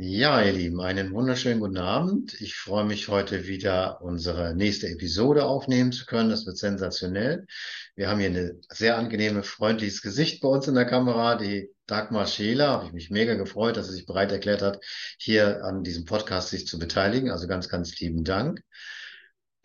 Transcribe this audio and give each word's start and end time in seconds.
Ja, 0.00 0.42
ihr 0.42 0.52
Lieben, 0.52 0.80
einen 0.80 1.12
wunderschönen 1.12 1.58
guten 1.60 1.78
Abend. 1.78 2.40
Ich 2.40 2.54
freue 2.54 2.84
mich 2.84 3.08
heute 3.08 3.46
wieder 3.46 4.02
unsere 4.02 4.54
nächste 4.54 4.88
Episode 4.88 5.44
aufnehmen 5.44 5.90
zu 5.90 6.06
können. 6.06 6.28
Das 6.30 6.44
wird 6.44 6.58
sensationell. 6.58 7.46
Wir 7.98 8.08
haben 8.08 8.20
hier 8.20 8.30
ein 8.30 8.62
sehr 8.70 8.96
angenehme, 8.96 9.42
freundliches 9.42 10.02
Gesicht 10.02 10.40
bei 10.40 10.46
uns 10.46 10.68
in 10.68 10.76
der 10.76 10.84
Kamera. 10.84 11.34
Die 11.34 11.68
Dagmar 11.88 12.28
Scheler, 12.28 12.68
habe 12.68 12.86
ich 12.86 12.92
mich 12.92 13.10
mega 13.10 13.34
gefreut, 13.34 13.76
dass 13.76 13.88
sie 13.88 13.94
sich 13.94 14.06
bereit 14.06 14.30
erklärt 14.30 14.62
hat, 14.62 14.78
hier 15.18 15.64
an 15.64 15.82
diesem 15.82 16.04
Podcast 16.04 16.50
sich 16.50 16.64
zu 16.68 16.78
beteiligen. 16.78 17.32
Also 17.32 17.48
ganz, 17.48 17.68
ganz 17.68 17.98
lieben 17.98 18.22
Dank. 18.22 18.62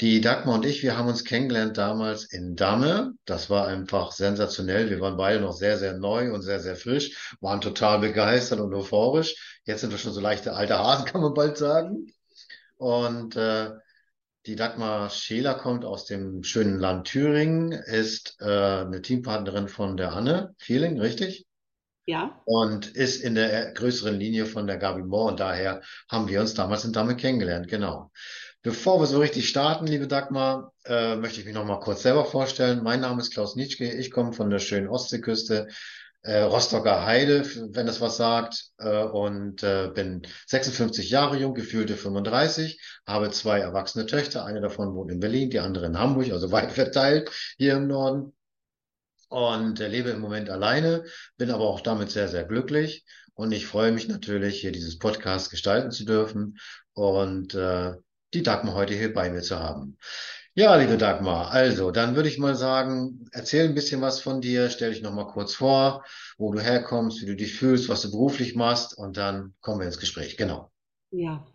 Die 0.02 0.20
Dagmar 0.20 0.56
und 0.56 0.66
ich, 0.66 0.82
wir 0.82 0.98
haben 0.98 1.10
uns 1.10 1.24
kennengelernt 1.26 1.78
damals 1.78 2.24
in 2.24 2.56
Damme. 2.56 3.14
Das 3.26 3.52
war 3.52 3.68
einfach 3.68 4.12
sensationell. 4.12 4.90
Wir 4.90 5.00
waren 5.00 5.16
beide 5.16 5.40
noch 5.40 5.54
sehr, 5.54 5.78
sehr 5.78 6.00
neu 6.00 6.34
und 6.34 6.42
sehr, 6.42 6.60
sehr 6.60 6.76
frisch, 6.76 7.36
waren 7.40 7.62
total 7.62 8.00
begeistert 8.00 8.60
und 8.60 8.74
euphorisch. 8.74 9.60
Jetzt 9.64 9.82
sind 9.82 9.92
wir 9.92 10.00
schon 10.00 10.12
so 10.12 10.22
leichte 10.22 10.54
alte 10.56 10.80
Hasen, 10.80 11.06
kann 11.12 11.22
man 11.22 11.36
bald 11.36 11.60
sagen. 11.60 12.08
Und 12.78 13.36
äh, 13.36 13.74
die 14.46 14.56
Dagmar 14.56 15.10
Scheler 15.10 15.56
kommt 15.56 15.86
aus 15.86 16.06
dem 16.06 16.44
schönen 16.44 16.78
Land 16.78 17.08
Thüringen, 17.08 17.72
ist 17.72 18.38
äh, 18.42 18.46
eine 18.46 19.02
Teampartnerin 19.02 19.68
von 19.68 19.96
der 19.96 20.14
Anne 20.14 20.54
Feeling, 20.58 21.00
richtig? 21.00 21.46
Ja. 22.06 22.42
Und 22.44 22.88
ist 22.88 23.24
in 23.24 23.36
der 23.36 23.72
größeren 23.72 24.16
Linie 24.16 24.46
von 24.46 24.68
der 24.68 24.78
Gabi 24.78 25.04
Moore 25.04 25.32
und 25.32 25.40
daher 25.40 25.82
haben 26.10 26.28
wir 26.28 26.42
uns 26.42 26.54
damals 26.54 26.84
in 26.84 26.92
Damme 26.92 27.16
kennengelernt, 27.16 27.70
genau. 27.70 28.12
Bevor 28.62 29.00
wir 29.00 29.08
so 29.08 29.20
richtig 29.20 29.48
starten, 29.48 29.88
liebe 29.88 30.08
Dagmar, 30.08 30.74
äh, 30.86 31.16
möchte 31.16 31.40
ich 31.40 31.46
mich 31.46 31.56
noch 31.56 31.66
mal 31.66 31.80
kurz 31.80 32.02
selber 32.02 32.26
vorstellen. 32.26 32.82
Mein 32.84 33.02
Name 33.02 33.22
ist 33.22 33.32
Klaus 33.34 33.56
Nitschke. 33.56 33.92
Ich 33.92 34.10
komme 34.10 34.32
von 34.32 34.50
der 34.50 34.60
schönen 34.60 34.88
Ostseeküste, 34.88 35.68
äh, 36.24 36.40
Rostocker 36.40 37.06
Heide, 37.06 37.46
wenn 37.76 37.86
das 37.86 38.02
was 38.02 38.18
sagt, 38.18 38.72
äh, 38.78 39.04
und 39.04 39.62
äh, 39.62 39.92
bin 39.94 40.26
56 40.48 41.10
Jahre 41.10 41.38
jung, 41.38 41.54
gefühlte 41.54 41.96
35, 41.98 42.82
habe 43.06 43.30
zwei 43.32 43.60
erwachsene 43.60 44.06
Töchter. 44.06 44.46
Eine 44.46 44.62
davon 44.62 44.96
wohnt 44.96 45.12
in 45.12 45.20
Berlin, 45.20 45.50
die 45.50 45.60
andere 45.60 45.86
in 45.86 46.00
Hamburg, 46.00 46.32
also 46.32 46.52
weit 46.52 46.72
verteilt 46.74 47.30
hier 47.58 47.76
im 47.76 47.88
Norden. 47.88 48.34
Und 49.30 49.80
äh, 49.80 49.88
lebe 49.88 50.12
im 50.12 50.22
Moment 50.22 50.50
alleine, 50.50 51.04
bin 51.38 51.52
aber 51.52 51.68
auch 51.68 51.82
damit 51.82 52.12
sehr, 52.12 52.30
sehr 52.30 52.46
glücklich. 52.46 53.04
Und 53.34 53.52
ich 53.52 53.66
freue 53.66 53.92
mich 53.92 54.08
natürlich, 54.08 54.62
hier 54.62 54.72
dieses 54.72 55.00
Podcast 55.00 55.50
gestalten 55.50 55.92
zu 55.92 56.06
dürfen. 56.06 56.58
Und 56.94 57.54
äh, 57.56 57.94
die 58.34 58.44
Dagmar 58.44 58.76
heute 58.76 58.94
hier 58.94 59.14
bei 59.14 59.30
mir 59.30 59.42
zu 59.42 59.60
haben. 59.60 59.98
Ja, 60.56 60.76
liebe 60.76 60.98
Dagmar, 60.98 61.52
also 61.52 61.90
dann 61.92 62.16
würde 62.16 62.30
ich 62.30 62.38
mal 62.38 62.56
sagen, 62.56 63.26
erzähl 63.32 63.68
ein 63.68 63.74
bisschen 63.76 64.02
was 64.02 64.20
von 64.22 64.40
dir, 64.42 64.70
stell 64.70 64.92
dich 64.92 65.02
noch 65.02 65.14
mal 65.14 65.26
kurz 65.28 65.56
vor, 65.56 66.04
wo 66.38 66.52
du 66.52 66.60
herkommst, 66.60 67.22
wie 67.22 67.26
du 67.26 67.36
dich 67.36 67.54
fühlst, 67.56 67.90
was 67.90 68.02
du 68.04 68.12
beruflich 68.12 68.56
machst 68.56 68.96
und 68.98 69.18
dann 69.18 69.56
kommen 69.62 69.80
wir 69.80 69.88
ins 69.88 70.00
Gespräch. 70.00 70.38
Genau. 70.38 70.72
Ja, 71.12 71.46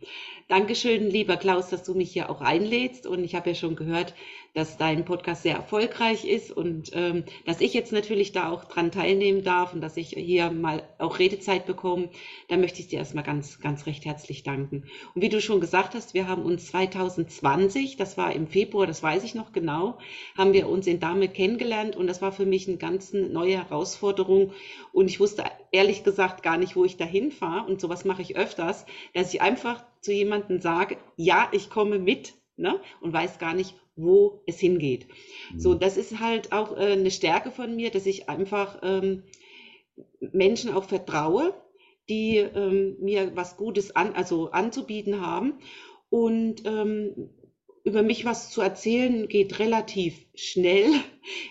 Dankeschön, 0.48 1.10
lieber 1.10 1.36
Klaus, 1.36 1.69
dass 1.69 1.84
du 1.84 1.94
mich 1.94 2.12
hier 2.12 2.30
auch 2.30 2.41
einlädst. 2.41 3.06
Und 3.06 3.24
ich 3.24 3.34
habe 3.34 3.50
ja 3.50 3.54
schon 3.54 3.76
gehört, 3.76 4.14
dass 4.54 4.77
dein 4.77 5.04
Podcast 5.04 5.42
sehr 5.42 5.56
erfolgreich 5.56 6.24
ist 6.24 6.50
und 6.50 6.91
ähm, 6.94 7.24
dass 7.46 7.60
ich 7.60 7.74
jetzt 7.74 7.92
natürlich 7.92 8.32
da 8.32 8.50
auch 8.50 8.64
dran 8.64 8.91
teilnehmen 8.91 9.44
darf 9.44 9.74
und 9.74 9.80
dass 9.80 9.96
ich 9.96 10.10
hier 10.10 10.50
mal 10.50 10.82
auch 10.98 11.18
Redezeit 11.18 11.66
bekomme. 11.66 12.10
Da 12.48 12.56
möchte 12.56 12.80
ich 12.80 12.88
dir 12.88 12.98
erstmal 12.98 13.24
ganz, 13.24 13.60
ganz 13.60 13.86
recht 13.86 14.04
herzlich 14.04 14.42
danken. 14.42 14.84
Und 15.14 15.22
wie 15.22 15.28
du 15.28 15.41
schon 15.41 15.60
gesagt 15.60 15.94
hast, 15.94 16.14
wir 16.14 16.28
haben 16.28 16.42
uns 16.42 16.66
2020, 16.69 17.97
das 17.97 18.16
war 18.16 18.32
im 18.32 18.47
Februar, 18.47 18.86
das 18.86 19.03
weiß 19.03 19.25
ich 19.25 19.34
noch 19.34 19.53
genau, 19.53 19.98
haben 20.36 20.53
wir 20.53 20.69
uns 20.69 20.86
in 20.86 21.00
Dame 21.00 21.28
kennengelernt 21.28 21.97
und 21.97 22.06
das 22.06 22.22
war 22.22 22.32
für 22.32 22.47
mich 22.47 22.69
eine 22.69 22.78
ganz 22.78 23.12
neue 23.12 23.56
Herausforderung. 23.56 24.53
Und 24.92 25.09
ich 25.09 25.20
wusste 25.20 25.44
ehrlich 25.70 26.04
gesagt 26.04 26.42
gar 26.42 26.59
nicht, 26.59 26.76
wo 26.76 26.84
ich 26.84 26.97
dahin 26.97 27.30
fahre. 27.30 27.69
Und 27.69 27.80
sowas 27.80 28.04
mache 28.04 28.22
ich 28.22 28.36
öfters, 28.36 28.86
dass 29.15 29.32
ich 29.32 29.41
einfach 29.41 29.84
zu 30.00 30.12
jemandem 30.12 30.60
sage, 30.60 30.97
ja, 31.16 31.48
ich 31.53 31.70
komme 31.70 31.98
mit 31.98 32.34
ne? 32.56 32.80
und 33.00 33.12
weiß 33.12 33.38
gar 33.38 33.54
nicht, 33.54 33.75
wo 33.98 34.42
es 34.47 34.59
hingeht. 34.59 35.06
Mhm. 35.53 35.60
So, 35.60 35.75
das 35.75 35.97
ist 35.97 36.20
halt 36.20 36.53
auch 36.53 36.76
äh, 36.76 36.92
eine 36.92 37.10
Stärke 37.10 37.50
von 37.50 37.76
mir, 37.76 37.91
dass 37.91 38.06
ich 38.06 38.28
einfach 38.28 38.78
ähm, 38.82 39.25
Menschen 40.20 40.72
auch 40.72 40.84
vertraue, 40.84 41.54
die 42.09 42.36
ähm, 42.36 42.97
mir 43.00 43.36
was 43.36 43.56
Gutes 43.56 43.94
an, 43.94 44.14
also 44.14 44.50
anzubieten 44.50 45.20
haben. 45.20 45.54
Und 46.10 46.64
ähm, 46.64 47.31
über 47.84 48.03
mich 48.03 48.25
was 48.25 48.50
zu 48.50 48.60
erzählen 48.60 49.28
geht 49.28 49.59
relativ 49.59 50.26
schnell. 50.34 50.88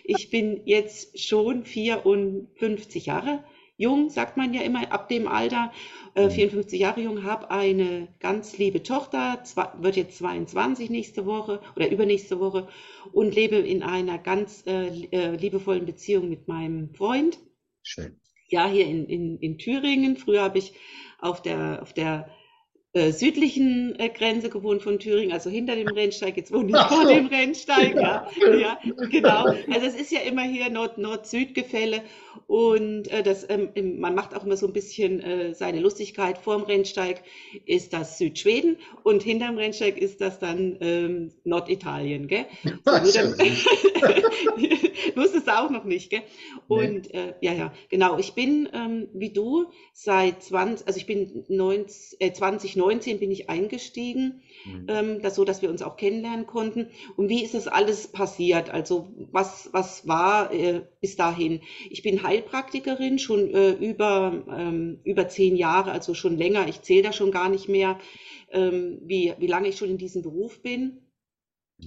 Ich 0.03 0.29
bin 0.29 0.61
jetzt 0.65 1.19
schon 1.19 1.65
54 1.65 3.05
Jahre 3.05 3.43
jung, 3.77 4.09
sagt 4.09 4.37
man 4.37 4.53
ja 4.53 4.61
immer 4.61 4.91
ab 4.91 5.07
dem 5.07 5.27
Alter, 5.27 5.71
äh, 6.15 6.29
54 6.29 6.79
mhm. 6.79 6.81
Jahre 6.81 7.01
jung, 7.01 7.23
habe 7.23 7.51
eine 7.51 8.07
ganz 8.19 8.57
liebe 8.57 8.83
Tochter, 8.83 9.41
zwei, 9.43 9.67
wird 9.79 9.95
jetzt 9.95 10.17
22 10.17 10.89
nächste 10.89 11.25
Woche 11.25 11.61
oder 11.75 11.89
übernächste 11.89 12.39
Woche 12.39 12.67
und 13.13 13.35
lebe 13.35 13.55
in 13.55 13.83
einer 13.83 14.17
ganz 14.17 14.63
äh, 14.65 14.87
äh, 15.11 15.35
liebevollen 15.35 15.85
Beziehung 15.85 16.27
mit 16.27 16.47
meinem 16.47 16.93
Freund. 16.95 17.39
Schön. 17.83 18.19
Ja, 18.49 18.67
hier 18.67 18.85
in, 18.85 19.05
in, 19.05 19.37
in 19.39 19.57
Thüringen. 19.57 20.17
Früher 20.17 20.41
habe 20.41 20.57
ich 20.57 20.73
auf 21.19 21.41
der, 21.41 21.81
auf 21.81 21.93
der 21.93 22.29
äh, 22.93 23.11
südlichen 23.11 23.95
äh, 23.99 24.09
Grenze 24.09 24.49
gewohnt 24.49 24.81
von 24.81 24.97
Thüringen, 24.97 25.33
also 25.33 25.49
hinter 25.49 25.75
dem 25.75 25.87
Rennsteig. 25.87 26.35
Jetzt 26.35 26.51
wohne 26.51 26.71
ich 26.71 26.77
vor 26.77 27.05
dem 27.05 27.27
Rennsteig. 27.27 27.95
Ja, 27.95 28.27
ja, 28.59 28.79
genau. 29.11 29.45
Also 29.45 29.85
es 29.85 29.95
ist 29.95 30.11
ja 30.11 30.21
immer 30.21 30.43
hier 30.43 30.69
Nord-Nord-Süd-Gefälle 30.69 32.01
und 32.45 33.07
äh, 33.07 33.23
das, 33.23 33.45
ähm, 33.49 33.69
man 33.99 34.15
macht 34.15 34.35
auch 34.35 34.45
immer 34.45 34.57
so 34.57 34.67
ein 34.67 34.73
bisschen 34.73 35.21
äh, 35.21 35.53
seine 35.53 35.79
Lustigkeit. 35.79 36.37
Vor 36.37 36.57
dem 36.57 36.65
Rennsteig 36.65 37.23
ist 37.65 37.93
das 37.93 38.17
Südschweden 38.17 38.77
und 39.03 39.23
hinterm 39.23 39.57
Rennsteig 39.57 39.97
ist 39.97 40.19
das 40.21 40.39
dann 40.39 40.77
ähm, 40.81 41.31
Norditalien. 41.43 42.27
Gell? 42.27 42.45
So, 42.87 42.91
wusstest 45.15 45.47
du 45.47 45.57
auch 45.57 45.69
noch 45.69 45.83
nicht. 45.83 46.09
Gell? 46.09 46.23
Und 46.67 47.13
nee. 47.13 47.19
äh, 47.19 47.33
ja, 47.41 47.53
ja, 47.53 47.73
genau. 47.89 48.17
Ich 48.17 48.33
bin 48.33 48.69
ähm, 48.73 49.07
wie 49.13 49.31
du 49.31 49.67
seit 49.93 50.43
20, 50.43 50.87
also 50.87 50.97
ich 50.97 51.05
bin 51.05 51.45
19, 51.47 52.19
äh, 52.19 52.33
2019 52.33 53.19
bin 53.19 53.31
ich 53.31 53.49
eingestiegen, 53.49 54.41
mhm. 54.67 54.85
ähm, 54.87 55.21
das 55.21 55.35
so, 55.35 55.45
dass 55.45 55.61
wir 55.61 55.69
uns 55.69 55.81
auch 55.81 55.97
kennenlernen 55.97 56.45
konnten. 56.45 56.87
Und 57.15 57.29
wie 57.29 57.43
ist 57.43 57.53
das 57.53 57.67
alles 57.67 58.07
passiert? 58.07 58.69
Also 58.69 59.07
was, 59.31 59.69
was 59.71 60.07
war 60.07 60.53
äh, 60.53 60.81
bis 61.01 61.15
dahin? 61.15 61.61
Ich 61.89 62.03
bin 62.03 62.23
Heilpraktikerin 62.23 63.19
schon 63.19 63.53
äh, 63.53 63.71
über, 63.71 64.43
ähm, 64.49 64.99
über 65.03 65.27
zehn 65.27 65.55
Jahre, 65.55 65.91
also 65.91 66.13
schon 66.13 66.37
länger. 66.37 66.67
Ich 66.67 66.81
zähle 66.81 67.03
da 67.03 67.13
schon 67.13 67.31
gar 67.31 67.49
nicht 67.49 67.69
mehr, 67.69 67.99
ähm, 68.51 68.99
wie, 69.03 69.33
wie 69.39 69.47
lange 69.47 69.69
ich 69.69 69.77
schon 69.77 69.89
in 69.89 69.97
diesem 69.97 70.21
Beruf 70.21 70.61
bin, 70.61 71.01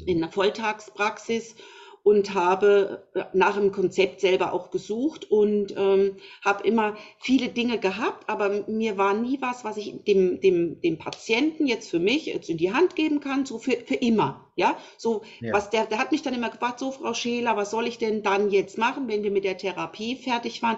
in 0.07 0.19
einer 0.19 0.33
Volltagspraxis 0.33 1.57
und 2.03 2.35
habe 2.35 3.07
äh, 3.15 3.25
nach 3.33 3.57
dem 3.57 3.73
Konzept 3.73 4.21
selber 4.21 4.53
auch 4.53 4.71
gesucht 4.71 5.31
und 5.31 5.75
ähm, 5.77 6.17
habe 6.45 6.67
immer 6.67 6.97
viele 7.19 7.49
Dinge 7.49 7.79
gehabt, 7.79 8.29
aber 8.29 8.65
mir 8.69 8.97
war 8.97 9.15
nie 9.15 9.39
was, 9.41 9.65
was 9.65 9.77
ich 9.77 10.03
dem, 10.05 10.41
dem, 10.41 10.81
dem 10.81 10.99
Patienten 10.99 11.67
jetzt 11.67 11.91
für 11.91 11.99
mich 11.99 12.27
jetzt 12.27 12.49
in 12.49 12.57
die 12.57 12.73
Hand 12.73 12.97
geben 12.97 13.21
kann, 13.21 13.45
so 13.45 13.59
für, 13.59 13.73
für 13.73 13.95
immer. 13.95 14.47
Ja, 14.57 14.77
so 14.99 15.23
ja. 15.41 15.55
was 15.55 15.71
der, 15.71 15.87
der 15.87 15.99
hat 15.99 16.13
mich 16.13 16.23
dann 16.23 16.35
immer 16.35 16.51
gefragt, 16.51 16.79
so 16.79 16.91
Frau 16.91 17.15
Scheler, 17.15 17.57
was 17.57 17.71
soll 17.71 17.87
ich 17.87 17.99
denn 17.99 18.23
dann 18.23 18.51
jetzt 18.51 18.79
machen, 18.79 19.09
wenn 19.09 19.23
wir 19.23 19.31
mit 19.31 19.45
der 19.45 19.57
Therapie 19.57 20.17
fertig 20.17 20.63
waren? 20.63 20.77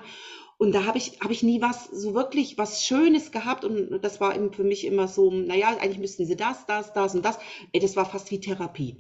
Und 0.63 0.73
da 0.73 0.85
habe 0.85 0.97
ich, 0.97 1.19
hab 1.21 1.33
ich 1.33 1.43
nie 1.43 1.61
was, 1.61 1.87
so 1.87 2.15
wirklich 2.15 2.57
was 2.57 2.85
Schönes 2.85 3.33
gehabt. 3.33 3.65
Und 3.65 4.01
das 4.01 4.21
war 4.21 4.33
für 4.53 4.63
mich 4.63 4.87
immer 4.87 5.09
so, 5.09 5.29
naja, 5.29 5.77
eigentlich 5.81 5.99
müssten 5.99 6.25
sie 6.25 6.37
das, 6.37 6.67
das, 6.67 6.93
das 6.93 7.17
und 7.17 7.25
das. 7.25 7.41
Das 7.73 7.97
war 7.97 8.05
fast 8.07 8.31
wie 8.31 8.39
Therapie. 8.39 8.99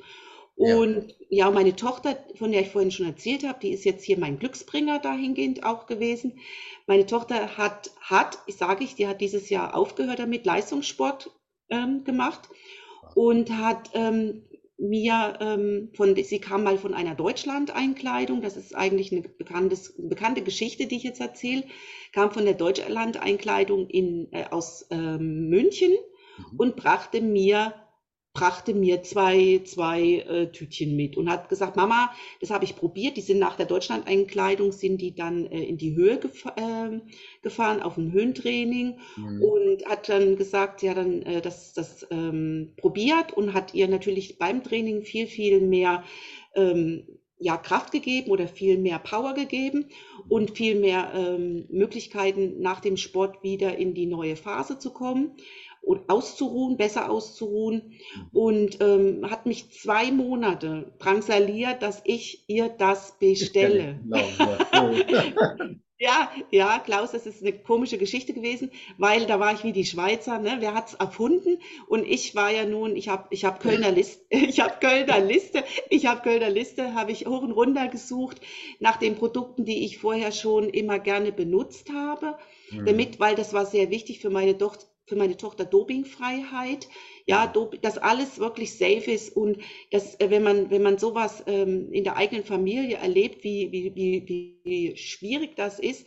Und 0.63 1.15
ja. 1.29 1.47
ja, 1.47 1.51
meine 1.51 1.75
Tochter, 1.75 2.17
von 2.37 2.53
der 2.53 2.61
ich 2.61 2.69
vorhin 2.69 2.93
schon 2.93 3.07
erzählt 3.07 3.43
habe, 3.43 3.59
die 3.61 3.73
ist 3.73 3.85
jetzt 3.85 4.05
hier 4.05 4.17
mein 4.17 4.39
Glücksbringer 4.39 5.01
dahingehend 5.01 5.65
auch 5.65 5.87
gewesen. 5.87 6.39
Meine 6.87 7.05
Tochter 7.05 7.57
hat, 7.57 7.91
hat, 8.01 8.39
ich 8.47 8.57
sage 8.57 8.85
ich, 8.85 8.95
die 8.95 9.09
hat 9.09 9.21
dieses 9.21 9.51
Jahr 9.51 9.75
aufgehört 9.77 10.21
damit, 10.21 10.47
Leistungssport 10.47 11.31
ähm, 11.69 12.05
gemacht 12.05 12.49
und 13.17 13.51
hat 13.51 13.91
ähm, 13.95 14.45
mir 14.79 15.39
ähm, 15.41 15.91
von, 15.95 16.15
sie 16.15 16.39
kam 16.39 16.63
mal 16.63 16.79
von 16.79 16.95
einer 16.95 17.17
Deutschland-Einkleidung, 17.17 18.41
das 18.41 18.57
ist 18.57 18.77
eigentlich 18.77 19.11
eine 19.11 19.23
bekanntes, 19.23 19.95
bekannte 19.97 20.43
Geschichte, 20.43 20.87
die 20.87 20.97
ich 20.97 21.03
jetzt 21.03 21.21
erzähle, 21.21 21.65
kam 22.13 22.31
von 22.31 22.45
der 22.45 22.55
Deutschland-Einkleidung 22.55 23.89
in, 23.89 24.29
äh, 24.33 24.45
aus 24.51 24.87
ähm, 24.91 25.49
München 25.49 25.91
mhm. 25.91 26.59
und 26.59 26.77
brachte 26.77 27.21
mir 27.21 27.75
brachte 28.35 28.73
mir 28.73 29.03
zwei, 29.03 29.61
zwei 29.65 30.19
äh, 30.21 30.51
Tütchen 30.51 30.97
mit 30.97 31.17
und 31.17 31.31
hat 31.31 31.49
gesagt, 31.51 31.77
Mama, 31.77 32.13
das 32.41 32.51
habe 32.51 32.65
ich 32.65 32.77
probiert. 32.77 33.17
Die 33.17 33.21
sind 33.21 33.39
nach 33.39 33.57
der 33.57 33.67
Deutschlandeinkleidung, 33.67 34.73
sind 34.73 35.03
die 35.03 35.15
dann 35.15 35.47
äh, 35.47 35.63
in 35.63 35.77
die 35.77 35.95
Höhe 35.95 36.19
gef 36.19 36.47
äh, 36.47 37.01
gefahren, 37.43 37.83
auf 37.83 37.99
ein 37.99 38.13
Höhentraining 38.13 38.99
mhm. 39.17 39.43
und 39.43 39.85
hat 39.87 40.09
dann 40.09 40.37
gesagt, 40.37 40.83
ja, 40.83 40.95
dann 40.95 41.23
äh, 41.23 41.43
das, 41.43 41.75
das 41.75 42.07
ähm, 42.11 42.73
probiert 42.79 43.33
und 43.33 43.53
hat 43.53 43.75
ihr 43.75 43.89
natürlich 43.89 44.39
beim 44.39 44.63
Training 44.63 45.03
viel, 45.03 45.27
viel 45.27 45.61
mehr 45.61 46.03
ähm, 46.55 47.07
ja, 47.39 47.57
Kraft 47.57 47.93
gegeben 47.93 48.31
oder 48.31 48.47
viel 48.47 48.79
mehr 48.79 48.99
Power 48.99 49.35
gegeben 49.35 49.87
und 50.29 50.57
viel 50.57 50.79
mehr 50.79 51.13
ähm, 51.15 51.67
Möglichkeiten 51.69 52.61
nach 52.61 52.81
dem 52.81 52.97
Sport 52.97 53.43
wieder 53.43 53.77
in 53.77 53.95
die 53.95 54.07
neue 54.07 54.37
Phase 54.37 54.79
zu 54.79 54.93
kommen 54.93 55.33
und 55.83 56.09
auszuruhen, 56.09 56.77
besser 56.77 57.11
auszuruhen 57.11 57.93
und 58.33 58.81
ähm, 58.81 59.29
hat 59.31 59.47
mich 59.47 59.71
zwei 59.73 60.13
Monate 60.13 60.93
drangsaliert, 60.99 61.83
dass 61.83 62.01
ich 62.05 62.45
ihr 62.47 62.69
das 62.69 63.19
bestelle. 63.19 64.01
ja, 65.99 66.31
ja, 66.51 66.79
Klaus, 66.79 67.13
das 67.13 67.27
ist 67.27 67.43
eine 67.43 67.53
komische 67.53 67.99
Geschichte 67.99 68.33
gewesen, 68.33 68.71
weil 68.97 69.27
da 69.27 69.41
war 69.41 69.55
ich 69.55 69.65
wie 69.65 69.73
die 69.73 69.85
Schweizer, 69.85 70.39
ne? 70.39 70.57
Wer 70.61 70.75
hat's 70.75 70.95
erfunden? 70.95 71.59
Und 71.89 72.05
ich 72.07 72.35
war 72.37 72.51
ja 72.51 72.65
nun, 72.65 72.95
ich 72.97 73.09
habe 73.09 73.27
ich 73.31 73.45
hab 73.45 73.61
Kölner 73.61 73.91
Liste, 73.91 74.25
ich 74.31 74.61
habe 74.61 74.75
Kölner 74.81 75.21
Liste, 75.21 75.65
ich 75.91 76.07
habe 76.07 76.23
Kölner 76.23 76.51
Liste, 76.51 76.95
habe 76.95 77.11
ich 77.11 77.27
hoch 77.27 77.43
und 77.43 77.53
runter 77.53 77.89
gesucht 77.89 78.41
nach 78.79 78.99
den 78.99 79.17
Produkten, 79.17 79.65
die 79.65 79.85
ich 79.85 79.99
vorher 79.99 80.31
schon 80.31 80.71
immer 80.71 81.01
gerne 81.01 81.33
benutzt 81.33 81.91
habe, 81.93 82.37
mhm. 82.71 82.87
damit, 82.87 83.19
weil 83.19 83.35
das 83.35 83.53
war 83.53 83.67
sehr 83.67 83.91
wichtig 83.91 84.21
für 84.21 84.31
meine 84.31 84.57
Tochter 84.57 84.92
für 85.07 85.17
meine 85.17 85.37
Tochter 85.37 85.65
Dopingfreiheit, 85.65 86.89
ja, 87.27 87.53
dass 87.83 87.99
alles 87.99 88.39
wirklich 88.39 88.77
safe 88.79 89.11
ist 89.11 89.37
und 89.37 89.59
dass, 89.91 90.19
äh, 90.21 90.31
wenn 90.31 90.43
man, 90.43 90.71
wenn 90.71 90.83
man 90.83 90.99
sowas 90.99 91.43
ähm, 91.47 91.93
in 91.93 92.05
der 92.05 92.17
eigenen 92.17 92.45
Familie 92.45 92.97
erlebt, 92.97 93.43
wie, 93.45 93.71
wie, 93.73 93.95
wie, 93.95 94.59
wie 94.65 94.97
schwierig 94.97 95.57
das 95.57 95.79
ist, 95.79 96.07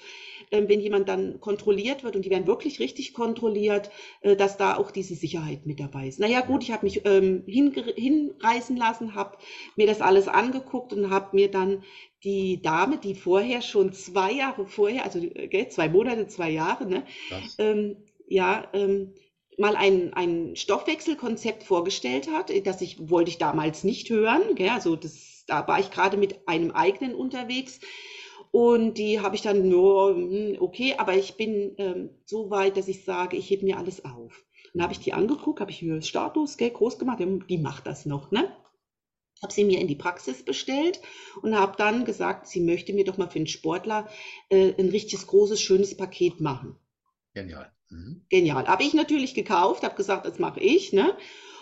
ähm, 0.51 0.69
wenn 0.69 0.79
jemand 0.79 1.09
dann 1.09 1.39
kontrolliert 1.41 2.03
wird 2.03 2.15
und 2.15 2.23
die 2.23 2.29
werden 2.29 2.47
wirklich 2.47 2.79
richtig 2.79 3.13
kontrolliert, 3.13 3.91
äh, 4.21 4.35
dass 4.35 4.57
da 4.57 4.77
auch 4.77 4.91
diese 4.91 5.15
Sicherheit 5.15 5.65
mit 5.65 5.79
dabei 5.79 6.07
ist. 6.07 6.19
Naja, 6.19 6.41
gut, 6.41 6.63
ich 6.63 6.71
habe 6.71 6.85
mich 6.85 7.01
ähm, 7.05 7.43
hinreißen 7.45 8.77
lassen, 8.77 9.15
habe 9.15 9.37
mir 9.75 9.87
das 9.87 10.01
alles 10.01 10.27
angeguckt 10.27 10.93
und 10.93 11.09
habe 11.09 11.35
mir 11.35 11.51
dann 11.51 11.83
die 12.23 12.61
Dame, 12.61 12.97
die 12.97 13.13
vorher 13.13 13.61
schon 13.61 13.93
zwei 13.93 14.31
Jahre 14.31 14.65
vorher, 14.65 15.03
also 15.03 15.19
äh, 15.19 15.67
zwei 15.69 15.89
Monate, 15.89 16.27
zwei 16.27 16.49
Jahre, 16.49 16.85
ne, 16.87 17.03
ja, 18.27 18.67
ähm, 18.73 19.13
mal 19.57 19.75
ein, 19.75 20.13
ein 20.13 20.55
Stoffwechselkonzept 20.55 21.63
vorgestellt 21.63 22.29
hat, 22.29 22.51
das 22.65 22.81
ich, 22.81 23.09
wollte 23.09 23.29
ich 23.29 23.37
damals 23.37 23.83
nicht 23.83 24.09
hören. 24.09 24.55
Gell? 24.55 24.69
Also 24.69 24.95
das, 24.95 25.43
da 25.47 25.67
war 25.67 25.79
ich 25.79 25.91
gerade 25.91 26.17
mit 26.17 26.47
einem 26.47 26.71
eigenen 26.71 27.15
unterwegs. 27.15 27.79
Und 28.51 28.97
die 28.97 29.19
habe 29.19 29.35
ich 29.35 29.41
dann 29.41 29.67
nur, 29.67 30.15
hm, 30.15 30.57
okay, 30.59 30.95
aber 30.97 31.13
ich 31.15 31.35
bin 31.35 31.75
ähm, 31.77 32.09
so 32.25 32.49
weit, 32.49 32.77
dass 32.77 32.87
ich 32.87 33.03
sage, 33.03 33.35
ich 33.35 33.49
hebe 33.49 33.65
mir 33.65 33.77
alles 33.77 34.05
auf. 34.05 34.45
Dann 34.73 34.81
habe 34.81 34.93
ich 34.93 34.99
die 34.99 35.13
angeguckt, 35.13 35.59
habe 35.59 35.71
ich 35.71 35.81
mir 35.81 36.01
Status 36.01 36.57
gell, 36.57 36.69
groß 36.69 36.97
gemacht, 36.97 37.19
die 37.49 37.57
macht 37.57 37.85
das 37.85 38.05
noch, 38.05 38.31
ne? 38.31 38.55
Habe 39.41 39.51
sie 39.51 39.65
mir 39.65 39.79
in 39.81 39.87
die 39.87 39.95
Praxis 39.95 40.43
bestellt 40.43 41.01
und 41.41 41.57
habe 41.57 41.75
dann 41.77 42.05
gesagt, 42.05 42.47
sie 42.47 42.61
möchte 42.61 42.93
mir 42.93 43.03
doch 43.03 43.17
mal 43.17 43.29
für 43.29 43.39
einen 43.39 43.47
Sportler 43.47 44.09
äh, 44.49 44.73
ein 44.79 44.89
richtiges 44.89 45.27
großes, 45.27 45.61
schönes 45.61 45.97
Paket 45.97 46.39
machen. 46.39 46.77
Genial. 47.33 47.74
Mhm. 47.95 48.21
Genial. 48.29 48.67
Habe 48.67 48.83
ich 48.83 48.93
natürlich 48.93 49.33
gekauft, 49.33 49.83
habe 49.83 49.95
gesagt, 49.95 50.25
das 50.25 50.39
mache 50.39 50.59
ich, 50.59 50.93
ne? 50.93 51.15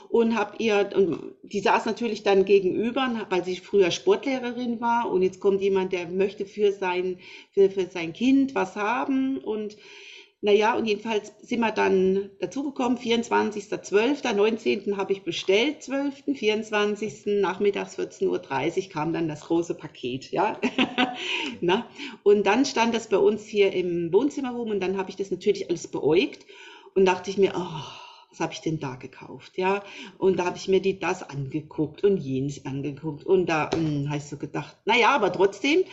Und 0.10 0.36
habe 0.36 0.58
ihr, 0.60 0.90
und 0.96 1.34
die 1.42 1.60
saß 1.60 1.86
natürlich 1.86 2.22
dann 2.22 2.46
gegenüber, 2.46 3.26
weil 3.30 3.44
sie 3.44 3.56
früher 3.58 3.90
Sportlehrerin 3.90 4.80
war 4.80 5.10
und 5.12 5.24
jetzt 5.24 5.40
kommt 5.40 5.60
jemand, 5.62 5.92
der 5.92 6.08
möchte 6.08 6.46
für 6.46 6.72
sein, 6.72 7.18
für, 7.52 7.72
für 7.72 7.88
sein 7.88 8.14
Kind 8.14 8.54
was 8.54 8.76
haben 8.76 9.40
und 9.40 9.76
naja, 10.44 10.76
und 10.76 10.86
jedenfalls 10.86 11.32
sind 11.42 11.62
wir 11.62 11.72
dann 11.72 12.30
dazugekommen, 12.42 12.98
24.12., 12.98 14.34
19. 14.34 14.98
habe 14.98 15.14
ich 15.14 15.24
bestellt, 15.24 15.82
12., 15.82 16.24
24. 16.36 17.28
nachmittags 17.28 17.98
14.30 17.98 18.28
Uhr 18.28 18.90
kam 18.90 19.14
dann 19.14 19.30
das 19.30 19.46
große 19.46 19.74
Paket, 19.74 20.32
ja. 20.32 20.60
Na? 21.62 21.88
Und 22.24 22.46
dann 22.46 22.66
stand 22.66 22.94
das 22.94 23.08
bei 23.08 23.18
uns 23.18 23.46
hier 23.46 23.72
im 23.72 24.12
Wohnzimmer 24.12 24.52
rum 24.52 24.72
und 24.72 24.82
dann 24.82 24.98
habe 24.98 25.10
ich 25.10 25.16
das 25.16 25.32
natürlich 25.32 25.70
alles 25.70 25.88
beäugt 25.88 26.46
und 26.94 27.06
dachte 27.06 27.30
ich 27.30 27.38
mir, 27.38 27.54
oh, 27.56 27.82
was 28.30 28.42
habe 28.42 28.52
ich 28.52 28.60
denn 28.60 28.82
da 28.82 28.96
gekauft, 28.96 29.58
ja? 29.58 29.82
Und 30.18 30.40
da 30.40 30.46
habe 30.46 30.58
ich 30.58 30.68
mir 30.68 30.82
die 30.82 31.00
das 31.00 31.24
angeguckt 31.24 32.04
und 32.04 32.18
jenes 32.18 32.66
angeguckt 32.66 33.26
und 33.26 33.46
da 33.46 33.70
hm, 33.74 34.10
hast 34.10 34.30
du 34.34 34.38
gedacht, 34.38 34.76
naja, 34.84 35.16
aber 35.16 35.32
trotzdem, 35.32 35.86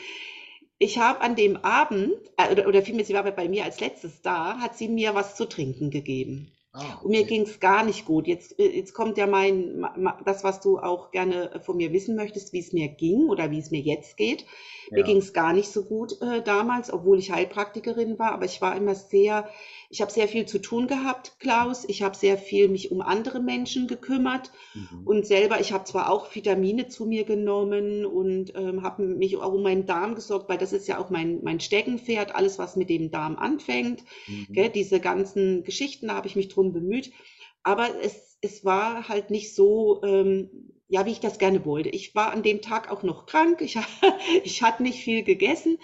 ich 0.81 0.99
habe 0.99 1.21
an 1.21 1.37
dem 1.37 1.59
Abend, 1.59 2.15
äh, 2.39 2.51
oder, 2.51 2.67
oder 2.67 2.83
vielmehr, 2.83 3.05
sie 3.05 3.15
war 3.15 3.23
bei 3.23 3.49
mir 3.49 3.65
als 3.65 3.81
letztes 3.81 4.23
da, 4.23 4.59
hat 4.59 4.77
sie 4.77 4.89
mir 4.89 5.15
was 5.15 5.37
zu 5.37 5.47
trinken 5.47 5.91
gegeben. 5.91 6.51
Ah, 6.73 6.79
okay. 6.79 7.05
Und 7.05 7.11
mir 7.11 7.25
ging 7.25 7.43
es 7.43 7.59
gar 7.59 7.85
nicht 7.85 8.05
gut. 8.05 8.29
Jetzt, 8.29 8.59
äh, 8.59 8.69
jetzt 8.69 8.95
kommt 8.95 9.19
ja 9.19 9.27
mein, 9.27 9.85
das, 10.25 10.45
was 10.45 10.61
du 10.61 10.79
auch 10.79 11.11
gerne 11.11 11.61
von 11.65 11.77
mir 11.77 11.93
wissen 11.93 12.15
möchtest, 12.15 12.53
wie 12.53 12.61
es 12.61 12.73
mir 12.73 12.89
ging 12.89 13.29
oder 13.29 13.51
wie 13.51 13.59
es 13.59 13.71
mir 13.71 13.81
jetzt 13.81 14.17
geht. 14.17 14.43
Ja. 14.91 14.99
Mir 14.99 15.05
ging 15.05 15.17
es 15.17 15.33
gar 15.33 15.53
nicht 15.53 15.71
so 15.71 15.85
gut 15.85 16.21
äh, 16.23 16.43
damals, 16.43 16.93
obwohl 16.93 17.19
ich 17.19 17.33
Heilpraktikerin 17.33 18.19
war, 18.19 18.33
aber 18.33 18.45
ich 18.45 18.61
war 18.61 18.77
immer 18.77 18.95
sehr 18.95 19.49
ich 19.93 20.01
habe 20.01 20.13
sehr 20.13 20.29
viel 20.29 20.47
zu 20.47 20.61
tun 20.61 20.87
gehabt, 20.87 21.35
Klaus. 21.41 21.85
Ich 21.85 22.03
habe 22.03 22.17
sehr 22.17 22.39
viel 22.39 22.69
mich 22.69 22.93
um 22.93 23.01
andere 23.01 23.41
Menschen 23.41 23.89
gekümmert 23.89 24.53
mhm. 24.73 25.05
und 25.05 25.27
selber, 25.27 25.61
ich 25.61 25.73
habe 25.73 25.83
zwar 25.83 26.13
auch 26.13 26.33
Vitamine 26.33 26.87
zu 26.87 27.07
mir 27.07 27.25
genommen 27.25 28.07
und 28.07 28.53
ähm, 28.55 28.85
habe 28.85 29.03
mich 29.03 29.37
auch 29.37 29.53
um 29.53 29.65
meinen 29.65 29.87
Darm 29.87 30.15
gesorgt, 30.15 30.49
weil 30.49 30.59
das 30.59 30.73
ist 30.73 30.87
ja 30.87 30.99
auch 30.99 31.11
mein, 31.11 31.41
mein 31.43 31.59
Steckenpferd, 31.59 32.37
alles, 32.37 32.57
was 32.57 32.77
mit 32.77 32.89
dem 32.89 33.11
Darm 33.11 33.35
anfängt. 33.35 34.05
Mhm. 34.29 34.47
Gell, 34.51 34.69
diese 34.69 35.01
ganzen 35.01 35.65
Geschichten, 35.65 36.07
da 36.07 36.15
habe 36.15 36.29
ich 36.29 36.37
mich 36.37 36.47
drum 36.47 36.60
bemüht. 36.63 37.13
Aber 37.63 37.89
es, 38.03 38.39
es 38.41 38.65
war 38.65 39.09
halt 39.09 39.31
nicht 39.31 39.55
so, 39.55 40.03
ähm, 40.05 40.73
ja, 40.91 41.07
wie 41.07 41.13
ich 41.13 41.21
das 41.21 41.39
gerne 41.39 41.65
wollte. 41.65 41.89
Ich 41.89 42.17
war 42.17 42.33
an 42.33 42.43
dem 42.43 42.63
Tag 42.63 42.91
auch 42.91 43.05
noch 43.05 43.25
krank. 43.25 43.61
Ich, 43.61 43.79
ich 44.43 44.61
hatte 44.63 44.83
nicht 44.83 45.05
viel 45.05 45.23
gegessen. 45.23 45.79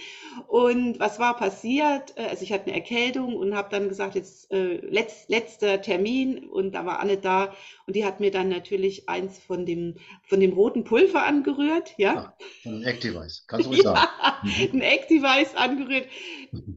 Und 0.48 0.98
was 0.98 1.20
war 1.20 1.36
passiert? 1.36 2.12
Äh, 2.16 2.22
also 2.22 2.42
ich 2.42 2.52
hatte 2.52 2.66
eine 2.66 2.74
Erkältung 2.74 3.36
und 3.36 3.54
habe 3.54 3.68
dann 3.70 3.88
gesagt, 3.88 4.16
jetzt 4.16 4.50
äh, 4.50 4.78
letzt, 4.78 5.30
letzter 5.30 5.80
Termin 5.80 6.48
und 6.48 6.72
da 6.72 6.84
war 6.86 6.98
Anne 6.98 7.18
da 7.18 7.54
und 7.86 7.94
die 7.94 8.04
hat 8.04 8.18
mir 8.18 8.32
dann 8.32 8.48
natürlich 8.48 9.08
eins 9.08 9.38
von 9.38 9.64
dem 9.64 9.94
von 10.24 10.40
dem 10.40 10.52
roten 10.52 10.82
Pulver 10.82 11.24
angerührt, 11.24 11.94
ja. 11.98 12.14
ja 12.14 12.36
ein 12.64 12.82
Activize, 12.82 13.42
kannst 13.46 13.66
du 13.66 13.70
ruhig 13.70 13.84
ja, 13.84 13.94
sagen. 13.94 14.10
Mhm. 14.42 14.68
Ein 14.74 14.80
Activize 14.82 15.56
angerührt. 15.56 16.08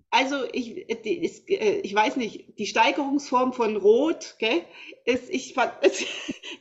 Also 0.09 0.37
ich, 0.53 0.89
äh, 0.89 1.79
ich 1.81 1.93
weiß 1.93 2.15
nicht, 2.15 2.57
die 2.57 2.65
Steigerungsform 2.65 3.53
von 3.53 3.75
Rot, 3.75 4.35
gell? 4.39 4.61
Es, 5.05 5.29
ich 5.29 5.55
es 5.81 6.05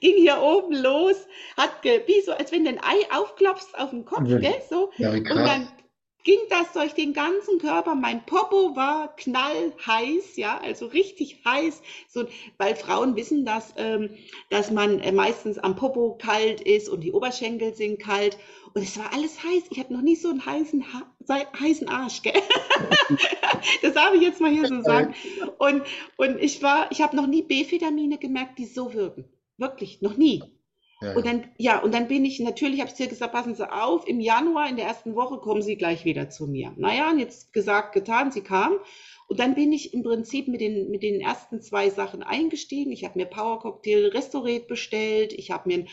ging 0.01 0.17
hier 0.17 0.43
oben 0.43 0.75
los, 0.75 1.17
hat 1.59 1.85
wie 1.85 2.21
so, 2.23 2.33
als 2.33 2.53
wenn 2.53 2.65
du 2.65 2.71
ein 2.71 2.81
Ei 2.83 3.13
aufklopfst 3.13 3.79
auf 3.79 3.91
den 3.91 4.05
Kopf, 4.05 4.29
ja. 4.29 4.39
gell? 4.39 4.63
So. 4.71 4.91
Ja, 4.97 5.11
und 5.11 5.27
dann 5.27 5.69
ging 6.29 6.41
das 6.51 6.73
durch 6.73 6.93
den 6.93 7.15
ganzen 7.15 7.59
Körper. 7.59 7.95
Mein 7.95 8.25
Popo 8.27 8.77
war 8.77 9.17
knallheiß, 9.17 10.37
ja, 10.37 10.61
also 10.61 10.87
richtig 10.87 11.43
heiß. 11.45 11.81
So, 12.09 12.27
weil 12.59 12.77
Frauen 12.77 13.17
wissen 13.17 13.47
das, 13.47 13.73
ähm, 13.77 14.11
dass 14.51 14.71
man 14.71 15.01
äh, 15.01 15.11
meistens 15.11 15.59
am 15.59 15.75
Popo 15.75 16.19
kalt 16.21 16.61
ist 16.61 16.91
und 16.91 17.01
die 17.01 17.13
Oberschenkel 17.13 17.75
sind 17.75 17.99
kalt. 17.99 18.37
Und 18.75 18.83
es 18.83 18.99
war 18.99 19.13
alles 19.15 19.43
heiß. 19.43 19.65
Ich 19.71 19.79
hatte 19.79 19.95
noch 19.95 20.03
nie 20.03 20.17
so 20.17 20.29
einen 20.29 20.45
heißen, 20.45 20.85
heißen 21.59 21.89
Arsch, 21.89 22.21
gell? 22.21 22.35
das 23.83 23.95
darf 23.95 24.13
ich 24.15 24.21
jetzt 24.21 24.41
mal 24.41 24.51
hier 24.51 24.67
so 24.67 24.83
sagen. 24.83 25.15
Und, 25.57 25.83
und 26.19 26.39
ich 26.41 26.63
war, 26.63 26.93
ich 26.93 27.01
habe 27.01 27.17
noch 27.17 27.27
nie 27.27 27.43
B-Vitamine 27.43 28.19
gemerkt, 28.19 28.59
die 28.59 28.67
so 28.67 28.93
wirken. 28.93 29.25
Wirklich, 29.57 30.03
noch 30.03 30.19
nie. 30.19 30.43
Ja, 31.01 31.15
und 31.15 31.25
dann, 31.25 31.45
ja, 31.59 31.79
und 31.79 31.95
dann 31.95 32.09
bin 32.09 32.25
ich, 32.25 32.41
natürlich 32.41 32.81
habe 32.81 32.91
ich 32.91 32.97
dir 32.97 33.07
gesagt, 33.07 33.33
passen 33.33 33.55
Sie 33.55 33.73
auf, 33.73 34.09
im 34.09 34.19
Januar 34.19 34.69
in 34.69 34.77
der 34.77 34.87
ersten 34.87 35.15
Woche 35.15 35.39
kommen 35.39 35.63
Sie 35.63 35.77
gleich 35.77 36.05
wieder 36.05 36.29
zu 36.29 36.47
mir. 36.49 36.73
Naja, 36.77 37.11
und 37.11 37.21
jetzt 37.21 37.53
gesagt, 37.53 37.93
getan, 37.95 38.33
sie 38.33 38.41
kam. 38.41 38.79
Und 39.29 39.39
dann 39.41 39.55
bin 39.55 39.73
ich 39.73 39.93
im 39.93 40.03
Prinzip 40.03 40.49
mit 40.49 40.61
den, 40.61 40.91
mit 40.91 41.03
den 41.03 41.21
ersten 41.21 41.61
zwei 41.61 41.91
Sachen 41.91 42.23
eingestiegen. 42.23 42.91
Ich 42.93 43.05
habe 43.05 43.19
mir 43.19 43.27
Power 43.27 43.61
Cocktail 43.61 44.09
Restaurate 44.09 44.65
bestellt. 44.67 45.35
Ich 45.35 45.51
habe 45.51 45.69
mir 45.69 45.85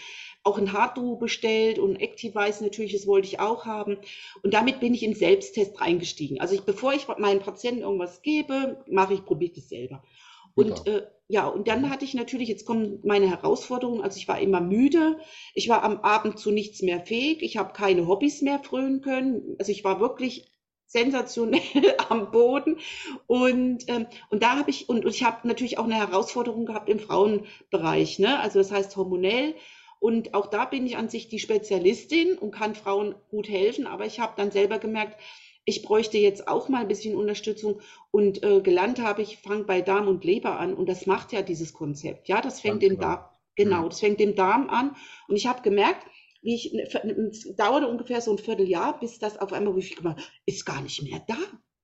auch 0.43 0.57
ein 0.57 0.71
Hardduo 0.71 1.17
bestellt 1.17 1.77
und 1.77 1.97
Activize 1.97 2.63
natürlich, 2.63 2.93
das 2.93 3.07
wollte 3.07 3.27
ich 3.27 3.39
auch 3.39 3.65
haben. 3.65 3.97
Und 4.41 4.53
damit 4.53 4.79
bin 4.79 4.93
ich 4.93 5.03
in 5.03 5.13
Selbsttest 5.13 5.81
reingestiegen. 5.81 6.39
Also 6.39 6.55
ich, 6.55 6.61
bevor 6.61 6.93
ich 6.93 7.07
meinen 7.17 7.41
Patienten 7.41 7.81
irgendwas 7.81 8.21
gebe, 8.21 8.83
mache 8.87 9.15
ich, 9.15 9.25
probiere 9.25 9.53
das 9.55 9.67
selber. 9.67 10.01
Und 10.55 10.87
äh, 10.87 11.05
ja, 11.27 11.47
und 11.47 11.67
dann 11.67 11.89
hatte 11.89 12.05
ich 12.05 12.13
natürlich, 12.13 12.47
jetzt 12.49 12.65
kommen 12.65 12.99
meine 13.03 13.29
Herausforderungen, 13.29 14.01
also 14.01 14.17
ich 14.17 14.27
war 14.27 14.39
immer 14.39 14.61
müde, 14.61 15.19
ich 15.53 15.69
war 15.69 15.83
am 15.83 15.99
Abend 15.99 16.39
zu 16.39 16.51
nichts 16.51 16.81
mehr 16.81 17.01
fähig, 17.01 17.41
ich 17.41 17.57
habe 17.57 17.73
keine 17.73 18.07
Hobbys 18.07 18.41
mehr 18.41 18.59
frönen 18.59 19.01
können, 19.01 19.55
also 19.59 19.71
ich 19.71 19.83
war 19.83 19.99
wirklich 19.99 20.51
sensationell 20.85 21.61
am 22.09 22.31
Boden. 22.31 22.77
Und, 23.27 23.83
ähm, 23.87 24.07
und 24.29 24.43
da 24.43 24.57
habe 24.57 24.69
ich, 24.69 24.87
und, 24.87 25.03
und 25.03 25.13
ich 25.13 25.23
habe 25.23 25.47
natürlich 25.47 25.77
auch 25.77 25.85
eine 25.85 25.95
Herausforderung 25.95 26.65
gehabt 26.65 26.89
im 26.89 26.99
Frauenbereich, 26.99 28.19
ne? 28.19 28.39
also 28.39 28.59
das 28.59 28.71
heißt 28.71 28.95
hormonell. 28.95 29.55
Und 29.99 30.35
auch 30.35 30.47
da 30.47 30.65
bin 30.65 30.85
ich 30.85 30.97
an 30.97 31.09
sich 31.09 31.29
die 31.29 31.39
Spezialistin 31.39 32.37
und 32.37 32.51
kann 32.51 32.75
Frauen 32.75 33.15
gut 33.29 33.49
helfen. 33.49 33.87
Aber 33.87 34.05
ich 34.05 34.19
habe 34.19 34.33
dann 34.35 34.51
selber 34.51 34.77
gemerkt, 34.77 35.19
ich 35.65 35.81
bräuchte 35.81 36.17
jetzt 36.17 36.47
auch 36.47 36.69
mal 36.69 36.81
ein 36.81 36.87
bisschen 36.87 37.15
Unterstützung 37.15 37.81
und 38.11 38.43
äh, 38.43 38.61
gelernt 38.61 38.99
habe 38.99 39.23
ich, 39.23 39.37
fange 39.37 39.63
bei 39.63 39.81
Darm 39.81 40.07
und 40.07 40.23
Leber 40.23 40.59
an 40.59 40.73
und 40.73 40.87
das 40.87 41.05
macht 41.07 41.33
ja 41.33 41.41
dieses 41.41 41.73
Konzept. 41.73 42.27
Ja, 42.27 42.41
das 42.41 42.61
fängt 42.61 42.83
im 42.83 42.99
Darm, 42.99 43.25
genau, 43.55 43.83
mhm. 43.83 43.89
das 43.89 43.99
fängt 43.99 44.21
im 44.21 44.35
Darm 44.35 44.69
an 44.69 44.95
und 45.27 45.35
ich 45.35 45.47
habe 45.47 45.61
gemerkt, 45.63 46.05
wie 46.41 46.53
ich, 46.53 46.73
es 46.73 47.55
dauerte 47.55 47.87
ungefähr 47.87 48.21
so 48.21 48.31
ein 48.31 48.37
Vierteljahr, 48.37 48.99
bis 48.99 49.17
das 49.17 49.39
auf 49.39 49.51
einmal, 49.51 49.73
wo 49.73 49.79
ich 49.79 49.95
gemacht 49.95 50.31
ist 50.45 50.65
gar 50.65 50.81
nicht 50.81 51.01
mehr 51.01 51.23
da. 51.27 51.37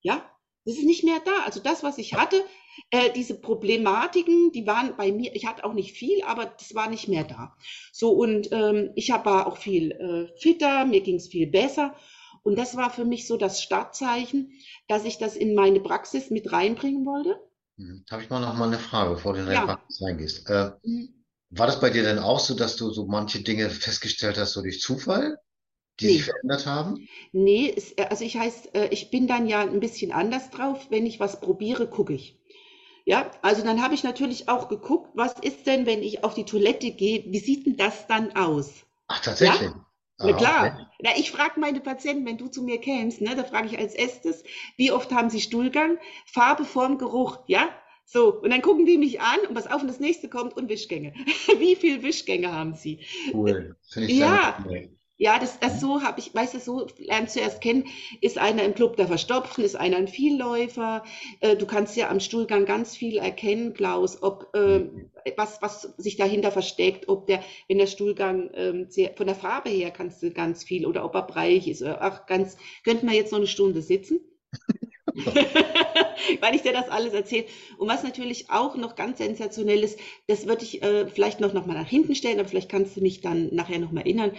Ja, 0.04 0.24
das 0.66 0.76
ist 0.76 0.86
nicht 0.86 1.04
mehr 1.04 1.20
da. 1.26 1.32
Also 1.46 1.60
das, 1.60 1.84
was 1.84 1.98
ich 1.98 2.14
hatte, 2.14 2.44
äh, 2.92 3.12
diese 3.12 3.40
Problematiken, 3.42 4.52
die 4.52 4.68
waren 4.68 4.96
bei 4.96 5.12
mir, 5.12 5.36
ich 5.36 5.48
hatte 5.48 5.66
auch 5.66 5.74
nicht 5.74 5.94
viel, 5.94 6.22
aber 6.24 6.46
das 6.46 6.76
war 6.76 6.90
nicht 6.90 7.08
mehr 7.08 7.24
da. 7.24 7.56
So, 7.92 8.12
und 8.12 8.52
ähm, 8.52 8.92
ich 8.96 9.10
hab, 9.10 9.26
war 9.26 9.48
auch 9.48 9.58
viel 9.58 9.92
äh, 9.92 10.40
fitter, 10.40 10.86
mir 10.86 11.02
ging 11.02 11.16
es 11.16 11.28
viel 11.28 11.48
besser. 11.48 11.96
Und 12.44 12.58
das 12.58 12.76
war 12.76 12.90
für 12.90 13.06
mich 13.06 13.28
so 13.28 13.38
das 13.38 13.62
Startzeichen, 13.62 14.52
dass 14.88 15.06
ich 15.06 15.18
das 15.18 15.36
in 15.36 15.54
meine 15.54 15.80
Praxis 15.80 16.30
mit 16.30 16.52
reinbringen 16.52 17.06
wollte. 17.06 17.40
Mhm. 17.78 18.04
Habe 18.10 18.24
ich 18.24 18.30
mal 18.30 18.40
noch 18.40 18.56
mal 18.56 18.68
eine 18.68 18.80
Frage, 18.80 19.12
bevor 19.12 19.34
du 19.34 19.40
in 19.40 19.46
deine 19.46 19.60
ja. 19.60 19.66
Praxis 19.66 20.02
reingehst. 20.02 20.50
Äh, 20.50 20.72
mhm. 20.84 21.26
War 21.50 21.68
das 21.68 21.80
bei 21.80 21.90
dir 21.90 22.04
denn 22.04 22.20
auch 22.20 22.40
so, 22.40 22.56
dass 22.56 22.78
du 22.78 22.92
so 22.92 23.06
manche 23.06 23.42
Dinge 23.42 23.70
festgestellt 23.70 24.38
hast, 24.38 24.54
so 24.54 24.62
durch 24.62 24.80
Zufall, 24.80 25.38
die 26.00 26.06
nee. 26.06 26.12
sich 26.14 26.24
verändert 26.24 26.66
haben? 26.66 27.08
Nee, 27.32 27.74
es, 27.76 27.92
äh, 27.94 28.06
also 28.10 28.24
ich 28.24 28.38
heißt, 28.38 28.74
äh, 28.74 28.88
ich 28.88 29.12
bin 29.12 29.28
dann 29.28 29.48
ja 29.48 29.62
ein 29.62 29.80
bisschen 29.80 30.12
anders 30.12 30.50
drauf. 30.50 30.88
Wenn 30.90 31.06
ich 31.06 31.20
was 31.20 31.40
probiere, 31.42 31.88
gucke 31.88 32.14
ich. 32.14 32.38
Ja, 33.06 33.32
also 33.42 33.64
dann 33.64 33.82
habe 33.82 33.96
ich 33.96 34.04
natürlich 34.04 34.48
auch 34.48 34.70
geguckt, 34.70 35.10
was 35.16 35.34
ist 35.40 35.66
denn, 35.66 35.86
wenn 35.86 36.04
ich 36.04 36.24
auf 36.24 36.36
die 36.36 36.46
Toilette 36.46 36.92
gehe, 36.92 37.26
wie 37.28 37.40
sieht 37.40 37.66
denn 37.66 37.76
das 37.76 38.08
dann 38.08 38.36
aus? 38.36 38.72
Ach, 39.08 39.20
tatsächlich. 39.20 39.72
Ja? 39.72 39.86
Na 40.24 40.34
klar. 40.34 40.66
Okay. 40.66 40.86
Na, 41.04 41.10
ich 41.18 41.32
frage 41.32 41.60
meine 41.60 41.80
Patienten, 41.80 42.26
wenn 42.26 42.38
du 42.38 42.48
zu 42.48 42.64
mir 42.64 42.80
kämst, 42.80 43.22
ne, 43.22 43.36
da 43.36 43.44
frage 43.44 43.68
ich 43.68 43.78
als 43.78 43.94
erstes, 43.94 44.44
wie 44.78 44.92
oft 44.92 45.12
haben 45.12 45.30
sie 45.30 45.42
Stuhlgang? 45.42 45.98
Farbe, 46.26 46.66
Form, 46.66 46.98
Geruch, 46.98 47.40
ja? 47.48 47.70
So, 48.06 48.42
und 48.42 48.50
dann 48.50 48.62
gucken 48.62 48.86
die 48.86 48.98
mich 48.98 49.22
an 49.22 49.40
und 49.48 49.56
was 49.56 49.68
auf 49.68 49.82
und 49.82 49.88
das 49.88 50.00
nächste 50.00 50.28
kommt 50.30 50.58
und 50.58 50.70
Wischgänge. 50.70 51.14
Wie 51.60 51.76
viele 51.76 52.04
Wischgänge 52.04 52.52
haben 52.52 52.76
sie? 52.76 53.00
Cool. 53.34 53.78
Finde 53.90 54.12
ich 54.12 54.18
ja. 55.22 55.40
Das, 55.40 55.60
das 55.60 55.80
so 55.80 56.02
habe 56.02 56.20
ich, 56.20 56.34
weißt 56.34 56.56
du, 56.56 56.60
so 56.60 56.88
lernst 56.98 57.36
du 57.36 57.40
erst 57.40 57.62
kennen, 57.62 57.86
ist 58.22 58.38
einer 58.38 58.64
im 58.64 58.74
Club 58.74 58.98
der 58.98 59.08
Verstopfen, 59.08 59.64
ist 59.64 59.76
einer 59.76 59.98
ein 59.98 60.08
Vielläufer. 60.08 61.04
Äh, 61.40 61.56
du 61.56 61.66
kannst 61.66 61.96
ja 61.96 62.10
am 62.10 62.20
Stuhlgang 62.20 62.66
ganz 62.66 62.96
viel 62.96 63.18
erkennen, 63.18 63.74
Klaus, 63.74 64.22
ob 64.24 64.50
äh, 64.54 64.80
mhm. 64.80 65.12
was, 65.38 65.62
was 65.62 65.82
sich 65.98 66.18
dahinter 66.18 66.52
versteckt, 66.52 67.08
ob 67.08 67.28
der, 67.28 67.44
wenn 67.68 67.78
der 67.78 67.88
Stuhlgang 67.88 68.50
ähm, 68.56 68.88
sehr, 68.90 69.14
von 69.16 69.28
der 69.28 69.36
Farbe 69.36 69.70
her 69.70 69.92
kannst 69.92 70.24
du 70.24 70.32
ganz 70.32 70.64
viel 70.64 70.86
oder 70.86 71.06
ob 71.06 71.14
er 71.16 71.24
breiig 71.24 71.68
ist. 71.68 71.82
Oder, 71.82 72.02
ach, 72.02 72.26
ganz, 72.26 72.58
könnten 72.84 73.08
wir 73.08 73.16
jetzt 73.16 73.32
noch 73.32 73.40
eine 73.40 73.48
Stunde 73.48 73.82
sitzen? 73.82 74.22
weil 76.42 76.56
ich 76.56 76.62
dir 76.62 76.74
das 76.74 76.90
alles 76.90 77.14
erzähle. 77.14 77.46
Und 77.78 77.88
was 77.88 78.04
natürlich 78.04 78.50
auch 78.50 78.76
noch 78.76 78.96
ganz 78.96 79.18
sensationell 79.18 79.84
ist, 79.84 80.00
das 80.28 80.48
würde 80.48 80.64
ich 80.64 80.82
äh, 80.84 81.08
vielleicht 81.08 81.40
noch, 81.40 81.54
noch 81.54 81.66
mal 81.66 81.74
nach 81.74 81.88
hinten 81.88 82.16
stellen, 82.16 82.40
aber 82.40 82.50
vielleicht 82.50 82.70
kannst 82.70 82.96
du 82.96 83.02
mich 83.02 83.22
dann 83.22 83.54
nachher 83.54 83.80
noch 83.80 83.92
mal 83.92 84.02
erinnern. 84.02 84.32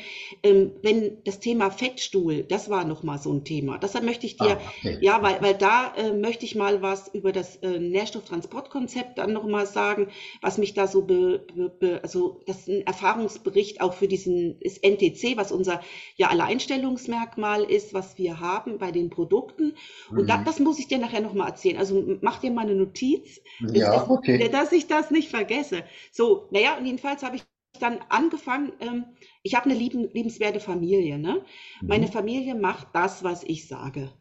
Ähm, 0.43 0.73
wenn 0.83 1.23
das 1.25 1.41
Thema 1.41 1.71
Fettstuhl, 1.71 2.45
das 2.45 2.71
war 2.71 2.85
noch 2.85 3.03
mal 3.03 3.19
so 3.19 3.33
ein 3.33 3.45
Thema. 3.45 3.79
Deshalb 3.79 4.05
möchte 4.05 4.27
ich 4.27 4.37
dir, 4.37 4.59
ah, 4.59 4.73
okay. 4.79 4.99
ja, 5.01 5.23
weil, 5.23 5.43
weil 5.43 5.55
da 5.55 5.95
äh, 5.97 6.13
möchte 6.13 6.45
ich 6.45 6.55
mal 6.55 6.83
was 6.83 7.09
über 7.13 7.33
das 7.33 7.57
äh, 7.57 7.79
Nährstofftransportkonzept 7.79 9.19
dann 9.19 9.33
noch 9.33 9.45
mal 9.45 9.67
sagen, 9.67 10.09
was 10.41 10.59
mich 10.59 10.75
da 10.75 10.87
so, 10.87 11.03
be, 11.03 11.47
be, 11.55 11.69
be, 11.69 12.01
also 12.03 12.41
das 12.47 12.61
ist 12.61 12.69
ein 12.69 12.87
Erfahrungsbericht 12.87 13.81
auch 13.81 13.95
für 13.95 14.09
diesen 14.09 14.61
ist 14.61 14.85
NTC, 14.85 15.37
was 15.37 15.53
unser 15.53 15.81
ja 16.17 16.29
Alleinstellungsmerkmal 16.29 17.65
ist, 17.65 17.95
was 17.95 18.19
wir 18.19 18.41
haben 18.41 18.79
bei 18.79 18.91
den 18.93 19.11
Produkten. 19.11 19.75
Und 20.11 20.23
mhm. 20.23 20.27
da, 20.27 20.43
das 20.43 20.61
muss 20.63 20.79
ich 20.79 20.89
dir 20.89 20.99
nachher 20.99 21.21
noch 21.21 21.35
mal 21.35 21.49
erzählen. 21.49 21.79
Also 21.79 22.19
mach 22.21 22.39
dir 22.41 22.51
mal 22.51 22.63
eine 22.63 22.75
Notiz, 22.75 23.41
ja, 23.61 24.09
okay. 24.09 24.49
dass 24.49 24.73
ich 24.73 24.87
das 24.87 25.11
nicht 25.11 25.29
vergesse. 25.29 25.85
So, 26.11 26.49
naja, 26.51 26.77
und 26.77 26.87
jedenfalls 26.87 27.23
habe 27.23 27.37
ich 27.37 27.43
dann 27.81 27.99
angefangen, 28.09 28.73
ähm, 28.81 29.05
ich 29.43 29.55
habe 29.55 29.67
eine 29.67 29.79
lieben, 29.79 30.09
liebenswerte 30.13 30.61
Familie. 30.61 31.19
Ne? 31.19 31.45
Mhm. 31.81 31.89
Meine 31.89 32.09
Familie 32.09 32.55
macht 32.55 32.89
das, 32.93 33.25
was 33.25 33.43
ich 33.43 33.69
sage. 33.69 34.13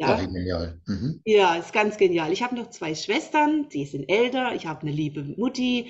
Ja, 0.00 0.14
Ach, 0.14 0.20
genial. 0.20 0.80
Mhm. 0.86 1.20
Ja, 1.26 1.56
ist 1.56 1.74
ganz 1.74 1.98
genial. 1.98 2.32
Ich 2.32 2.42
habe 2.42 2.56
noch 2.56 2.70
zwei 2.70 2.94
Schwestern, 2.94 3.68
die 3.68 3.84
sind 3.84 4.08
älter. 4.08 4.54
Ich 4.54 4.64
habe 4.64 4.80
eine 4.80 4.92
liebe 4.92 5.22
Mutti. 5.36 5.88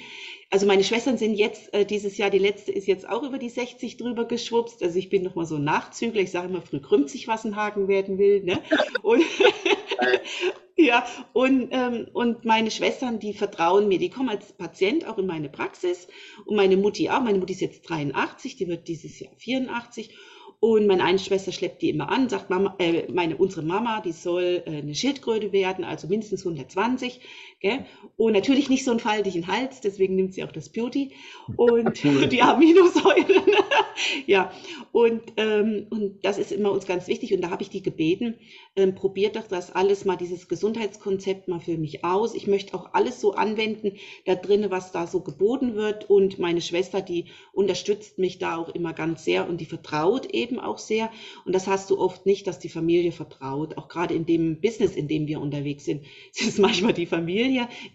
Also 0.50 0.66
meine 0.66 0.82
Schwestern 0.82 1.16
sind 1.16 1.36
jetzt 1.36 1.72
äh, 1.72 1.86
dieses 1.86 2.18
Jahr, 2.18 2.28
die 2.28 2.38
letzte 2.38 2.72
ist 2.72 2.88
jetzt 2.88 3.08
auch 3.08 3.22
über 3.22 3.38
die 3.38 3.48
60 3.48 3.98
drüber 3.98 4.24
geschwupst. 4.24 4.82
Also 4.82 4.98
ich 4.98 5.10
bin 5.10 5.22
noch 5.22 5.36
mal 5.36 5.46
so 5.46 5.56
ein 5.56 5.64
Nachzügler. 5.64 6.22
Ich 6.22 6.32
sage 6.32 6.48
immer, 6.48 6.60
früh 6.60 6.80
krümmt 6.80 7.08
sich, 7.08 7.28
was 7.28 7.44
ein 7.44 7.54
Haken 7.54 7.86
werden 7.86 8.18
will. 8.18 8.42
Ne? 8.42 8.60
Und, 9.02 9.22
ja, 10.76 11.06
und, 11.32 11.68
ähm, 11.70 12.08
und 12.12 12.44
meine 12.44 12.70
Schwestern, 12.70 13.20
die 13.20 13.34
vertrauen 13.34 13.86
mir. 13.86 13.98
Die 13.98 14.10
kommen 14.10 14.30
als 14.30 14.52
Patient 14.54 15.06
auch 15.06 15.18
in 15.18 15.26
meine 15.26 15.50
Praxis. 15.50 16.08
Und 16.46 16.56
meine 16.56 16.76
Mutti 16.76 17.10
auch. 17.10 17.20
Meine 17.20 17.38
Mutti 17.38 17.52
ist 17.52 17.60
jetzt 17.60 17.88
83, 17.88 18.56
die 18.56 18.66
wird 18.66 18.88
dieses 18.88 19.20
Jahr 19.20 19.32
84. 19.36 20.16
Und 20.62 20.86
meine 20.86 21.02
eine 21.04 21.18
Schwester 21.18 21.52
schleppt 21.52 21.80
die 21.80 21.88
immer 21.88 22.10
an, 22.10 22.28
sagt 22.28 22.50
Mama, 22.50 22.74
äh, 22.78 23.10
meine, 23.10 23.38
unsere 23.38 23.62
Mama, 23.62 24.02
die 24.02 24.12
soll 24.12 24.62
äh, 24.66 24.76
eine 24.76 24.94
Schildkröte 24.94 25.52
werden, 25.52 25.84
also 25.84 26.06
mindestens 26.06 26.44
120. 26.44 27.18
Gell? 27.60 27.84
Und 28.16 28.32
natürlich 28.32 28.70
nicht 28.70 28.84
so 28.84 28.90
einen 28.90 29.00
faltigen 29.00 29.46
Hals, 29.46 29.82
deswegen 29.82 30.16
nimmt 30.16 30.32
sie 30.32 30.44
auch 30.44 30.52
das 30.52 30.70
Beauty 30.70 31.12
und 31.56 32.02
die 32.32 32.40
Aminosäuren. 32.40 33.42
ja, 34.26 34.50
und, 34.92 35.20
ähm, 35.36 35.86
und 35.90 36.24
das 36.24 36.38
ist 36.38 36.52
immer 36.52 36.72
uns 36.72 36.86
ganz 36.86 37.06
wichtig. 37.06 37.34
Und 37.34 37.42
da 37.42 37.50
habe 37.50 37.62
ich 37.62 37.70
die 37.70 37.82
gebeten, 37.82 38.36
ähm, 38.76 38.94
probiert 38.94 39.36
doch 39.36 39.46
das 39.46 39.74
alles 39.74 40.04
mal, 40.04 40.16
dieses 40.16 40.48
Gesundheitskonzept 40.48 41.48
mal 41.48 41.60
für 41.60 41.76
mich 41.76 42.04
aus. 42.04 42.34
Ich 42.34 42.46
möchte 42.46 42.74
auch 42.74 42.94
alles 42.94 43.20
so 43.20 43.34
anwenden, 43.34 43.96
da 44.24 44.34
drinnen, 44.34 44.70
was 44.70 44.92
da 44.92 45.06
so 45.06 45.20
geboten 45.20 45.74
wird. 45.74 46.08
Und 46.08 46.38
meine 46.38 46.60
Schwester, 46.60 47.02
die 47.02 47.26
unterstützt 47.52 48.18
mich 48.18 48.38
da 48.38 48.56
auch 48.56 48.70
immer 48.70 48.92
ganz 48.92 49.24
sehr 49.24 49.48
und 49.48 49.60
die 49.60 49.66
vertraut 49.66 50.26
eben 50.32 50.58
auch 50.58 50.78
sehr. 50.78 51.10
Und 51.44 51.54
das 51.54 51.66
hast 51.66 51.90
du 51.90 51.98
oft 51.98 52.26
nicht, 52.26 52.46
dass 52.46 52.58
die 52.58 52.68
Familie 52.68 53.12
vertraut. 53.12 53.76
Auch 53.76 53.88
gerade 53.88 54.14
in 54.14 54.26
dem 54.26 54.60
Business, 54.60 54.96
in 54.96 55.08
dem 55.08 55.26
wir 55.26 55.40
unterwegs 55.40 55.84
sind, 55.84 56.04
ist 56.34 56.48
es 56.48 56.58
manchmal 56.58 56.92
die 56.92 57.06
Familie, 57.06 57.49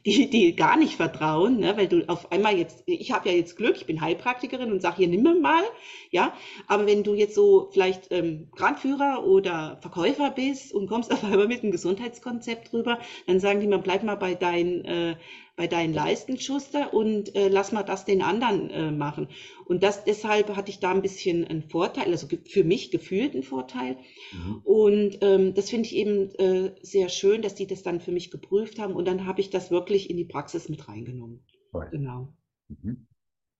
die, 0.05 0.29
die 0.29 0.55
gar 0.55 0.77
nicht 0.77 0.95
vertrauen, 0.95 1.59
ne? 1.59 1.75
weil 1.77 1.87
du 1.87 2.07
auf 2.07 2.31
einmal 2.31 2.57
jetzt, 2.57 2.83
ich 2.85 3.11
habe 3.11 3.29
ja 3.29 3.35
jetzt 3.35 3.55
Glück, 3.57 3.77
ich 3.77 3.85
bin 3.85 4.01
Heilpraktikerin 4.01 4.71
und 4.71 4.81
sage 4.81 4.97
hier, 4.97 5.07
nimm 5.07 5.41
mal, 5.41 5.63
ja, 6.11 6.33
aber 6.67 6.85
wenn 6.85 7.03
du 7.03 7.13
jetzt 7.13 7.35
so 7.35 7.69
vielleicht 7.71 8.11
ähm, 8.11 8.47
Kranführer 8.55 9.25
oder 9.25 9.77
Verkäufer 9.81 10.31
bist 10.31 10.73
und 10.73 10.87
kommst 10.87 11.11
auf 11.13 11.23
einmal 11.23 11.47
mit 11.47 11.63
einem 11.63 11.71
Gesundheitskonzept 11.71 12.73
rüber, 12.73 12.99
dann 13.27 13.39
sagen 13.39 13.59
die, 13.59 13.67
man 13.67 13.81
bleib 13.81 14.03
mal 14.03 14.15
bei 14.15 14.35
deinen 14.35 14.85
äh, 14.85 15.15
bei 15.55 15.67
deinen 15.67 15.93
Leisten, 15.93 16.37
Schuster, 16.37 16.93
und 16.93 17.35
äh, 17.35 17.47
lass 17.47 17.71
mal 17.71 17.83
das 17.83 18.05
den 18.05 18.21
anderen 18.21 18.69
äh, 18.69 18.91
machen. 18.91 19.29
Und 19.65 19.83
das 19.83 20.03
deshalb 20.03 20.55
hatte 20.55 20.69
ich 20.69 20.79
da 20.79 20.91
ein 20.91 21.01
bisschen 21.01 21.45
einen 21.45 21.63
Vorteil, 21.63 22.11
also 22.11 22.27
für 22.45 22.63
mich 22.63 22.91
gefühlt 22.91 23.33
einen 23.33 23.43
Vorteil. 23.43 23.97
Mhm. 24.33 24.61
Und 24.63 25.17
ähm, 25.21 25.53
das 25.53 25.69
finde 25.69 25.87
ich 25.87 25.95
eben 25.95 26.29
äh, 26.35 26.75
sehr 26.81 27.09
schön, 27.09 27.41
dass 27.41 27.55
die 27.55 27.67
das 27.67 27.83
dann 27.83 28.01
für 28.01 28.11
mich 28.11 28.31
geprüft 28.31 28.79
haben. 28.79 28.93
Und 28.93 29.07
dann 29.07 29.25
habe 29.25 29.41
ich 29.41 29.49
das 29.49 29.71
wirklich 29.71 30.09
in 30.09 30.17
die 30.17 30.25
Praxis 30.25 30.67
mit 30.67 30.87
reingenommen. 30.87 31.45
Toll. 31.71 31.87
Genau. 31.91 32.33
Mhm. 32.67 33.07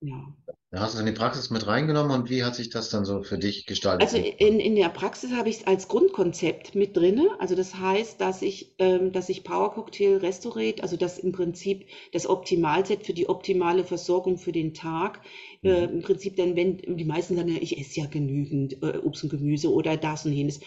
Ja. 0.02 0.36
Hast 0.80 0.94
du 0.94 0.98
es 0.98 1.00
in 1.02 1.06
die 1.06 1.12
Praxis 1.12 1.50
mit 1.50 1.66
reingenommen 1.68 2.12
und 2.12 2.30
wie 2.30 2.44
hat 2.44 2.56
sich 2.56 2.70
das 2.70 2.90
dann 2.90 3.06
so 3.06 3.24
für 3.24 3.38
dich 3.38 3.66
gestaltet? 3.66 4.02
Also 4.02 4.18
in, 4.18 4.60
in 4.60 4.76
der 4.76 4.90
Praxis 4.90 5.32
habe 5.32 5.50
ich 5.50 5.60
es 5.60 5.68
als 5.68 5.88
Grundkonzept 5.88 6.76
mit 6.76 6.96
drin. 6.98 7.28
Also 7.40 7.56
das 7.56 7.76
heißt, 7.76 8.20
dass 8.20 8.42
ich, 8.42 8.74
ähm, 8.80 9.12
dass 9.12 9.30
ich 9.30 9.44
Power 9.44 9.74
Cocktail 9.74 10.18
Restaurate, 10.18 10.84
also 10.84 10.98
das 10.98 11.18
im 11.18 11.32
Prinzip 11.32 11.86
das 12.12 12.28
Optimalset 12.28 13.06
für 13.06 13.14
die 13.14 13.30
optimale 13.30 13.84
Versorgung 13.84 14.38
für 14.38 14.52
den 14.52 14.74
Tag 14.74 15.22
äh, 15.64 15.86
im 15.86 16.02
Prinzip 16.02 16.36
dann, 16.36 16.56
wenn 16.56 16.78
die 16.98 17.06
meisten 17.06 17.36
sagen, 17.36 17.58
ich 17.60 17.80
esse 17.80 18.02
ja 18.02 18.06
genügend 18.08 18.82
äh, 18.84 18.98
Obst 18.98 19.24
und 19.24 19.30
Gemüse 19.30 19.72
oder 19.72 19.98
das 19.98 20.26
und 20.26 20.34
jenes. 20.34 20.60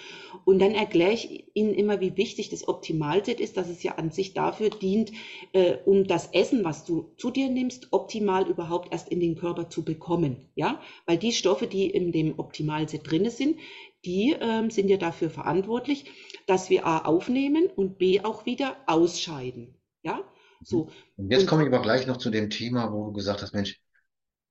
Und 0.45 0.61
dann 0.61 0.73
erkläre 0.73 1.12
ich 1.12 1.45
ihnen 1.54 1.75
immer, 1.75 2.00
wie 2.00 2.16
wichtig 2.16 2.49
das 2.49 2.66
Optimalset 2.66 3.40
ist, 3.40 3.57
dass 3.57 3.68
es 3.68 3.83
ja 3.83 3.97
an 3.97 4.11
sich 4.11 4.35
dafür 4.35 4.71
dient, 4.71 5.12
äh, 5.52 5.76
um 5.85 6.07
das 6.07 6.28
Essen, 6.33 6.64
was 6.64 6.85
du 6.85 7.12
zu 7.16 7.30
dir 7.30 7.49
nimmst, 7.49 7.88
optimal 7.92 8.49
überhaupt 8.49 8.92
erst 8.92 9.09
in 9.09 9.21
den 9.21 9.37
Körper 9.37 9.68
zu 9.68 9.85
bekommen. 9.85 10.49
Ja, 10.54 10.80
weil 11.07 11.18
die 11.18 11.33
Stoffe, 11.33 11.66
die 11.66 11.87
in 11.87 12.12
dem 12.12 12.38
Optimalset 12.38 13.11
drin 13.11 13.30
sind, 13.30 13.59
die 14.04 14.37
ähm, 14.40 14.71
sind 14.71 14.88
ja 14.88 14.97
dafür 14.97 15.30
verantwortlich, 15.30 16.04
dass 16.47 16.71
wir 16.71 16.87
A 16.87 17.04
aufnehmen 17.04 17.68
und 17.75 17.99
B 17.99 18.21
auch 18.21 18.47
wieder 18.47 18.76
ausscheiden. 18.87 19.75
Ja, 20.02 20.23
so. 20.62 20.88
Und 21.16 21.30
jetzt 21.30 21.47
komme 21.47 21.62
ich 21.62 21.68
aber 21.68 21.83
gleich 21.83 22.07
noch 22.07 22.16
zu 22.16 22.30
dem 22.30 22.50
Thema, 22.50 22.92
wo 22.92 23.07
du 23.07 23.12
gesagt 23.12 23.42
hast, 23.42 23.54
Mensch, 23.54 23.80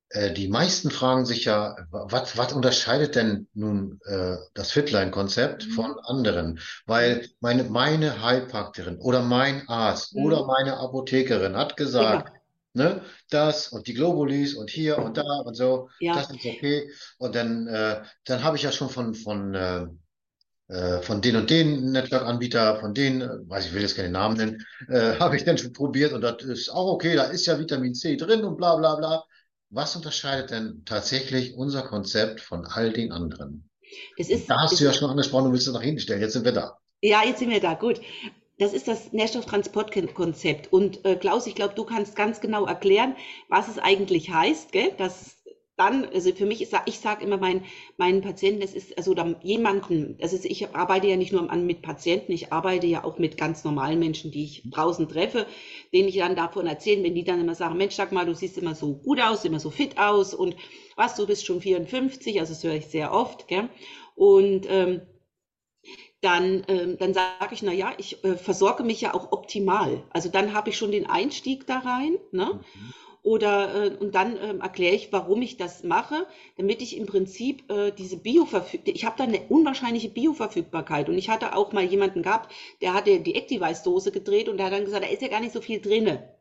äh, 0.10 0.34
die 0.34 0.48
meisten 0.48 0.90
fragen 0.90 1.26
sich 1.26 1.46
ja, 1.46 1.76
was, 1.92 2.38
was 2.38 2.54
unterscheidet 2.54 3.16
denn 3.16 3.48
nun 3.54 4.00
äh, 4.06 4.38
das 4.54 4.72
Fitline-Konzept 4.72 5.68
mhm. 5.68 5.72
von 5.72 6.00
anderen? 6.04 6.60
Weil 6.86 7.28
meine, 7.40 7.66
meine 7.66 8.22
Heilpraktikerin 8.22 9.00
oder 9.00 9.22
mein 9.22 9.68
Arzt 9.68 10.16
mhm. 10.16 10.26
oder 10.26 10.46
meine 10.46 10.78
Apothekerin 10.78 11.58
hat 11.58 11.76
gesagt, 11.76 12.32
ja. 12.74 12.84
ne, 12.86 13.02
das 13.30 13.68
und 13.70 13.88
die 13.88 13.94
Globulis 13.94 14.54
und 14.54 14.70
hier 14.70 14.98
und 14.98 15.18
da 15.18 15.42
und 15.44 15.56
so, 15.56 15.90
ja. 16.00 16.14
das 16.14 16.30
ist 16.30 16.46
okay. 16.46 16.90
Und 17.18 17.36
dann, 17.36 17.68
äh, 17.68 18.02
dann 18.26 18.44
habe 18.44 18.56
ich 18.56 18.64
ja 18.64 18.72
schon 18.72 18.90
von, 18.90 19.14
von 19.14 19.54
äh, 19.56 19.88
äh, 20.70 21.02
von 21.02 21.22
den 21.22 21.38
und 21.38 21.50
den 21.50 21.94
Netzwerkanbieter, 21.94 22.80
von 22.82 22.94
denen, 22.94 23.50
weiß 23.50 23.68
ich 23.68 23.74
will 23.74 23.82
jetzt 23.82 23.96
keine 23.96 24.10
Namen 24.10 24.36
nennen, 24.36 24.66
äh, 24.90 25.16
habe 25.20 25.38
ich 25.38 25.46
dann 25.46 25.58
schon 25.58 25.72
probiert 25.72 26.12
und 26.12 26.22
das 26.22 26.44
ist 26.44 26.70
auch 26.70 26.92
okay, 26.92 27.16
da 27.16 27.24
ist 27.24 27.46
ja 27.46 27.58
Vitamin 27.58 27.94
C 27.94 28.18
drin 28.18 28.44
und 28.44 28.58
bla 28.58 28.76
bla 28.76 28.96
bla. 28.96 29.24
Was 29.70 29.96
unterscheidet 29.96 30.52
denn 30.52 30.84
tatsächlich 30.86 31.56
unser 31.56 31.84
Konzept 31.84 32.40
von 32.40 32.66
all 32.66 32.94
den 32.94 33.12
anderen? 33.12 33.70
Das 34.18 34.30
ist, 34.30 34.50
da 34.50 34.62
hast 34.62 34.72
das 34.72 34.80
du 34.80 34.86
ja 34.86 34.94
schon 34.94 35.10
angesprochen, 35.10 35.46
du 35.46 35.52
willst 35.52 35.68
es 35.68 35.74
nach 35.74 35.82
hinten 35.82 36.00
stellen. 36.00 36.22
Jetzt 36.22 36.34
sind 36.34 36.46
wir 36.46 36.52
da. 36.52 36.78
Ja, 37.02 37.24
jetzt 37.24 37.40
sind 37.40 37.50
wir 37.50 37.60
da, 37.60 37.74
gut. 37.74 38.02
Das 38.60 38.74
ist 38.74 38.88
das 38.88 39.14
Nährstofftransportkonzept. 39.14 40.74
Und 40.74 41.06
äh, 41.06 41.16
Klaus, 41.16 41.46
ich 41.46 41.54
glaube, 41.54 41.76
du 41.76 41.84
kannst 41.84 42.16
ganz 42.16 42.42
genau 42.42 42.66
erklären, 42.66 43.16
was 43.50 43.68
es 43.68 43.78
eigentlich 43.78 44.32
heißt, 44.32 44.72
gell? 44.72 44.94
dass 44.98 45.37
dann, 45.78 46.06
also 46.06 46.34
für 46.34 46.48
mich 46.48 46.62
ist, 46.62 46.74
ich 46.86 47.00
sage 47.00 47.24
immer 47.24 47.38
meinen, 47.38 47.64
meinen 47.98 48.22
Patienten, 48.22 48.62
das 48.62 48.74
ist 48.74 48.98
also 48.98 49.16
jemanden, 49.44 50.18
das 50.18 50.34
ist, 50.34 50.44
ich 50.46 50.76
arbeite 50.76 51.08
ja 51.08 51.16
nicht 51.16 51.32
nur 51.32 51.44
mit 51.56 51.84
Patienten, 51.84 52.32
ich 52.32 52.52
arbeite 52.52 52.88
ja 52.88 53.04
auch 53.04 53.20
mit 53.20 53.38
ganz 53.38 53.64
normalen 53.64 54.00
Menschen, 54.00 54.32
die 54.32 54.44
ich 54.44 54.64
draußen 54.72 55.08
treffe, 55.08 55.46
denen 55.94 56.10
ich 56.10 56.18
dann 56.18 56.36
davon 56.36 56.66
erzähle, 56.66 57.04
wenn 57.04 57.14
die 57.16 57.24
dann 57.24 57.40
immer 57.40 57.56
sagen, 57.56 57.78
Mensch, 57.78 57.96
sag 57.96 58.12
mal, 58.12 58.26
du 58.26 58.34
siehst 58.34 58.58
immer 58.58 58.74
so 58.74 58.96
gut 58.96 59.22
aus, 59.22 59.46
immer 59.46 59.60
so 59.60 59.70
fit 59.70 60.00
aus 60.00 60.34
und 60.34 60.56
was, 60.96 61.16
du 61.16 61.28
bist 61.28 61.46
schon 61.46 61.62
54, 61.62 62.40
also 62.40 62.54
das 62.54 62.64
höre 62.64 62.74
ich 62.74 62.88
sehr 62.88 63.14
oft, 63.14 63.48
gell? 63.48 63.70
Und 64.16 64.66
ähm, 64.68 65.02
dann, 66.22 66.64
ähm, 66.68 66.98
dann 66.98 67.14
sage 67.14 67.54
ich, 67.54 67.62
na 67.62 67.72
ja, 67.72 67.94
ich 67.98 68.24
äh, 68.24 68.36
versorge 68.36 68.84
mich 68.84 69.02
ja 69.02 69.14
auch 69.14 69.32
optimal. 69.32 70.04
Also 70.10 70.30
dann 70.30 70.54
habe 70.54 70.72
ich 70.72 70.78
schon 70.78 70.92
den 70.92 71.08
Einstieg 71.08 71.68
da 71.68 71.78
rein. 71.78 72.18
Ne? 72.32 72.60
Mhm. 72.74 72.94
Oder, 73.28 73.76
äh, 73.76 73.90
und 73.98 74.16
dann 74.16 74.38
äh, 74.38 74.58
erkläre 74.60 74.96
ich, 74.96 75.12
warum 75.12 75.42
ich 75.42 75.58
das 75.58 75.84
mache, 75.84 76.26
damit 76.56 76.82
ich 76.82 76.96
im 76.96 77.08
Prinzip 77.08 77.70
äh, 77.70 77.92
diese 77.92 78.16
Bioverfügbarkeit, 78.16 78.96
ich 78.96 79.04
habe 79.04 79.18
da 79.18 79.26
eine 79.26 79.42
unwahrscheinliche 79.50 80.08
Bioverfügbarkeit. 80.08 81.10
Und 81.10 81.18
ich 81.18 81.28
hatte 81.28 81.54
auch 81.54 81.74
mal 81.74 81.84
jemanden 81.84 82.24
gehabt, 82.24 82.54
der 82.80 82.94
hatte 82.94 83.20
die 83.20 83.36
Activize-Dose 83.36 84.14
gedreht 84.14 84.48
und 84.48 84.56
der 84.56 84.68
hat 84.68 84.74
dann 84.74 84.86
gesagt, 84.86 85.04
da 85.04 85.10
ist 85.10 85.22
ja 85.22 85.28
gar 85.28 85.42
nicht 85.42 85.52
so 85.52 85.60
viel 85.60 85.82
drinne. 85.82 86.38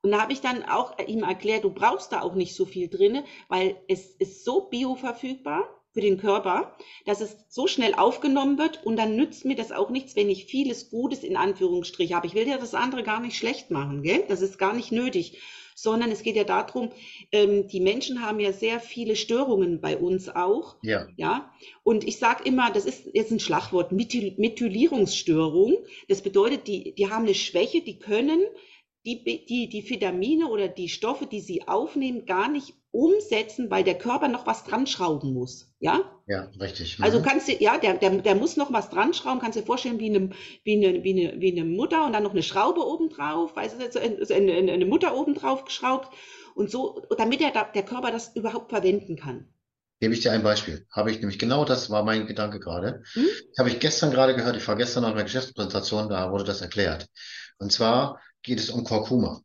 Und 0.00 0.12
da 0.12 0.22
habe 0.22 0.32
ich 0.32 0.40
dann 0.40 0.62
auch 0.62 0.98
ihm 1.06 1.22
erklärt, 1.22 1.64
du 1.64 1.70
brauchst 1.70 2.12
da 2.12 2.22
auch 2.22 2.34
nicht 2.34 2.54
so 2.54 2.64
viel 2.64 2.88
drinne, 2.88 3.22
weil 3.48 3.76
es 3.86 4.06
ist 4.14 4.46
so 4.46 4.70
bioverfügbar 4.70 5.68
für 5.92 6.00
den 6.00 6.16
Körper, 6.16 6.74
dass 7.04 7.20
es 7.20 7.36
so 7.50 7.66
schnell 7.66 7.94
aufgenommen 7.94 8.56
wird 8.56 8.86
und 8.86 8.96
dann 8.96 9.16
nützt 9.16 9.44
mir 9.44 9.56
das 9.56 9.70
auch 9.70 9.90
nichts, 9.90 10.16
wenn 10.16 10.30
ich 10.30 10.46
vieles 10.46 10.88
Gutes 10.88 11.24
in 11.24 11.36
Anführungsstrich 11.36 12.14
habe. 12.14 12.26
Ich 12.26 12.32
will 12.32 12.48
ja 12.48 12.56
das 12.56 12.72
andere 12.72 13.02
gar 13.02 13.20
nicht 13.20 13.36
schlecht 13.36 13.70
machen, 13.70 14.02
gell? 14.02 14.24
Das 14.28 14.40
ist 14.40 14.56
gar 14.56 14.72
nicht 14.72 14.92
nötig 14.92 15.38
sondern 15.82 16.10
es 16.10 16.22
geht 16.22 16.36
ja 16.36 16.44
darum, 16.44 16.90
ähm, 17.32 17.66
die 17.68 17.80
Menschen 17.80 18.22
haben 18.22 18.38
ja 18.40 18.52
sehr 18.52 18.80
viele 18.80 19.16
Störungen 19.16 19.80
bei 19.80 19.96
uns 19.96 20.28
auch. 20.28 20.76
Ja. 20.82 21.08
ja? 21.16 21.50
Und 21.82 22.04
ich 22.04 22.18
sage 22.18 22.44
immer, 22.44 22.70
das 22.70 22.84
ist 22.84 23.08
jetzt 23.14 23.30
ein 23.30 23.40
Schlagwort, 23.40 23.92
Methyl 23.92 24.34
Methylierungsstörung. 24.36 25.78
Das 26.08 26.22
bedeutet, 26.22 26.66
die, 26.66 26.94
die 26.94 27.08
haben 27.08 27.24
eine 27.24 27.34
Schwäche, 27.34 27.82
die 27.82 27.98
können 27.98 28.40
die, 29.04 29.46
die, 29.46 29.68
die 29.68 29.88
Vitamine 29.88 30.48
oder 30.48 30.68
die 30.68 30.88
Stoffe, 30.88 31.26
die 31.26 31.40
sie 31.40 31.66
aufnehmen, 31.66 32.26
gar 32.26 32.50
nicht 32.50 32.74
umsetzen, 32.92 33.70
weil 33.70 33.84
der 33.84 33.96
Körper 33.96 34.28
noch 34.28 34.46
was 34.46 34.64
dran 34.64 34.86
schrauben 34.86 35.32
muss. 35.32 35.72
Ja? 35.78 36.00
Ja, 36.26 36.50
richtig. 36.60 36.98
Mhm. 36.98 37.04
Also 37.04 37.22
kannst 37.22 37.48
du, 37.48 37.52
ja, 37.52 37.78
der, 37.78 37.94
der, 37.94 38.10
der 38.10 38.34
muss 38.34 38.56
noch 38.56 38.72
was 38.72 38.90
dran 38.90 39.14
schrauben, 39.14 39.40
kannst 39.40 39.56
du 39.56 39.60
dir 39.60 39.66
vorstellen, 39.66 40.00
wie 40.00 40.10
eine, 40.10 40.30
wie 40.64 40.86
eine, 40.86 41.02
wie 41.04 41.28
eine, 41.28 41.40
wie 41.40 41.52
eine 41.52 41.64
Mutter 41.64 42.04
und 42.04 42.12
dann 42.12 42.24
noch 42.24 42.32
eine 42.32 42.42
Schraube 42.42 42.84
oben 42.84 43.08
drauf, 43.08 43.54
weißt 43.56 43.80
du, 43.80 43.84
also 44.00 44.34
eine, 44.34 44.52
eine 44.52 44.86
Mutter 44.86 45.16
oben 45.16 45.34
drauf 45.34 45.64
geschraubt 45.64 46.12
und 46.54 46.70
so, 46.70 47.00
damit 47.16 47.40
der, 47.40 47.52
der 47.52 47.84
Körper 47.84 48.10
das 48.10 48.34
überhaupt 48.34 48.70
verwenden 48.70 49.16
kann. 49.16 49.48
Gebe 50.00 50.14
ich 50.14 50.20
dir 50.20 50.32
ein 50.32 50.42
Beispiel. 50.42 50.86
Habe 50.90 51.10
ich 51.10 51.20
nämlich 51.20 51.38
genau 51.38 51.64
das 51.64 51.90
war 51.90 52.02
mein 52.04 52.26
Gedanke 52.26 52.58
gerade. 52.58 53.02
Hm? 53.12 53.26
Habe 53.58 53.68
ich 53.68 53.80
gestern 53.80 54.10
gerade 54.10 54.34
gehört, 54.34 54.56
ich 54.56 54.66
war 54.66 54.76
gestern 54.76 55.04
auf 55.04 55.12
einer 55.12 55.24
Geschäftspräsentation, 55.24 56.08
da 56.08 56.32
wurde 56.32 56.44
das 56.44 56.62
erklärt. 56.62 57.06
Und 57.58 57.70
zwar 57.70 58.18
geht 58.42 58.60
es 58.60 58.70
um 58.70 58.84
Kurkuma. 58.84 59.42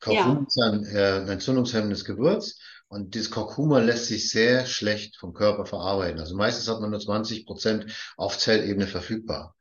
Kurkuma 0.00 0.34
ja. 0.34 0.46
ist 0.46 0.60
ein, 0.60 0.84
äh, 0.86 1.12
ein 1.20 1.28
entzündungshemmendes 1.28 2.04
Gewürz 2.04 2.58
und 2.88 3.14
dieses 3.14 3.30
Kurkuma 3.30 3.80
lässt 3.80 4.06
sich 4.06 4.30
sehr 4.30 4.66
schlecht 4.66 5.16
vom 5.16 5.32
Körper 5.32 5.66
verarbeiten. 5.66 6.20
Also 6.20 6.36
meistens 6.36 6.68
hat 6.68 6.80
man 6.80 6.90
nur 6.90 7.00
20 7.00 7.44
Prozent 7.46 7.86
auf 8.16 8.38
Zellebene 8.38 8.86
verfügbar. 8.86 9.56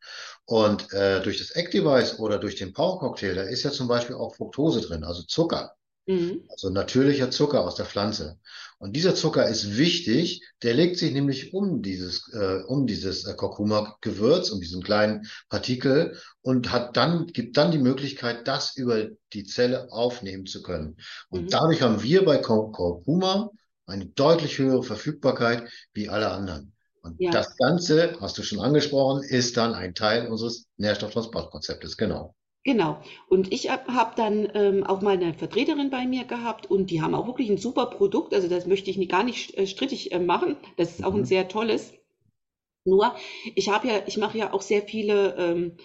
Und 0.45 0.91
äh, 0.93 1.21
durch 1.21 1.39
das 1.39 1.51
Activize 1.51 2.17
oder 2.17 2.37
durch 2.37 2.55
den 2.55 2.73
Power 2.73 2.99
Cocktail, 2.99 3.33
da 3.33 3.41
ist 3.43 3.63
ja 3.63 3.71
zum 3.71 3.87
Beispiel 3.87 4.15
auch 4.15 4.35
Fructose 4.35 4.81
drin, 4.81 5.03
also 5.03 5.23
Zucker. 5.23 5.75
Mhm. 6.05 6.43
Also 6.49 6.69
natürlicher 6.69 7.31
Zucker 7.31 7.61
aus 7.61 7.75
der 7.75 7.87
Pflanze. 7.87 8.39
Und 8.77 8.95
dieser 8.95 9.15
Zucker 9.15 9.47
ist 9.47 9.77
wichtig, 9.77 10.41
der 10.61 10.73
legt 10.73 10.97
sich 10.97 11.13
nämlich 11.13 11.53
um 11.53 11.81
dieses, 11.81 12.29
äh, 12.33 12.61
um 12.67 12.88
dieses 12.88 13.25
äh, 13.25 13.33
Kurkuma-Gewürz, 13.33 14.49
um 14.49 14.59
diesen 14.59 14.83
kleinen 14.83 15.27
Partikel 15.49 16.19
und 16.41 16.71
hat 16.71 16.97
dann, 16.97 17.27
gibt 17.27 17.57
dann 17.57 17.71
die 17.71 17.79
Möglichkeit, 17.79 18.47
das 18.47 18.75
über 18.75 19.07
die 19.33 19.45
Zelle 19.45 19.91
aufnehmen 19.91 20.45
zu 20.45 20.61
können. 20.61 20.97
Und 21.29 21.43
mhm. 21.43 21.49
dadurch 21.49 21.81
haben 21.81 22.03
wir 22.03 22.25
bei 22.25 22.38
Kurkuma 22.38 23.49
eine 23.85 24.07
deutlich 24.07 24.57
höhere 24.57 24.83
Verfügbarkeit 24.83 25.69
wie 25.93 26.09
alle 26.09 26.29
anderen. 26.29 26.73
Und 27.01 27.15
ja. 27.19 27.31
das 27.31 27.55
Ganze, 27.57 28.17
hast 28.19 28.38
du 28.38 28.43
schon 28.43 28.59
angesprochen, 28.59 29.23
ist 29.23 29.57
dann 29.57 29.73
ein 29.73 29.93
Teil 29.93 30.27
unseres 30.27 30.65
Nährstofftransportkonzeptes, 30.77 31.97
genau. 31.97 32.35
Genau. 32.65 32.99
Und 33.30 33.54
ich 33.54 33.69
habe 33.69 34.13
dann 34.15 34.49
ähm, 34.56 34.84
auch 34.84 35.01
mal 35.01 35.13
eine 35.13 35.36
Vertreterin 35.36 35.91
bei 35.91 36.08
mir 36.08 36.23
gehabt 36.23 36.65
und 36.65 36.89
die 36.89 36.99
haben 36.99 37.13
auch 37.13 37.28
wirklich 37.28 37.47
ein 37.51 37.60
super 37.60 37.86
Produkt. 37.86 38.34
Also 38.34 38.47
das 38.47 38.65
möchte 38.65 38.89
ich 38.89 39.08
gar 39.08 39.23
nicht 39.23 39.56
äh, 39.56 39.67
strittig 39.67 40.12
äh, 40.12 40.19
machen. 40.19 40.58
Das 40.75 40.95
ist 40.95 41.04
auch 41.06 41.13
ein 41.13 41.21
mhm. 41.21 41.25
sehr 41.25 41.47
tolles. 41.47 41.93
Nur, 42.84 43.15
ich 43.54 43.69
habe 43.69 43.88
ja, 43.88 44.01
ich 44.08 44.17
mache 44.17 44.39
ja 44.39 44.51
auch 44.51 44.63
sehr 44.63 44.82
viele, 44.82 45.36
ähm, 45.38 45.78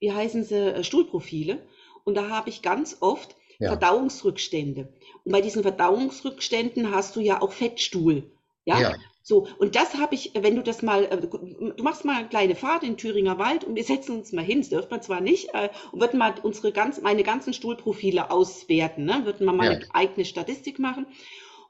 wie 0.00 0.12
heißen 0.12 0.42
sie, 0.44 0.74
äh, 0.74 0.84
Stuhlprofile. 0.84 1.66
Und 2.04 2.14
da 2.14 2.30
habe 2.30 2.48
ich 2.48 2.62
ganz 2.62 2.96
oft 3.00 3.36
ja. 3.58 3.68
Verdauungsrückstände. 3.68 4.88
Und 5.24 5.32
bei 5.32 5.42
diesen 5.42 5.62
Verdauungsrückständen 5.62 6.94
hast 6.94 7.14
du 7.14 7.20
ja 7.20 7.42
auch 7.42 7.52
Fettstuhl. 7.52 8.32
Ja? 8.64 8.80
ja. 8.80 8.94
So, 9.22 9.46
und 9.58 9.76
das 9.76 9.94
habe 9.94 10.14
ich, 10.14 10.32
wenn 10.34 10.56
du 10.56 10.62
das 10.62 10.82
mal, 10.82 11.04
äh, 11.04 11.16
du 11.20 11.82
machst 11.82 12.04
mal 12.04 12.16
eine 12.16 12.28
kleine 12.28 12.56
Fahrt 12.56 12.82
in 12.82 12.96
Thüringer 12.96 13.38
Wald 13.38 13.64
und 13.64 13.76
wir 13.76 13.84
setzen 13.84 14.18
uns 14.18 14.32
mal 14.32 14.44
hin, 14.44 14.60
das 14.60 14.70
dürfen 14.70 14.90
wir 14.90 15.00
zwar 15.00 15.20
nicht, 15.20 15.54
äh, 15.54 15.68
und 15.92 16.00
würden 16.00 16.18
mal 16.18 16.34
unsere 16.42 16.72
ganz, 16.72 17.00
meine 17.00 17.22
ganzen 17.22 17.52
Stuhlprofile 17.52 18.30
auswerten, 18.30 19.04
ne? 19.04 19.22
würden 19.24 19.46
wir 19.46 19.52
mal 19.52 19.66
ja. 19.66 19.70
eine 19.72 19.94
eigene 19.94 20.24
Statistik 20.24 20.78
machen. 20.78 21.06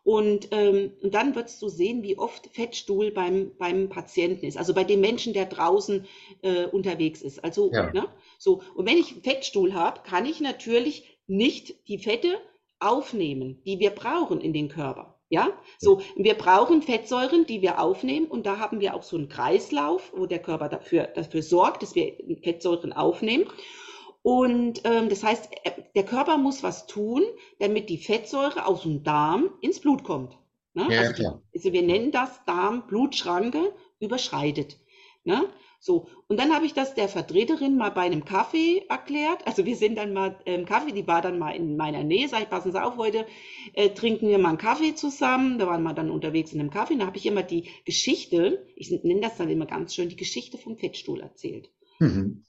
Und, 0.05 0.49
ähm, 0.51 0.93
und 1.01 1.15
dann 1.15 1.37
wirst 1.37 1.63
du 1.63 1.69
sehen, 1.69 2.03
wie 2.03 2.19
oft 2.19 2.49
Fettstuhl 2.53 3.13
beim, 3.13 3.53
beim 3.57 3.89
Patienten 3.89 4.47
ist, 4.47 4.57
also 4.57 4.75
bei 4.75 4.83
dem 4.83 5.01
Menschen, 5.01 5.33
der 5.33 5.47
draußen 5.47 6.07
äh, 6.43 6.67
unterwegs 6.67 7.23
ist. 7.23 7.45
Also, 7.45 7.71
ja. 7.73 7.93
ne? 7.93 8.09
so, 8.37 8.63
und 8.75 8.87
wenn 8.89 8.99
ich 8.99 9.15
Fettstuhl 9.23 9.75
habe, 9.75 10.01
kann 10.03 10.27
ich 10.27 10.41
natürlich 10.41 11.19
nicht 11.29 11.87
die 11.87 11.99
Fette 11.99 12.37
aufnehmen, 12.81 13.63
die 13.65 13.79
wir 13.79 13.91
brauchen 13.91 14.41
in 14.41 14.53
den 14.53 14.69
Körper. 14.69 15.12
Ja, 15.33 15.49
so, 15.79 16.03
wir 16.15 16.35
brauchen 16.35 16.83
Fettsäuren, 16.83 17.47
die 17.47 17.63
wir 17.63 17.81
aufnehmen 17.81 18.27
und 18.27 18.45
da 18.45 18.59
haben 18.59 18.81
wir 18.81 18.95
auch 18.95 19.03
so 19.03 19.17
einen 19.17 19.31
Kreislauf, 19.31 20.13
wo 20.15 20.27
der 20.27 20.41
Körper 20.41 20.69
dafür, 20.69 21.05
dafür 21.05 21.43
sorgt, 21.43 21.83
dass 21.83 21.95
wir 21.95 22.19
Fettsäuren 22.43 22.93
aufnehmen. 22.93 23.47
Und 24.21 24.83
ähm, 24.85 25.09
das 25.09 25.25
heißt, 25.25 25.49
äh, 25.65 25.71
der 25.95 26.05
Körper 26.05 26.37
muss 26.37 26.63
was 26.63 26.87
tun, 26.87 27.23
damit 27.61 27.89
die 27.89 27.97
Fettsäure 27.97 28.67
aus 28.67 28.83
dem 28.83 29.05
Darm 29.05 29.49
ins 29.63 29.81
Blut 29.81 30.05
kommt. 30.05 30.37
Ne? 30.75 30.87
Ja, 30.91 31.01
also, 31.01 31.41
also, 31.55 31.73
wir 31.73 31.83
nennen 31.83 32.11
das 32.11 32.45
Darm-Blutschranke 32.45 33.73
überschreitet. 34.01 34.81
Ne? 35.25 35.49
So, 35.85 36.07
und 36.29 36.39
dann 36.39 36.55
habe 36.55 36.65
ich 36.65 36.75
das 36.75 36.95
der 36.95 37.09
Vertreterin 37.09 37.77
mal 37.77 37.91
bei 37.91 38.03
einem 38.03 38.25
Kaffee 38.25 38.85
erklärt. 38.89 39.45
Also 39.49 39.67
wir 39.67 39.75
sind 39.75 39.99
dann 39.99 40.13
mal 40.13 40.39
im 40.45 40.61
ähm, 40.61 40.65
Kaffee, 40.65 40.93
die 40.93 41.09
war 41.09 41.23
dann 41.23 41.41
mal 41.41 41.57
in 41.57 41.77
meiner 41.77 42.05
Nähe, 42.05 42.29
sag 42.29 42.43
ich, 42.43 42.51
passen 42.51 42.71
Sie 42.71 42.81
auf, 42.81 42.97
heute 42.99 43.27
äh, 43.73 43.89
trinken 43.89 44.29
wir 44.29 44.39
mal 44.39 44.51
einen 44.51 44.59
Kaffee 44.59 44.95
zusammen. 44.95 45.59
Da 45.59 45.67
waren 45.67 45.83
wir 45.83 45.93
dann 45.93 46.13
unterwegs 46.13 46.53
in 46.53 46.61
einem 46.61 46.71
Kaffee. 46.71 46.93
Und 46.93 47.01
da 47.01 47.07
habe 47.07 47.17
ich 47.17 47.27
immer 47.27 47.43
die 47.43 47.69
Geschichte, 47.85 48.65
ich 48.77 48.93
nenne 48.93 49.23
das 49.23 49.39
dann 49.39 49.51
immer 49.51 49.67
ganz 49.67 49.93
schön, 49.93 50.09
die 50.09 50.15
Geschichte 50.15 50.57
vom 50.57 50.79
Fettstuhl 50.79 51.21
erzählt. 51.21 51.69
Mhm. 51.99 52.45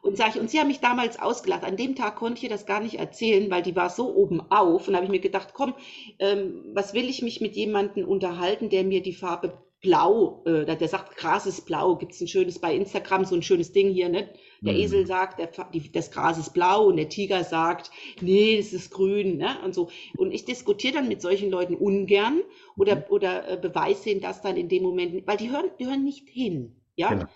Und 0.00 0.16
sag 0.16 0.34
ich, 0.34 0.40
und 0.40 0.48
sie 0.48 0.58
haben 0.58 0.68
mich 0.68 0.80
damals 0.80 1.20
ausgelacht. 1.20 1.64
An 1.64 1.76
dem 1.76 1.96
Tag 1.96 2.16
konnte 2.16 2.38
ich 2.38 2.44
ihr 2.44 2.48
das 2.48 2.64
gar 2.64 2.80
nicht 2.80 2.94
erzählen, 2.94 3.50
weil 3.50 3.60
die 3.60 3.76
war 3.76 3.90
so 3.90 4.14
oben 4.14 4.40
auf. 4.50 4.86
Und 4.86 4.94
da 4.94 4.96
habe 4.96 5.04
ich 5.04 5.10
mir 5.10 5.20
gedacht, 5.20 5.50
komm, 5.52 5.74
ähm, 6.18 6.64
was 6.72 6.94
will 6.94 7.10
ich 7.10 7.20
mich 7.20 7.42
mit 7.42 7.56
jemandem 7.56 8.08
unterhalten, 8.08 8.70
der 8.70 8.84
mir 8.84 9.02
die 9.02 9.12
Farbe 9.12 9.52
blau, 9.80 10.42
äh, 10.46 10.64
der, 10.66 10.76
der 10.76 10.88
sagt, 10.88 11.16
Gras 11.16 11.46
ist 11.46 11.62
blau, 11.66 11.96
gibt 11.96 12.12
es 12.12 12.20
ein 12.20 12.28
schönes 12.28 12.58
bei 12.58 12.74
Instagram, 12.74 13.24
so 13.24 13.34
ein 13.34 13.42
schönes 13.42 13.72
Ding 13.72 13.90
hier, 13.90 14.08
ne? 14.08 14.28
Der 14.66 14.74
Mhm. 14.74 14.80
Esel 14.80 15.06
sagt, 15.06 15.38
der, 15.38 15.48
die, 15.72 15.90
das 15.90 16.10
Gras 16.10 16.38
ist 16.38 16.52
blau 16.52 16.86
und 16.86 16.96
der 16.96 17.08
Tiger 17.08 17.44
sagt, 17.44 17.90
nee, 18.20 18.56
es 18.58 18.72
ist 18.72 18.90
grün, 18.90 19.38
ne? 19.38 19.56
Und 19.64 19.74
so. 19.74 19.90
Und 20.16 20.32
ich 20.32 20.44
diskutiere 20.44 20.94
dann 20.94 21.08
mit 21.08 21.22
solchen 21.22 21.50
Leuten 21.50 21.74
ungern 21.76 22.42
oder, 22.76 22.96
Mhm. 22.96 23.04
oder 23.08 23.48
äh, 23.48 23.56
beweise 23.56 24.10
ihnen 24.10 24.20
das 24.20 24.42
dann 24.42 24.56
in 24.56 24.68
dem 24.68 24.82
Moment, 24.82 25.26
weil 25.26 25.36
die 25.38 25.50
hören, 25.50 25.70
die 25.78 25.86
hören 25.86 26.04
nicht 26.04 26.28
hin, 26.28 26.76
ja? 26.96 27.08
Genau. 27.08 27.26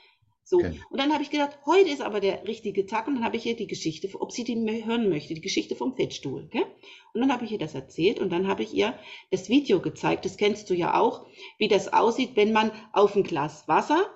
So, 0.46 0.59
Genau. 0.59 0.76
und 0.90 1.00
dann 1.00 1.12
habe 1.12 1.22
ich 1.22 1.30
gedacht, 1.30 1.59
heute 1.64 1.88
ist 1.88 2.02
aber 2.02 2.20
der 2.20 2.46
richtige 2.46 2.85
Tag 2.85 3.07
und 3.09 3.14
dann 3.16 3.24
habe 3.24 3.37
ich 3.37 3.46
ihr 3.46 3.57
die 3.57 3.66
Geschichte, 3.66 4.09
ob 4.20 4.30
sie 4.30 4.44
die 4.44 4.85
hören 4.85 5.09
möchte, 5.09 5.33
die 5.33 5.40
Geschichte 5.40 5.74
vom 5.74 5.96
Fettstuhl. 5.96 6.48
Gell? 6.50 6.66
Und 7.14 7.22
dann 7.22 7.33
habe 7.33 7.44
ich 7.46 7.52
ihr 7.52 7.59
das 7.59 7.74
erzählt 7.74 8.18
und 8.20 8.30
dann 8.30 8.46
habe 8.46 8.62
ich 8.62 8.74
ihr 8.74 8.94
das 9.30 9.48
Video 9.48 9.80
gezeigt, 9.80 10.24
das 10.26 10.37
kennst 10.37 10.68
du 10.68 10.74
ja 10.74 10.98
auch, 11.00 11.26
wie 11.59 11.68
das 11.68 11.92
aussieht, 11.92 12.33
wenn 12.37 12.52
man 12.52 12.72
auf 12.92 13.16
ein 13.16 13.22
Glas 13.22 13.66
Wasser 13.68 14.07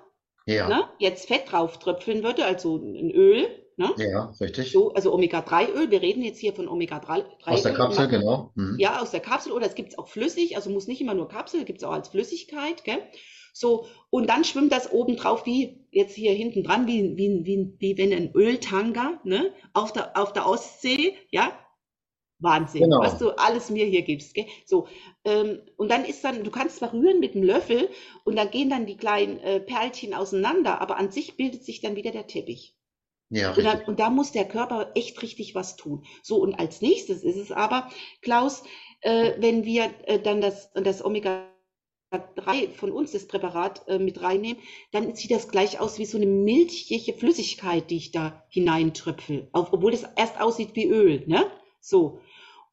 Ja, 0.45 0.67
ne, 0.67 0.83
jetzt 0.99 1.27
Fett 1.27 1.51
drauf 1.51 1.79
tröpfeln 1.79 2.23
würde, 2.23 2.45
also 2.45 2.77
ein 2.77 3.09
Öl, 3.11 3.47
ne? 3.77 3.91
ja, 3.97 4.31
richtig. 4.39 4.71
So, 4.71 4.93
also 4.93 5.13
Omega-3-Öl, 5.13 5.89
wir 5.89 6.01
reden 6.01 6.21
jetzt 6.23 6.39
hier 6.39 6.53
von 6.53 6.67
Omega-3-Öl. 6.67 7.25
Aus 7.45 7.63
der 7.63 7.73
Kapsel, 7.73 8.07
genau. 8.07 8.51
Mhm. 8.55 8.77
Ja, 8.79 9.01
aus 9.01 9.11
der 9.11 9.19
Kapsel 9.19 9.51
oder 9.51 9.65
es 9.65 9.73
gibt 9.75 9.89
es 9.89 9.97
auch 9.97 10.07
flüssig, 10.07 10.55
also 10.57 10.69
muss 10.69 10.87
nicht 10.87 11.01
immer 11.01 11.15
nur 11.15 11.27
Kapsel, 11.27 11.65
gibt 11.65 11.79
es 11.79 11.83
auch 11.83 11.93
als 11.93 12.09
Flüssigkeit, 12.09 12.83
gell? 12.83 13.01
So, 13.53 13.87
und 14.09 14.27
dann 14.29 14.43
schwimmt 14.43 14.71
das 14.71 14.91
oben 14.91 15.15
drauf 15.17 15.45
wie 15.45 15.85
jetzt 15.91 16.15
hier 16.15 16.33
hinten 16.33 16.63
dran, 16.63 16.87
wie, 16.87 17.17
wie, 17.17 17.45
wie, 17.45 17.73
wie 17.79 17.97
wenn 17.97 18.13
ein 18.13 18.31
Öltanker, 18.35 19.19
ne? 19.23 19.53
Auf 19.73 19.93
der, 19.93 20.17
auf 20.17 20.33
der 20.33 20.47
Ostsee, 20.47 21.15
ja? 21.31 21.51
Wahnsinn, 22.41 22.89
Genau. 22.89 22.99
was 22.99 23.17
du 23.17 23.31
alles 23.37 23.69
mir 23.69 23.85
hier 23.85 24.01
gibst, 24.03 24.33
gell? 24.33 24.45
So, 24.65 24.87
ähm, 25.25 25.61
und 25.77 25.89
dann 25.91 26.05
ist 26.05 26.23
dann, 26.23 26.43
du 26.43 26.51
kannst 26.51 26.77
zwar 26.77 26.93
rühren 26.93 27.19
mit 27.19 27.35
dem 27.35 27.43
Löffel 27.43 27.89
und 28.23 28.37
dann 28.37 28.49
gehen 28.51 28.69
dann 28.69 28.85
die 28.85 28.95
kleinen 28.97 29.39
äh, 29.39 29.59
Perlchen 29.59 30.13
auseinander, 30.13 30.79
aber 30.81 30.97
an 30.97 31.11
sich 31.11 31.35
bildet 31.37 31.65
sich 31.65 31.81
dann 31.81 31.95
wieder 31.97 32.11
der 32.11 32.27
Teppich. 32.27 32.75
Ja, 33.29 33.55
Und, 33.55 33.63
dann, 33.65 33.79
richtig. 33.79 33.87
und 33.87 33.99
da 33.99 34.09
muss 34.09 34.31
der 34.31 34.47
Körper 34.47 34.91
echt 34.95 35.21
richtig 35.21 35.55
was 35.55 35.75
tun. 35.75 36.05
So, 36.23 36.37
und 36.37 36.55
als 36.55 36.81
nächstes 36.81 37.23
ist 37.23 37.37
es 37.37 37.51
aber, 37.51 37.89
Klaus, 38.21 38.63
äh, 39.01 39.33
wenn 39.39 39.65
wir 39.65 39.91
äh, 40.05 40.19
dann 40.19 40.41
das, 40.41 40.71
das 40.73 41.01
Omega-3 42.11 42.71
von 42.71 42.91
uns, 42.91 43.11
das 43.11 43.27
Präparat, 43.27 43.87
äh, 43.87 43.99
mit 43.99 44.21
reinnehmen, 44.21 44.61
dann 44.91 45.15
sieht 45.15 45.31
das 45.31 45.47
gleich 45.47 45.79
aus 45.79 45.99
wie 45.99 46.05
so 46.05 46.17
eine 46.17 46.25
milchige 46.25 47.13
Flüssigkeit, 47.13 47.89
die 47.89 47.97
ich 47.97 48.11
da 48.11 48.43
hineintröpfel, 48.49 49.49
obwohl 49.53 49.91
das 49.91 50.05
erst 50.15 50.41
aussieht 50.41 50.75
wie 50.75 50.87
Öl, 50.87 51.23
ne? 51.27 51.45
So. 51.79 52.19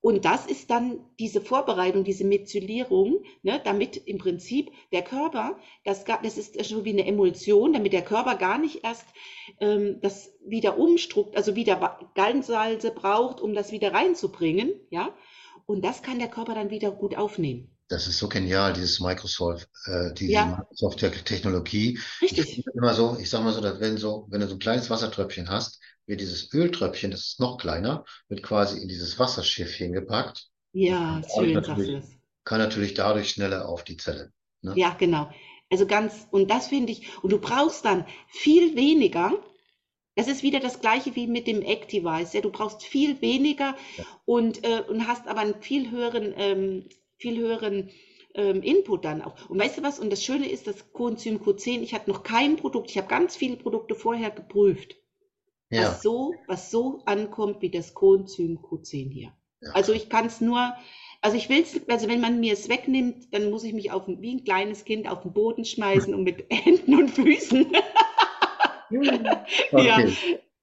Und 0.00 0.24
das 0.24 0.46
ist 0.46 0.70
dann 0.70 1.00
diese 1.18 1.40
Vorbereitung, 1.40 2.04
diese 2.04 2.24
Methylierung, 2.24 3.24
ne, 3.42 3.60
damit 3.64 3.96
im 3.96 4.18
Prinzip 4.18 4.70
der 4.92 5.02
Körper, 5.02 5.58
das, 5.84 6.04
das 6.04 6.38
ist 6.38 6.64
schon 6.64 6.84
wie 6.84 6.92
eine 6.92 7.06
Emulsion, 7.06 7.72
damit 7.72 7.92
der 7.92 8.04
Körper 8.04 8.36
gar 8.36 8.58
nicht 8.58 8.84
erst 8.84 9.06
ähm, 9.60 9.98
das 10.00 10.32
wieder 10.44 10.78
umstrukt, 10.78 11.36
also 11.36 11.56
wieder 11.56 11.98
Gallensalze 12.14 12.92
braucht, 12.92 13.40
um 13.40 13.52
das 13.52 13.72
wieder 13.72 13.92
reinzubringen, 13.92 14.74
ja. 14.90 15.12
Und 15.66 15.84
das 15.84 16.02
kann 16.02 16.20
der 16.20 16.28
Körper 16.28 16.54
dann 16.54 16.70
wieder 16.70 16.92
gut 16.92 17.16
aufnehmen. 17.16 17.75
Das 17.88 18.08
ist 18.08 18.18
so 18.18 18.28
genial, 18.28 18.72
dieses 18.72 18.98
Microsoft, 19.00 19.68
äh, 19.86 20.12
diese 20.14 20.32
Ja. 20.32 20.46
Microsoft-Technologie. 20.46 21.98
Ich 22.20 22.22
Richtig. 22.22 22.54
finde 22.56 22.70
immer 22.74 22.94
so, 22.94 23.16
ich 23.20 23.30
sag 23.30 23.44
mal 23.44 23.52
so, 23.52 23.60
dass 23.60 23.78
wenn 23.80 23.96
so, 23.96 24.26
wenn 24.28 24.40
du 24.40 24.48
so 24.48 24.54
ein 24.56 24.58
kleines 24.58 24.90
Wassertröpfchen 24.90 25.48
hast, 25.48 25.80
wird 26.06 26.20
dieses 26.20 26.52
Öltröpfchen, 26.52 27.10
das 27.12 27.20
ist 27.26 27.40
noch 27.40 27.58
kleiner, 27.58 28.04
wird 28.28 28.42
quasi 28.42 28.80
in 28.80 28.88
dieses 28.88 29.18
Wasserschiffchen 29.18 29.92
gepackt, 29.92 30.48
Ja, 30.72 31.22
schön 31.34 31.54
sagst 31.54 31.68
du 31.68 31.70
natürlich- 31.70 32.00
das. 32.04 32.10
kann 32.44 32.58
natürlich 32.58 32.94
dadurch 32.94 33.30
schneller 33.30 33.68
auf 33.68 33.84
die 33.84 33.96
Zelle. 33.96 34.32
Ne? 34.62 34.74
Ja, 34.76 34.94
genau. 34.98 35.30
Also 35.70 35.86
ganz, 35.86 36.26
und 36.30 36.50
das 36.50 36.68
finde 36.68 36.92
ich, 36.92 37.08
und 37.22 37.30
du 37.32 37.38
brauchst 37.38 37.84
dann 37.84 38.04
viel 38.28 38.74
weniger. 38.76 39.32
Das 40.14 40.28
ist 40.28 40.42
wieder 40.42 40.60
das 40.60 40.80
Gleiche 40.80 41.14
wie 41.16 41.26
mit 41.26 41.46
dem 41.46 41.60
Activize. 41.62 42.36
Ja, 42.36 42.40
du 42.40 42.50
brauchst 42.50 42.82
viel 42.84 43.20
weniger 43.20 43.76
Ja. 43.96 44.04
und, 44.24 44.64
äh, 44.64 44.82
und 44.88 45.06
hast 45.08 45.26
aber 45.28 45.40
einen 45.40 45.60
viel 45.60 45.90
höheren, 45.90 46.32
ähm, 46.36 46.88
viel 47.18 47.38
höheren 47.38 47.90
ähm, 48.34 48.62
Input 48.62 49.04
dann 49.04 49.22
auch. 49.22 49.34
Und 49.48 49.58
weißt 49.60 49.78
du 49.78 49.82
was? 49.82 49.98
Und 49.98 50.10
das 50.10 50.22
Schöne 50.24 50.48
ist, 50.48 50.66
das 50.66 50.92
Coenzym 50.92 51.38
Q10, 51.38 51.82
ich 51.82 51.94
hatte 51.94 52.10
noch 52.10 52.22
kein 52.22 52.56
Produkt, 52.56 52.90
ich 52.90 52.98
habe 52.98 53.08
ganz 53.08 53.36
viele 53.36 53.56
Produkte 53.56 53.94
vorher 53.94 54.30
geprüft, 54.30 54.96
Ja, 55.70 55.86
was 55.86 56.02
so, 56.02 56.44
was 56.46 56.70
so 56.70 57.02
ankommt 57.06 57.62
wie 57.62 57.70
das 57.70 57.94
Coenzym 57.94 58.58
Q10 58.62 59.10
hier. 59.10 59.32
ja. 59.60 59.72
Also 59.72 59.92
ich 59.92 60.08
kann 60.08 60.26
es 60.26 60.40
nur, 60.40 60.74
also 61.20 61.36
ich 61.36 61.48
will 61.48 61.62
es, 61.62 61.80
also 61.88 62.08
wenn 62.08 62.20
man 62.20 62.40
mir 62.40 62.52
es 62.54 62.68
wegnimmt, 62.68 63.32
dann 63.34 63.50
muss 63.50 63.64
ich 63.64 63.74
mich 63.74 63.90
auf, 63.92 64.04
wie 64.08 64.34
ein 64.34 64.44
kleines 64.44 64.84
Kind 64.84 65.08
auf 65.08 65.22
den 65.22 65.32
Boden 65.34 65.64
schmeißen 65.64 66.14
und 66.14 66.24
mit 66.24 66.46
Händen 66.50 66.94
und 66.96 67.10
Füßen. 67.10 67.66
Ja, 69.74 70.00
Okay. 70.00 70.16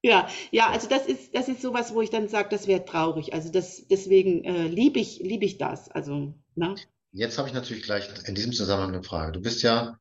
ja, 0.04 0.28
ja, 0.52 0.70
also 0.70 0.88
das 0.90 1.08
ist, 1.08 1.36
das 1.36 1.48
ist 1.50 1.62
sowas, 1.62 1.94
wo 1.94 2.02
ich 2.02 2.10
dann 2.10 2.28
sage, 2.28 2.50
das 2.50 2.68
wäre 2.68 2.86
traurig. 2.86 3.34
Also 3.34 3.52
das, 3.52 3.88
deswegen 3.88 4.44
äh, 4.44 4.68
liebe 4.68 5.00
ich, 5.00 5.20
liebe 5.20 5.46
ich 5.46 5.58
das. 5.58 5.90
Also, 5.90 6.34
ne? 6.56 6.76
Jetzt 7.12 7.38
habe 7.38 7.48
ich 7.48 7.54
natürlich 7.54 7.84
gleich 7.84 8.10
in 8.28 8.36
diesem 8.36 8.54
Zusammenhang 8.54 8.94
eine 8.94 9.04
Frage. 9.04 9.34
Du 9.34 9.42
bist 9.42 9.62
ja 9.62 10.00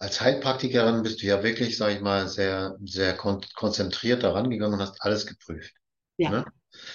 als 0.00 0.20
Heilpraktikerin 0.20 1.02
bist 1.02 1.22
du 1.22 1.26
ja 1.26 1.42
wirklich, 1.42 1.76
sage 1.76 1.94
ich 1.94 2.00
mal, 2.00 2.26
sehr, 2.26 2.76
sehr 2.82 3.14
kon 3.14 3.44
konzentriert 3.54 4.22
daran 4.22 4.48
gegangen 4.48 4.74
und 4.74 4.80
hast 4.80 5.02
alles 5.02 5.26
geprüft. 5.26 5.74
Ja. 6.16 6.30
Ne? 6.30 6.44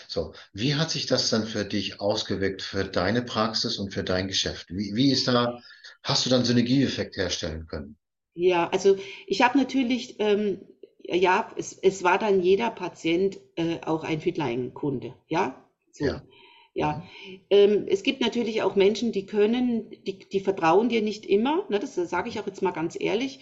So, 0.08 0.34
wie 0.54 0.76
hat 0.76 0.89
sich 0.89 1.06
das 1.06 1.30
dann 1.30 1.46
für 1.46 1.65
dich 1.65 2.02
ausgewirkt, 2.02 2.63
für 2.63 2.84
deine 2.84 3.22
Praxis 3.22 3.78
und 3.78 3.94
für 3.94 4.04
dein 4.04 4.28
Geschäft? 4.28 4.70
Wie, 4.70 4.96
wie 4.96 5.12
ist 5.12 5.28
da, 5.28 5.60
hast 6.02 6.26
du 6.26 6.32
dann 6.32 6.46
Synergieeffekt 6.46 7.15
herstellen 7.15 7.68
können? 7.68 7.98
Ja, 8.34 8.70
also 8.70 8.98
ich 9.28 9.44
habe 9.44 9.58
natürlich, 9.58 10.15
ähm, 10.20 10.62
ja, 11.04 11.52
es, 11.58 11.74
es 11.74 12.04
war 12.04 12.18
dann 12.18 12.41
jeder 12.41 12.72
Patient 12.72 13.38
äh, 13.56 13.82
auch 13.86 14.04
ein 14.04 14.20
Fitline-Kunde, 14.20 15.13
ja, 15.28 15.63
so. 15.91 16.06
Ja. 16.06 16.24
Ja, 16.76 17.04
ähm, 17.50 17.86
es 17.88 18.04
gibt 18.04 18.20
natürlich 18.20 18.62
auch 18.62 18.76
Menschen, 18.76 19.14
die 19.14 19.26
können, 19.26 19.90
die, 20.06 20.20
die 20.20 20.42
vertrauen 20.42 20.90
dir 20.90 21.02
nicht 21.02 21.26
immer, 21.26 21.66
ne, 21.70 21.80
das 21.80 21.96
sage 21.96 22.28
ich 22.28 22.38
auch 22.38 22.48
jetzt 22.48 22.62
mal 22.62 22.72
ganz 22.72 22.98
ehrlich. 23.00 23.40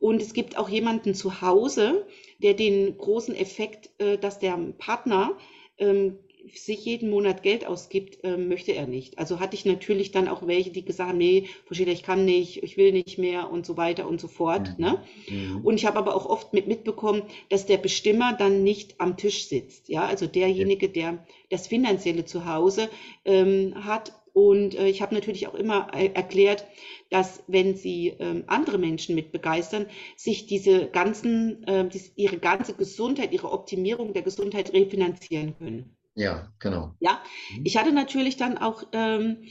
Und 0.00 0.22
es 0.22 0.32
gibt 0.32 0.56
auch 0.56 0.70
jemanden 0.70 1.14
zu 1.14 1.42
Hause, 1.42 2.06
der 2.42 2.54
den 2.54 2.96
großen 2.96 3.36
Effekt, 3.36 3.90
äh, 3.98 4.16
dass 4.16 4.38
der 4.38 4.56
Partner 4.78 5.36
ähm, 5.76 6.18
sich 6.54 6.84
jeden 6.84 7.10
Monat 7.10 7.42
Geld 7.42 7.66
ausgibt, 7.66 8.18
ähm, 8.22 8.48
möchte 8.48 8.72
er 8.72 8.86
nicht. 8.86 9.18
Also 9.18 9.40
hatte 9.40 9.54
ich 9.54 9.64
natürlich 9.64 10.10
dann 10.10 10.28
auch 10.28 10.46
welche, 10.46 10.70
die 10.70 10.84
gesagt 10.84 11.10
haben, 11.10 11.18
nee, 11.18 11.48
Schäler, 11.70 11.92
ich 11.92 12.02
kann 12.02 12.24
nicht, 12.24 12.62
ich 12.62 12.76
will 12.76 12.92
nicht 12.92 13.18
mehr 13.18 13.50
und 13.50 13.66
so 13.66 13.76
weiter 13.76 14.08
und 14.08 14.20
so 14.20 14.28
fort. 14.28 14.78
Mhm. 14.78 14.84
Ne? 14.84 15.04
Mhm. 15.28 15.60
Und 15.64 15.74
ich 15.76 15.86
habe 15.86 15.98
aber 15.98 16.14
auch 16.14 16.26
oft 16.26 16.52
mit 16.52 16.66
mitbekommen, 16.66 17.22
dass 17.48 17.66
der 17.66 17.78
Bestimmer 17.78 18.34
dann 18.34 18.62
nicht 18.62 19.00
am 19.00 19.16
Tisch 19.16 19.48
sitzt. 19.48 19.88
Ja, 19.88 20.06
also 20.06 20.26
derjenige, 20.26 20.88
der 20.88 21.24
das 21.50 21.66
Finanzielle 21.66 22.24
zu 22.24 22.46
Hause 22.46 22.88
ähm, 23.24 23.74
hat. 23.84 24.12
Und 24.34 24.74
äh, 24.74 24.88
ich 24.88 25.02
habe 25.02 25.14
natürlich 25.14 25.46
auch 25.46 25.54
immer 25.54 25.88
äh, 25.94 26.10
erklärt, 26.14 26.66
dass 27.10 27.42
wenn 27.46 27.76
Sie 27.76 28.14
ähm, 28.18 28.44
andere 28.46 28.78
Menschen 28.78 29.14
mit 29.14 29.30
begeistern, 29.30 29.86
sich 30.16 30.46
diese 30.46 30.86
ganzen, 30.86 31.62
äh, 31.66 31.86
dies, 31.86 32.12
ihre 32.16 32.38
ganze 32.38 32.74
Gesundheit, 32.74 33.32
ihre 33.32 33.52
Optimierung 33.52 34.14
der 34.14 34.22
Gesundheit 34.22 34.72
refinanzieren 34.72 35.54
können. 35.58 35.96
Ja, 36.14 36.52
genau. 36.58 36.94
Ja, 37.00 37.20
Mhm. 37.50 37.64
ich 37.64 37.76
hatte 37.76 37.92
natürlich 37.92 38.36
dann 38.36 38.58
auch 38.58 38.84
ähm, 38.92 39.44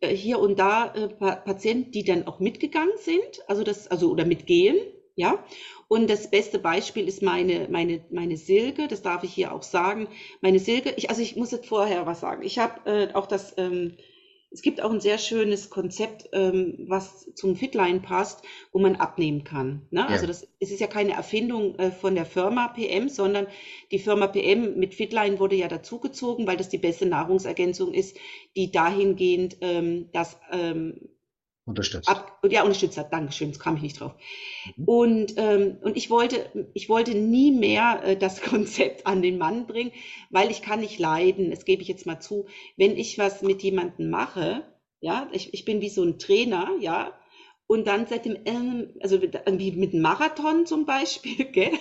äh, 0.00 0.14
hier 0.14 0.38
und 0.38 0.58
da 0.58 0.86
äh, 0.94 1.08
Pa- 1.08 1.36
Patienten, 1.36 1.90
die 1.90 2.04
dann 2.04 2.26
auch 2.26 2.38
mitgegangen 2.40 2.96
sind, 2.98 3.40
also 3.48 3.64
das, 3.64 3.88
also 3.88 4.10
oder 4.10 4.24
mitgehen, 4.24 4.76
ja. 5.16 5.44
Und 5.88 6.08
das 6.08 6.30
beste 6.30 6.58
Beispiel 6.58 7.06
ist 7.08 7.22
meine, 7.22 7.68
meine, 7.70 8.02
meine 8.10 8.36
Silke, 8.36 8.88
das 8.88 9.02
darf 9.02 9.24
ich 9.24 9.32
hier 9.32 9.52
auch 9.52 9.62
sagen. 9.62 10.08
Meine 10.40 10.58
Silke, 10.58 10.94
ich, 10.96 11.10
also 11.10 11.20
ich 11.22 11.36
muss 11.36 11.50
jetzt 11.50 11.66
vorher 11.66 12.06
was 12.06 12.20
sagen. 12.20 12.42
Ich 12.42 12.58
habe 12.58 12.90
äh, 12.90 13.14
auch 13.14 13.26
das, 13.26 13.54
ähm, 13.58 13.96
es 14.52 14.62
gibt 14.62 14.82
auch 14.82 14.90
ein 14.90 15.00
sehr 15.00 15.18
schönes 15.18 15.70
Konzept, 15.70 16.28
ähm, 16.32 16.84
was 16.86 17.26
zum 17.34 17.56
Fitline 17.56 18.00
passt, 18.00 18.42
wo 18.72 18.78
man 18.78 18.96
abnehmen 18.96 19.44
kann. 19.44 19.86
Ne? 19.90 20.06
Also 20.06 20.24
Ja. 20.24 20.28
das, 20.28 20.46
es 20.60 20.70
ist 20.70 20.80
ja 20.80 20.86
keine 20.86 21.12
Erfindung 21.12 21.76
äh, 21.76 21.90
von 21.90 22.14
der 22.14 22.26
Firma 22.26 22.68
PM, 22.68 23.08
sondern 23.08 23.46
die 23.90 23.98
Firma 23.98 24.26
PM 24.26 24.78
mit 24.78 24.94
Fitline 24.94 25.38
wurde 25.38 25.56
ja 25.56 25.68
dazugezogen, 25.68 26.46
weil 26.46 26.56
das 26.56 26.68
die 26.68 26.78
beste 26.78 27.06
Nahrungsergänzung 27.06 27.94
ist, 27.94 28.16
die 28.56 28.70
dahingehend 28.70 29.56
ähm, 29.60 30.10
das 30.12 30.38
ähm, 30.50 31.00
Unterstützt. 31.64 32.08
ab, 32.08 32.40
ja, 32.48 32.62
unterstützt 32.62 32.98
hat. 32.98 33.12
Dankeschön, 33.12 33.48
jetzt 33.48 33.60
kam 33.60 33.76
ich 33.76 33.82
nicht 33.82 34.00
drauf. 34.00 34.14
Mhm. 34.76 34.84
Und, 34.84 35.34
ähm, 35.36 35.78
und 35.82 35.96
ich 35.96 36.10
wollte, 36.10 36.50
ich 36.74 36.88
wollte 36.88 37.14
nie 37.16 37.52
mehr 37.52 38.02
äh, 38.04 38.16
das 38.16 38.40
Konzept 38.42 39.06
an 39.06 39.22
den 39.22 39.38
Mann 39.38 39.66
bringen, 39.66 39.92
weil 40.30 40.50
ich 40.50 40.62
kann 40.62 40.80
nicht 40.80 40.98
leiden, 40.98 41.50
das 41.50 41.64
gebe 41.64 41.82
ich 41.82 41.88
jetzt 41.88 42.06
mal 42.06 42.20
zu, 42.20 42.46
wenn 42.76 42.96
ich 42.96 43.16
was 43.18 43.42
mit 43.42 43.62
jemandem 43.62 44.10
mache, 44.10 44.64
ja, 45.00 45.28
ich, 45.32 45.54
ich 45.54 45.64
bin 45.64 45.80
wie 45.80 45.88
so 45.88 46.02
ein 46.02 46.18
Trainer, 46.18 46.70
ja, 46.80 47.12
Und 47.68 47.86
dann 47.86 48.06
seit 48.06 48.26
dem, 48.26 48.36
also 49.00 49.22
wie 49.22 49.72
mit 49.72 49.94
dem 49.94 50.02
Marathon 50.02 50.66
zum 50.66 50.84
Beispiel, 50.84 51.44
gell? 51.52 51.72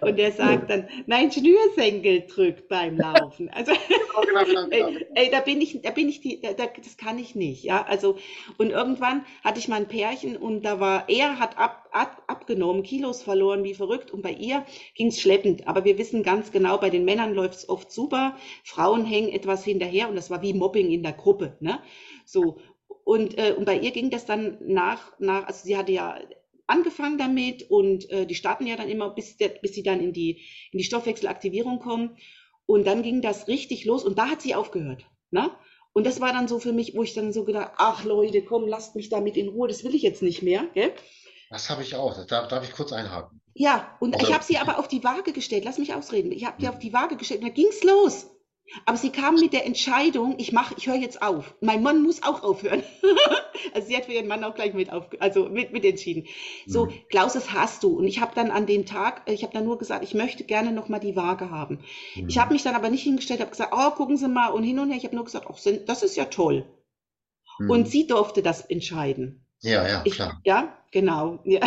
Und 0.00 0.18
der 0.18 0.32
sagt 0.32 0.70
dann, 0.70 0.88
mein 1.06 1.30
Schnürsenkel 1.30 2.22
drückt 2.26 2.68
beim 2.68 2.96
Laufen. 2.96 3.50
Also, 3.50 3.72
ey, 4.70 5.06
ey, 5.14 5.30
da 5.30 5.40
bin 5.40 5.60
ich, 5.60 5.82
da 5.82 5.90
bin 5.90 6.08
ich 6.08 6.20
die, 6.20 6.40
da, 6.40 6.52
das 6.52 6.96
kann 6.96 7.18
ich 7.18 7.34
nicht, 7.34 7.64
ja. 7.64 7.84
Also, 7.84 8.16
und 8.56 8.70
irgendwann 8.70 9.26
hatte 9.44 9.58
ich 9.58 9.68
mal 9.68 9.76
ein 9.76 9.88
Pärchen 9.88 10.36
und 10.36 10.62
da 10.64 10.80
war, 10.80 11.08
er 11.08 11.38
hat 11.38 11.58
ab, 11.58 11.88
ab, 11.92 12.22
abgenommen, 12.26 12.82
Kilos 12.82 13.22
verloren, 13.22 13.64
wie 13.64 13.74
verrückt. 13.74 14.10
Und 14.12 14.22
bei 14.22 14.32
ihr 14.32 14.64
ging 14.94 15.08
es 15.08 15.20
schleppend. 15.20 15.68
Aber 15.68 15.84
wir 15.84 15.98
wissen 15.98 16.22
ganz 16.22 16.50
genau, 16.50 16.78
bei 16.78 16.88
den 16.88 17.04
Männern 17.04 17.34
läuft 17.34 17.56
es 17.56 17.68
oft 17.68 17.90
super. 17.92 18.36
Frauen 18.64 19.04
hängen 19.04 19.28
etwas 19.28 19.64
hinterher 19.64 20.08
und 20.08 20.16
das 20.16 20.30
war 20.30 20.40
wie 20.40 20.54
Mobbing 20.54 20.90
in 20.90 21.02
der 21.02 21.12
Gruppe, 21.12 21.56
ne? 21.60 21.80
So. 22.24 22.58
Und, 23.04 23.38
äh, 23.38 23.54
und 23.56 23.64
bei 23.64 23.78
ihr 23.78 23.90
ging 23.90 24.10
das 24.10 24.24
dann 24.24 24.58
nach, 24.60 25.12
nach, 25.18 25.46
also 25.46 25.64
sie 25.64 25.76
hatte 25.76 25.92
ja 25.92 26.18
angefangen 26.66 27.18
damit 27.18 27.68
und 27.68 28.08
äh, 28.10 28.26
die 28.26 28.34
starten 28.34 28.66
ja 28.66 28.76
dann 28.76 28.88
immer, 28.88 29.10
bis, 29.10 29.36
der, 29.36 29.48
bis 29.48 29.74
sie 29.74 29.82
dann 29.82 30.00
in 30.00 30.12
die, 30.12 30.42
in 30.72 30.78
die 30.78 30.84
Stoffwechselaktivierung 30.84 31.80
kommen. 31.80 32.16
Und 32.66 32.86
dann 32.86 33.02
ging 33.02 33.20
das 33.20 33.48
richtig 33.48 33.84
los 33.84 34.04
und 34.04 34.16
da 34.18 34.28
hat 34.28 34.42
sie 34.42 34.54
aufgehört. 34.54 35.04
Ne? 35.32 35.50
Und 35.92 36.06
das 36.06 36.20
war 36.20 36.32
dann 36.32 36.46
so 36.46 36.60
für 36.60 36.72
mich, 36.72 36.94
wo 36.94 37.02
ich 37.02 37.14
dann 37.14 37.32
so 37.32 37.44
gedacht, 37.44 37.72
ach 37.76 38.04
Leute, 38.04 38.42
komm, 38.42 38.68
lasst 38.68 38.94
mich 38.94 39.08
damit 39.08 39.36
in 39.36 39.48
Ruhe, 39.48 39.66
das 39.66 39.82
will 39.82 39.94
ich 39.94 40.02
jetzt 40.02 40.22
nicht 40.22 40.42
mehr. 40.42 40.66
Gell? 40.74 40.92
Das 41.50 41.68
habe 41.68 41.82
ich 41.82 41.96
auch. 41.96 42.24
Da 42.26 42.46
darf 42.46 42.64
ich 42.64 42.72
kurz 42.72 42.92
einhaken. 42.92 43.40
Ja, 43.54 43.96
und 43.98 44.14
also, 44.14 44.26
ich 44.26 44.32
habe 44.32 44.44
sie 44.44 44.58
aber 44.58 44.78
auf 44.78 44.86
die 44.86 45.02
Waage 45.02 45.32
gestellt. 45.32 45.64
Lass 45.64 45.78
mich 45.78 45.92
ausreden. 45.92 46.30
Ich 46.30 46.44
habe 46.44 46.56
die 46.60 46.68
hm. 46.68 46.74
auf 46.74 46.78
die 46.78 46.92
Waage 46.92 47.16
gestellt 47.16 47.40
und 47.40 47.48
da 47.48 47.52
ging's 47.52 47.82
los. 47.82 48.30
Aber 48.86 48.96
sie 48.96 49.10
kam 49.10 49.34
mit 49.34 49.52
der 49.52 49.66
Entscheidung, 49.66 50.36
ich 50.38 50.52
mache, 50.52 50.74
ich 50.76 50.86
höre 50.86 50.96
jetzt 50.96 51.22
auf. 51.22 51.54
Mein 51.60 51.82
Mann 51.82 52.02
muss 52.02 52.22
auch 52.22 52.42
aufhören. 52.42 52.82
also 53.74 53.88
sie 53.88 53.96
hat 53.96 54.06
für 54.06 54.12
ihren 54.12 54.28
Mann 54.28 54.44
auch 54.44 54.54
gleich 54.54 54.74
mit 54.74 54.92
auf, 54.92 55.06
also 55.18 55.48
mit, 55.48 55.72
mit 55.72 55.84
entschieden. 55.84 56.26
So, 56.66 56.86
mhm. 56.86 56.92
Klaus, 57.08 57.32
das 57.32 57.52
hast 57.52 57.82
du. 57.82 57.98
Und 57.98 58.04
ich 58.04 58.20
habe 58.20 58.34
dann 58.34 58.50
an 58.50 58.66
dem 58.66 58.86
Tag, 58.86 59.22
ich 59.26 59.42
habe 59.42 59.52
dann 59.52 59.64
nur 59.64 59.78
gesagt, 59.78 60.04
ich 60.04 60.14
möchte 60.14 60.44
gerne 60.44 60.72
noch 60.72 60.88
mal 60.88 61.00
die 61.00 61.16
Waage 61.16 61.50
haben. 61.50 61.80
Mhm. 62.14 62.28
Ich 62.28 62.38
habe 62.38 62.52
mich 62.52 62.62
dann 62.62 62.74
aber 62.74 62.90
nicht 62.90 63.02
hingestellt, 63.02 63.40
habe 63.40 63.50
gesagt, 63.50 63.74
oh, 63.76 63.90
gucken 63.90 64.16
Sie 64.16 64.28
mal 64.28 64.48
und 64.48 64.62
hin 64.62 64.78
und 64.78 64.88
her. 64.88 64.96
Ich 64.96 65.04
habe 65.04 65.16
nur 65.16 65.24
gesagt, 65.24 65.46
oh, 65.48 65.56
das 65.86 66.02
ist 66.02 66.16
ja 66.16 66.26
toll. 66.26 66.64
Mhm. 67.58 67.70
Und 67.70 67.88
sie 67.88 68.06
durfte 68.06 68.42
das 68.42 68.62
entscheiden. 68.62 69.44
Ja, 69.62 69.86
ja, 69.86 70.02
klar. 70.02 70.40
Ich, 70.42 70.46
ja, 70.46 70.78
genau. 70.90 71.40
Ja. 71.44 71.60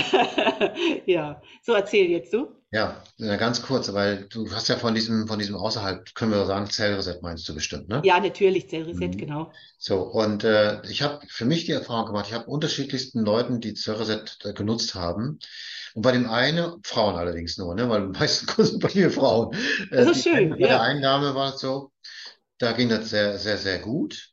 ja. 1.06 1.42
So 1.62 1.74
erzähl 1.74 2.10
jetzt 2.10 2.34
du. 2.34 2.48
Ja, 2.74 3.04
ganz 3.20 3.62
kurz, 3.62 3.94
weil 3.94 4.26
du 4.30 4.52
hast 4.52 4.68
ja 4.68 4.78
von 4.78 4.96
diesem, 4.96 5.28
von 5.28 5.38
diesem 5.38 5.56
außerhalb, 5.56 6.16
können 6.16 6.32
wir 6.32 6.44
sagen, 6.48 6.68
Zellreset 6.68 7.22
meinst 7.22 7.48
du 7.48 7.54
bestimmt, 7.54 7.88
ne? 7.88 8.02
Ja, 8.04 8.20
natürlich, 8.20 8.68
Zellreset, 8.68 9.14
mhm. 9.14 9.18
genau. 9.18 9.54
So, 9.78 10.02
und 10.02 10.44
äh, 10.44 10.82
ich 10.90 11.04
habe 11.04 11.24
für 11.28 11.46
mich 11.46 11.66
die 11.66 11.74
Erfahrung 11.74 12.08
gemacht, 12.08 12.26
ich 12.30 12.34
habe 12.34 12.48
unterschiedlichsten 12.48 13.24
Leuten, 13.24 13.62
die 13.62 13.76
Zellreset 13.76 14.40
äh, 14.44 14.54
genutzt 14.54 14.96
haben. 14.96 15.38
Und 15.94 16.02
bei 16.02 16.14
dem 16.14 16.28
einen, 16.28 16.82
Frauen 16.84 17.16
allerdings 17.16 17.60
nur, 17.60 17.76
ne? 17.76 17.88
Weil 17.90 18.08
meistens 18.08 18.56
sind 18.72 18.80
bei 18.80 18.90
mir 18.96 19.12
Frauen. 19.12 19.56
Äh, 19.92 19.98
das 19.98 20.18
ist 20.18 20.24
schön. 20.24 20.50
Bei 20.50 20.58
ja. 20.58 20.68
der 20.70 20.82
einen 20.82 21.04
Dame 21.04 21.36
war 21.36 21.54
es 21.54 21.62
so, 21.62 21.92
da 22.58 22.72
ging 22.72 22.90
das 22.90 23.12
sehr, 23.12 23.38
sehr, 23.38 23.60
sehr 23.60 23.78
gut. 23.78 24.32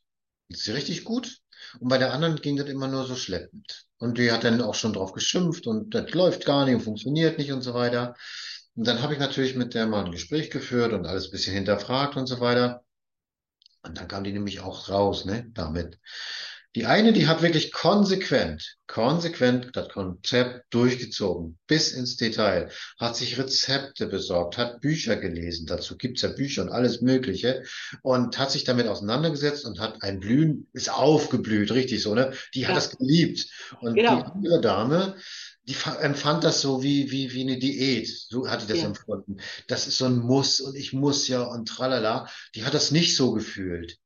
Ist 0.49 0.67
richtig 0.69 1.05
gut. 1.05 1.40
Und 1.79 1.89
bei 1.89 1.99
der 1.99 2.13
anderen 2.13 2.37
ging 2.37 2.57
das 2.57 2.69
immer 2.69 2.89
nur 2.89 3.05
so 3.07 3.15
schleppend. 3.15 3.87
Und 3.99 4.19
die 4.19 4.33
hat 4.33 4.45
dann 4.45 4.61
auch 4.63 4.75
schon 4.75 4.93
drauf 4.93 5.13
geschimpft 5.13 5.67
und 5.67 5.95
das 5.95 6.11
läuft 6.13 6.47
gar 6.47 6.65
nicht 6.65 6.75
und 6.75 6.81
funktioniert 6.81 7.39
nicht 7.39 7.53
und 7.53 7.63
so 7.63 7.75
weiter. 7.75 8.15
Und 8.75 8.87
dann 8.87 9.03
habe 9.03 9.13
ich 9.13 9.19
natürlich 9.19 9.57
mit 9.57 9.75
der 9.75 9.87
mal 9.87 10.05
ein 10.05 10.13
Gespräch 10.13 10.51
geführt 10.51 10.93
und 10.93 11.07
alles 11.07 11.27
ein 11.27 11.31
bisschen 11.33 11.55
hinterfragt 11.55 12.17
und 12.17 12.27
so 12.27 12.41
weiter. 12.41 12.85
Und 13.83 13.99
dann 13.99 14.09
kam 14.09 14.25
die 14.25 14.33
nämlich 14.33 14.61
auch 14.61 14.89
raus, 14.89 15.25
ne, 15.25 15.47
damit. 15.53 15.99
Die 16.77 16.87
eine, 16.87 17.13
die 17.13 17.27
hat 17.27 17.43
wirklich 17.43 17.73
konsequent, 17.73 18.77
konsequent 18.87 19.71
das 19.75 19.89
Konzept 19.89 20.73
durchgezogen, 20.73 21.59
bis 21.67 21.91
ins 21.93 22.17
Detail, 22.17 22.71
hat 22.97 23.17
sich 23.17 23.39
Rezepte 23.39 24.07
besorgt, 24.07 24.57
hat 24.57 24.81
Bücher 24.81 25.17
gelesen, 25.17 25.67
dazu 25.67 25.97
gibt's 25.97 26.23
ja 26.23 26.29
Bücher 26.29 26.63
und 26.63 26.69
alles 26.69 27.01
Mögliche, 27.01 27.65
und 28.03 28.39
hat 28.39 28.53
sich 28.53 28.63
damit 28.63 28.87
auseinandergesetzt 28.87 29.65
und 29.65 29.81
hat 29.81 30.03
ein 30.03 30.21
Blühen, 30.21 30.69
ist 30.73 30.93
aufgeblüht, 30.93 31.73
richtig 31.73 32.03
so, 32.03 32.15
ne? 32.15 32.33
Die 32.55 32.67
hat 32.67 32.71
ja. 32.71 32.77
das 32.77 32.97
geliebt. 32.97 33.49
Und 33.81 33.95
genau. 33.95 34.19
die 34.19 34.25
andere 34.27 34.61
Dame, 34.61 35.17
die 35.65 35.77
empfand 36.01 36.45
das 36.45 36.61
so 36.61 36.85
wie, 36.85 37.11
wie, 37.11 37.33
wie 37.33 37.43
eine 37.43 37.59
Diät. 37.59 38.09
So 38.09 38.49
hat 38.49 38.63
die 38.63 38.69
das 38.69 38.79
ja. 38.79 38.87
empfunden. 38.87 39.39
Das 39.67 39.89
ist 39.89 39.99
so 39.99 40.07
ein 40.07 40.19
Muss 40.19 40.61
und 40.61 40.77
ich 40.77 40.93
muss 40.93 41.27
ja 41.27 41.43
und 41.43 41.69
tralala. 41.69 42.29
Die 42.55 42.65
hat 42.65 42.75
das 42.75 42.93
nicht 42.93 43.17
so 43.17 43.33
gefühlt. 43.33 43.99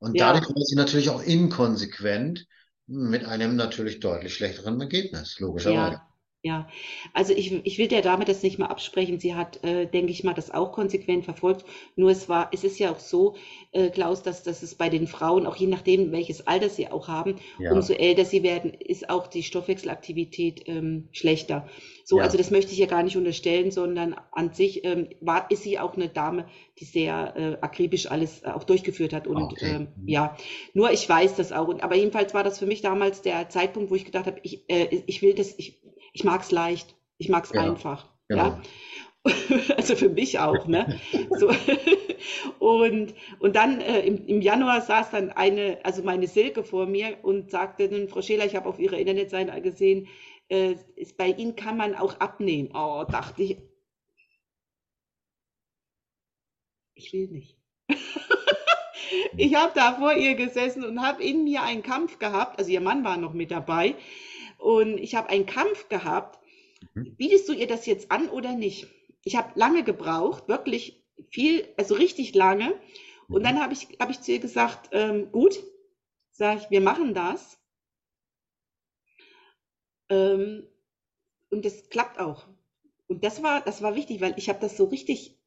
Und 0.00 0.16
ja. 0.16 0.32
dadurch 0.32 0.48
war 0.48 0.62
sie 0.62 0.76
natürlich 0.76 1.10
auch 1.10 1.22
inkonsequent 1.22 2.46
mit 2.86 3.24
einem 3.24 3.54
natürlich 3.54 4.00
deutlich 4.00 4.34
schlechteren 4.34 4.80
Ergebnis, 4.80 5.38
logischerweise. 5.38 5.92
Ja. 5.92 6.06
Ja, 6.42 6.68
also 7.12 7.34
ich, 7.34 7.52
ich 7.66 7.76
will 7.76 7.88
der 7.88 8.00
Dame 8.00 8.24
das 8.24 8.42
nicht 8.42 8.58
mal 8.58 8.68
absprechen. 8.68 9.20
Sie 9.20 9.34
hat, 9.34 9.62
äh, 9.62 9.84
denke 9.84 10.10
ich 10.10 10.24
mal, 10.24 10.32
das 10.32 10.50
auch 10.50 10.72
konsequent 10.72 11.26
verfolgt. 11.26 11.66
Nur 11.96 12.10
es 12.10 12.30
war, 12.30 12.48
es 12.50 12.64
ist 12.64 12.78
ja 12.78 12.90
auch 12.90 12.98
so, 12.98 13.36
äh, 13.72 13.90
Klaus, 13.90 14.22
dass, 14.22 14.42
dass 14.42 14.62
es 14.62 14.74
bei 14.74 14.88
den 14.88 15.06
Frauen, 15.06 15.46
auch 15.46 15.56
je 15.56 15.66
nachdem, 15.66 16.12
welches 16.12 16.46
Alter 16.46 16.70
sie 16.70 16.88
auch 16.88 17.08
haben, 17.08 17.36
ja. 17.58 17.72
umso 17.72 17.92
älter 17.92 18.24
sie 18.24 18.42
werden, 18.42 18.72
ist 18.72 19.10
auch 19.10 19.26
die 19.26 19.42
Stoffwechselaktivität 19.42 20.62
ähm, 20.66 21.08
schlechter. 21.12 21.68
So, 22.10 22.18
ja. 22.18 22.24
also 22.24 22.36
das 22.36 22.50
möchte 22.50 22.72
ich 22.72 22.78
ja 22.78 22.86
gar 22.86 23.04
nicht 23.04 23.16
unterstellen, 23.16 23.70
sondern 23.70 24.16
an 24.32 24.52
sich 24.52 24.84
ähm, 24.84 25.10
war, 25.20 25.48
ist 25.48 25.62
sie 25.62 25.78
auch 25.78 25.94
eine 25.94 26.08
Dame, 26.08 26.46
die 26.80 26.84
sehr 26.84 27.36
äh, 27.36 27.58
akribisch 27.60 28.10
alles 28.10 28.42
äh, 28.42 28.48
auch 28.48 28.64
durchgeführt 28.64 29.12
hat. 29.12 29.28
Und 29.28 29.52
okay. 29.52 29.76
ähm, 29.76 29.88
ja, 30.06 30.36
nur 30.74 30.90
ich 30.90 31.08
weiß 31.08 31.36
das 31.36 31.52
auch. 31.52 31.68
Und, 31.68 31.84
aber 31.84 31.94
jedenfalls 31.94 32.34
war 32.34 32.42
das 32.42 32.58
für 32.58 32.66
mich 32.66 32.82
damals 32.82 33.22
der 33.22 33.48
Zeitpunkt, 33.48 33.92
wo 33.92 33.94
ich 33.94 34.04
gedacht 34.04 34.26
habe, 34.26 34.40
ich, 34.42 34.68
äh, 34.68 35.02
ich 35.06 35.22
will 35.22 35.34
das, 35.34 35.54
ich 35.56 35.80
ich 36.12 36.24
mag 36.24 36.42
es 36.42 36.50
leicht, 36.50 36.96
ich 37.16 37.28
mag 37.28 37.44
es 37.44 37.52
ja, 37.52 37.62
einfach. 37.62 38.08
Genau. 38.28 38.44
Ja. 38.44 38.62
Also 39.76 39.96
für 39.96 40.08
mich 40.08 40.38
auch, 40.38 40.66
ne? 40.66 40.98
So. 41.38 41.50
Und, 42.58 43.14
und 43.38 43.54
dann 43.54 43.80
äh, 43.80 44.00
im, 44.00 44.26
im 44.26 44.40
Januar 44.40 44.80
saß 44.80 45.10
dann 45.10 45.30
eine, 45.30 45.78
also 45.84 46.02
meine 46.02 46.26
Silke 46.26 46.64
vor 46.64 46.86
mir 46.86 47.18
und 47.22 47.50
sagte 47.50 47.88
dann, 47.88 48.08
Frau 48.08 48.22
Scheler, 48.22 48.46
ich 48.46 48.56
habe 48.56 48.68
auf 48.68 48.78
Ihrer 48.78 48.96
Internetseite 48.96 49.60
gesehen, 49.60 50.08
äh, 50.50 50.76
ist, 50.96 51.16
bei 51.16 51.28
Ihnen 51.28 51.56
kann 51.56 51.76
man 51.76 51.94
auch 51.94 52.20
abnehmen. 52.20 52.70
Oh, 52.74 53.04
dachte 53.08 53.42
ich, 53.42 53.58
ich 56.94 57.12
will 57.12 57.28
nicht. 57.28 57.56
ich 59.36 59.54
habe 59.54 59.72
da 59.74 59.94
vor 59.94 60.12
ihr 60.12 60.34
gesessen 60.34 60.84
und 60.84 61.00
habe 61.00 61.22
in 61.22 61.44
mir 61.44 61.62
einen 61.62 61.82
Kampf 61.82 62.18
gehabt, 62.18 62.58
also 62.58 62.70
ihr 62.70 62.80
Mann 62.80 63.04
war 63.04 63.16
noch 63.16 63.32
mit 63.32 63.50
dabei, 63.50 63.96
und 64.58 64.98
ich 64.98 65.14
habe 65.14 65.30
einen 65.30 65.46
Kampf 65.46 65.88
gehabt. 65.88 66.38
Mhm. 66.94 67.16
Bietest 67.16 67.48
du 67.48 67.52
ihr 67.52 67.66
das 67.66 67.86
jetzt 67.86 68.10
an 68.10 68.28
oder 68.28 68.52
nicht? 68.54 68.88
Ich 69.24 69.36
habe 69.36 69.58
lange 69.58 69.84
gebraucht, 69.84 70.48
wirklich 70.48 71.02
viel, 71.30 71.66
also 71.76 71.94
richtig 71.94 72.34
lange. 72.34 72.78
Und 73.28 73.42
mhm. 73.42 73.44
dann 73.44 73.62
habe 73.62 73.72
ich, 73.72 73.88
hab 73.98 74.10
ich 74.10 74.20
zu 74.20 74.32
ihr 74.32 74.40
gesagt, 74.40 74.90
ähm, 74.92 75.32
gut, 75.32 75.58
sage 76.32 76.60
ich, 76.62 76.70
wir 76.70 76.80
machen 76.80 77.14
das. 77.14 77.59
Ähm, 80.10 80.66
und 81.50 81.64
das 81.64 81.88
klappt 81.88 82.18
auch. 82.18 82.46
Und 83.08 83.24
das 83.24 83.42
war, 83.42 83.60
das 83.62 83.82
war 83.82 83.94
wichtig, 83.94 84.20
weil 84.20 84.34
ich 84.36 84.48
habe 84.48 84.60
das 84.60 84.76
so 84.76 84.84
richtig 84.84 85.40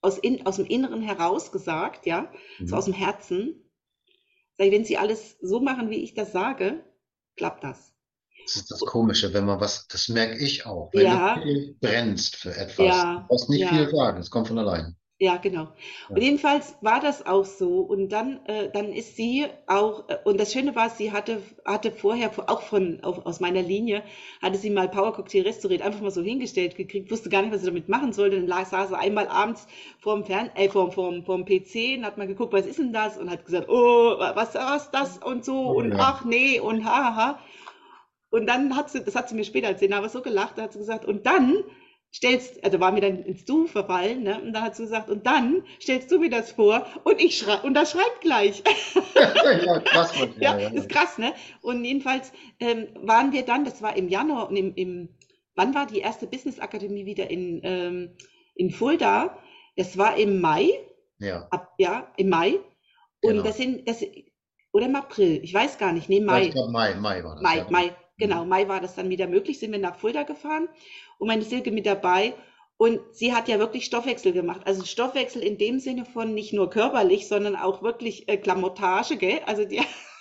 aus, 0.00 0.18
in, 0.18 0.46
aus 0.46 0.56
dem 0.56 0.66
Inneren 0.66 1.02
heraus 1.02 1.52
gesagt, 1.52 2.06
ja, 2.06 2.32
mhm. 2.58 2.68
so 2.68 2.76
aus 2.76 2.86
dem 2.86 2.94
Herzen. 2.94 3.64
Sag 4.56 4.72
wenn 4.72 4.84
Sie 4.84 4.96
alles 4.96 5.36
so 5.40 5.60
machen, 5.60 5.90
wie 5.90 6.02
ich 6.02 6.14
das 6.14 6.32
sage, 6.32 6.84
klappt 7.36 7.62
das. 7.62 7.94
Das 8.44 8.56
ist 8.56 8.70
das 8.70 8.80
Komische, 8.80 9.32
wenn 9.34 9.44
man 9.44 9.60
was, 9.60 9.86
das 9.88 10.08
merke 10.08 10.38
ich 10.38 10.64
auch. 10.66 10.90
Wenn 10.92 11.04
ja. 11.04 11.36
du 11.36 11.42
viel 11.42 11.76
brennst 11.80 12.36
für 12.36 12.56
etwas, 12.56 12.86
ja. 12.86 13.26
du 13.28 13.34
musst 13.34 13.50
nicht 13.50 13.60
ja. 13.60 13.68
viel 13.68 13.90
sagen, 13.90 14.18
es 14.20 14.30
kommt 14.30 14.48
von 14.48 14.58
allein. 14.58 14.96
Ja, 15.20 15.36
genau. 15.36 15.66
Und 16.08 16.22
jedenfalls 16.22 16.76
war 16.80 17.00
das 17.00 17.26
auch 17.26 17.44
so. 17.44 17.80
Und 17.80 18.10
dann, 18.10 18.38
äh, 18.46 18.70
dann 18.70 18.92
ist 18.92 19.16
sie 19.16 19.46
auch, 19.66 20.08
äh, 20.08 20.18
und 20.22 20.38
das 20.38 20.52
Schöne 20.52 20.76
war, 20.76 20.90
sie 20.90 21.10
hatte, 21.10 21.42
hatte 21.64 21.90
vorher, 21.90 22.30
auch 22.48 22.62
von, 22.62 23.02
auf, 23.02 23.26
aus 23.26 23.40
meiner 23.40 23.62
Linie, 23.62 24.04
hatte 24.40 24.58
sie 24.58 24.70
mal 24.70 24.88
Power 24.88 25.12
Cocktail 25.12 25.42
Restaurant 25.42 25.82
einfach 25.82 26.02
mal 26.02 26.12
so 26.12 26.22
hingestellt 26.22 26.76
gekriegt, 26.76 27.10
wusste 27.10 27.30
gar 27.30 27.42
nicht, 27.42 27.52
was 27.52 27.62
sie 27.62 27.66
damit 27.66 27.88
machen 27.88 28.12
sollte. 28.12 28.36
Dann 28.36 28.46
lag, 28.46 28.66
saß 28.66 28.90
sie 28.90 28.96
einmal 28.96 29.26
abends 29.26 29.66
vorm 29.98 30.24
Fern, 30.24 30.50
äh, 30.54 30.68
vorm, 30.68 30.92
vorm, 30.92 31.24
vorm 31.24 31.44
PC 31.44 31.98
und 31.98 32.06
hat 32.06 32.16
mal 32.16 32.28
geguckt, 32.28 32.52
was 32.52 32.66
ist 32.66 32.78
denn 32.78 32.92
das? 32.92 33.18
Und 33.18 33.28
hat 33.28 33.44
gesagt, 33.44 33.68
oh, 33.68 34.14
was, 34.20 34.54
was 34.54 34.92
das 34.92 35.18
und 35.18 35.44
so 35.44 35.70
oh, 35.70 35.78
und 35.80 35.92
ja. 35.92 35.98
ach 35.98 36.24
nee 36.24 36.60
und 36.60 36.84
haha. 36.84 37.16
Ha. 37.16 37.38
Und 38.30 38.46
dann 38.46 38.76
hat 38.76 38.90
sie, 38.90 39.02
das 39.02 39.16
hat 39.16 39.28
sie 39.28 39.34
mir 39.34 39.44
später 39.44 39.68
erzählt, 39.68 39.92
aber 39.92 40.08
so 40.08 40.20
gelacht, 40.20 40.58
da 40.58 40.62
hat 40.62 40.72
sie 40.72 40.78
gesagt, 40.78 41.06
und 41.06 41.26
dann 41.26 41.64
stellst, 42.14 42.64
also 42.64 42.80
war 42.80 42.92
mir 42.92 43.00
dann 43.00 43.24
ins 43.24 43.44
Du 43.44 43.66
verfallen, 43.66 44.22
ne? 44.22 44.40
Und 44.40 44.52
da 44.52 44.62
hat 44.62 44.76
sie 44.76 44.84
gesagt, 44.84 45.10
und 45.10 45.26
dann 45.26 45.62
stellst 45.80 46.10
du 46.10 46.18
mir 46.18 46.30
das 46.30 46.52
vor 46.52 46.86
und 47.04 47.20
ich 47.20 47.38
schreibe, 47.38 47.66
und 47.66 47.74
das 47.74 47.92
schreibt 47.92 48.20
gleich. 48.20 48.62
ja, 49.14 49.80
krass, 49.80 50.12
ja, 50.40 50.58
ja, 50.58 50.68
ist 50.68 50.88
krass, 50.88 51.18
ne? 51.18 51.32
Und 51.60 51.84
jedenfalls 51.84 52.32
ähm, 52.60 52.88
waren 53.02 53.32
wir 53.32 53.44
dann, 53.44 53.64
das 53.64 53.82
war 53.82 53.96
im 53.96 54.08
Januar 54.08 54.48
und 54.48 54.56
im, 54.56 54.74
im 54.74 55.08
wann 55.54 55.74
war 55.74 55.86
die 55.86 55.98
erste 55.98 56.26
Business 56.26 56.60
Akademie 56.60 57.04
wieder 57.04 57.30
in, 57.30 57.60
ähm, 57.64 58.10
in 58.54 58.70
Fulda? 58.70 59.38
Das 59.76 59.98
war 59.98 60.16
im 60.16 60.40
Mai. 60.40 60.70
Ja. 61.18 61.46
Ab, 61.50 61.74
ja, 61.78 62.12
im 62.16 62.28
Mai. 62.30 62.58
Und 63.20 63.30
genau. 63.30 63.42
das 63.42 63.56
sind, 63.56 63.88
das, 63.88 64.02
oder 64.72 64.86
im 64.86 64.96
April, 64.96 65.40
ich 65.42 65.52
weiß 65.52 65.78
gar 65.78 65.92
nicht, 65.92 66.08
nee, 66.08 66.20
Mai. 66.20 66.46
ich 66.46 66.52
glaube 66.52 66.70
Mai, 66.70 66.94
Mai 66.94 67.24
war 67.24 67.34
das. 67.34 67.42
Mai, 67.42 67.56
ja. 67.58 67.66
Mai, 67.70 67.96
genau, 68.18 68.44
Mai 68.44 68.68
war 68.68 68.80
das 68.80 68.94
dann 68.94 69.10
wieder 69.10 69.26
möglich, 69.26 69.58
sind 69.58 69.72
wir 69.72 69.78
nach 69.78 69.96
Fulda 69.96 70.24
gefahren 70.24 70.68
und 71.18 71.28
meine 71.28 71.42
Silke 71.42 71.70
mit 71.70 71.86
dabei. 71.86 72.34
Und 72.76 73.00
sie 73.12 73.34
hat 73.34 73.48
ja 73.48 73.58
wirklich 73.58 73.86
Stoffwechsel 73.86 74.32
gemacht. 74.32 74.60
Also 74.64 74.84
Stoffwechsel 74.84 75.42
in 75.42 75.58
dem 75.58 75.80
Sinne 75.80 76.04
von 76.04 76.32
nicht 76.32 76.52
nur 76.52 76.70
körperlich, 76.70 77.26
sondern 77.26 77.56
auch 77.56 77.82
wirklich 77.82 78.28
äh, 78.28 78.36
Klamottage, 78.36 79.16
gell? 79.16 79.40
Also 79.46 79.64
die, 79.64 79.80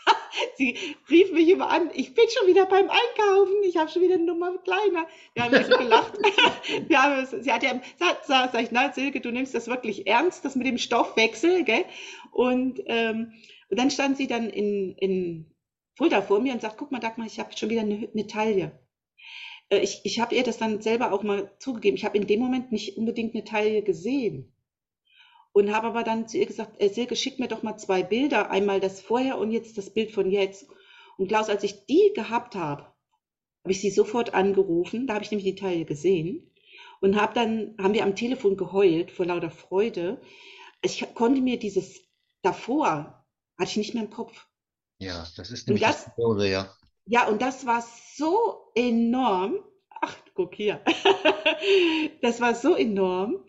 sie 0.57 0.75
rief 1.07 1.31
mich 1.31 1.49
immer 1.49 1.69
an, 1.69 1.91
ich 1.93 2.15
bin 2.15 2.25
schon 2.29 2.47
wieder 2.47 2.65
beim 2.65 2.89
Einkaufen, 2.89 3.62
ich 3.63 3.77
habe 3.77 3.91
schon 3.91 4.01
wieder 4.01 4.15
eine 4.15 4.23
Nummer 4.25 4.57
kleiner. 4.57 5.05
Wir 5.36 5.43
haben 5.43 5.63
so 5.69 5.77
gelacht. 5.77 6.13
Wir 6.88 7.01
haben, 7.01 7.27
sie 7.43 7.51
hat 7.51 7.62
ja, 7.62 7.79
sag, 7.97 8.25
sag, 8.25 8.51
sag 8.51 8.63
ich, 8.63 8.71
na 8.71 8.91
Silke, 8.91 9.21
du 9.21 9.31
nimmst 9.31 9.53
das 9.53 9.67
wirklich 9.67 10.07
ernst, 10.07 10.43
das 10.43 10.55
mit 10.55 10.65
dem 10.65 10.79
Stoffwechsel, 10.79 11.63
gell? 11.63 11.86
Und, 12.31 12.81
ähm, 12.88 13.33
und 13.69 13.79
dann 13.79 13.91
stand 13.91 14.17
sie 14.17 14.27
dann 14.27 14.49
in, 14.49 14.95
in 14.97 15.45
Fulda 15.97 16.21
vor 16.21 16.39
mir 16.39 16.53
und 16.53 16.62
sagt, 16.62 16.77
guck 16.77 16.91
mal, 16.91 16.99
Dagmar, 16.99 17.25
ich 17.25 17.39
habe 17.39 17.57
schon 17.57 17.71
wieder 17.71 17.81
eine, 17.81 18.07
eine 18.13 18.27
Taille. 18.27 18.79
Äh, 19.69 19.79
ich, 19.79 20.01
ich 20.03 20.19
habe 20.19 20.36
ihr 20.36 20.43
das 20.43 20.60
dann 20.60 20.79
selber 20.81 21.12
auch 21.12 21.23
mal 21.23 21.51
zugegeben. 21.60 21.97
Ich 21.97 22.05
habe 22.05 22.17
in 22.17 22.27
dem 22.27 22.39
Moment 22.39 22.71
nicht 22.71 22.97
unbedingt 22.97 23.33
eine 23.33 23.43
Taille 23.43 23.81
gesehen. 23.81 24.53
Und 25.53 25.73
habe 25.73 25.88
aber 25.88 26.03
dann 26.03 26.27
zu 26.27 26.38
ihr 26.38 26.45
gesagt, 26.45 26.79
äh, 26.79 26.89
Silke, 26.89 27.15
schick 27.15 27.39
mir 27.39 27.47
doch 27.47 27.63
mal 27.63 27.77
zwei 27.77 28.03
Bilder, 28.03 28.51
einmal 28.51 28.79
das 28.79 29.01
vorher 29.01 29.39
und 29.39 29.51
jetzt 29.51 29.77
das 29.79 29.89
Bild 29.91 30.12
von 30.12 30.29
jetzt. 30.29 30.67
Und 31.17 31.29
Klaus, 31.29 31.49
als 31.49 31.63
ich 31.63 31.86
die 31.88 32.12
gehabt 32.13 32.55
habe, 32.55 32.83
habe 32.83 33.71
ich 33.71 33.81
sie 33.81 33.89
sofort 33.89 34.36
angerufen, 34.36 35.07
da 35.07 35.15
habe 35.15 35.25
ich 35.25 35.31
nämlich 35.31 35.49
die 35.49 35.60
Taille 35.60 35.86
gesehen 35.86 36.53
und 37.01 37.19
habe 37.19 37.33
dann, 37.33 37.75
haben 37.81 37.95
wir 37.95 38.03
am 38.03 38.15
Telefon 38.15 38.55
geheult 38.55 39.12
vor 39.12 39.25
lauter 39.25 39.49
Freude. 39.49 40.21
Ich 40.83 41.03
konnte 41.15 41.41
mir 41.41 41.57
dieses 41.57 42.01
davor, 42.43 43.25
hatte 43.57 43.71
ich 43.71 43.77
nicht 43.77 43.93
mehr 43.95 44.03
im 44.03 44.12
Kopf. 44.12 44.46
Ja, 44.99 45.25
das 45.36 45.51
ist 45.51 45.67
Und 45.67 45.75
nämlich 45.75 45.83
das, 45.83 46.05
das 46.05 46.15
Kuriose, 46.15 46.49
ja. 46.49 46.73
ja, 47.05 47.27
und 47.27 47.41
das 47.41 47.65
war 47.65 47.83
so 48.15 48.71
enorm. 48.75 49.60
Ach, 49.89 50.15
guck 50.33 50.55
hier. 50.55 50.81
Das 52.21 52.41
war 52.41 52.53
so 52.53 52.75
enorm, 52.75 53.43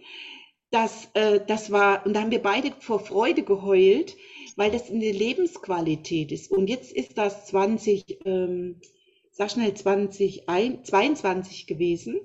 dass 0.71 1.11
äh, 1.15 1.41
das 1.47 1.71
war, 1.71 2.07
und 2.07 2.15
da 2.15 2.21
haben 2.23 2.31
wir 2.31 2.41
beide 2.43 2.73
vor 2.81 3.01
Freude 3.01 3.43
geheult, 3.43 4.17
weil 4.57 4.71
das 4.71 4.91
eine 4.91 5.13
Lebensqualität 5.13 6.33
ist. 6.33 6.51
Und 6.51 6.69
jetzt 6.69 6.93
ist 6.93 7.19
das 7.19 7.47
20, 7.47 8.25
ähm, 8.25 8.81
sag 9.31 9.51
schnell 9.51 9.75
2022 9.75 11.67
gewesen. 11.67 12.21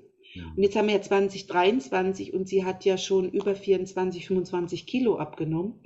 Und 0.56 0.62
jetzt 0.62 0.74
haben 0.76 0.88
wir 0.88 0.94
ja 0.94 1.02
2023 1.02 2.34
und 2.34 2.48
sie 2.48 2.64
hat 2.64 2.84
ja 2.84 2.98
schon 2.98 3.30
über 3.30 3.54
24, 3.54 4.26
25 4.26 4.86
Kilo 4.86 5.18
abgenommen. 5.18 5.80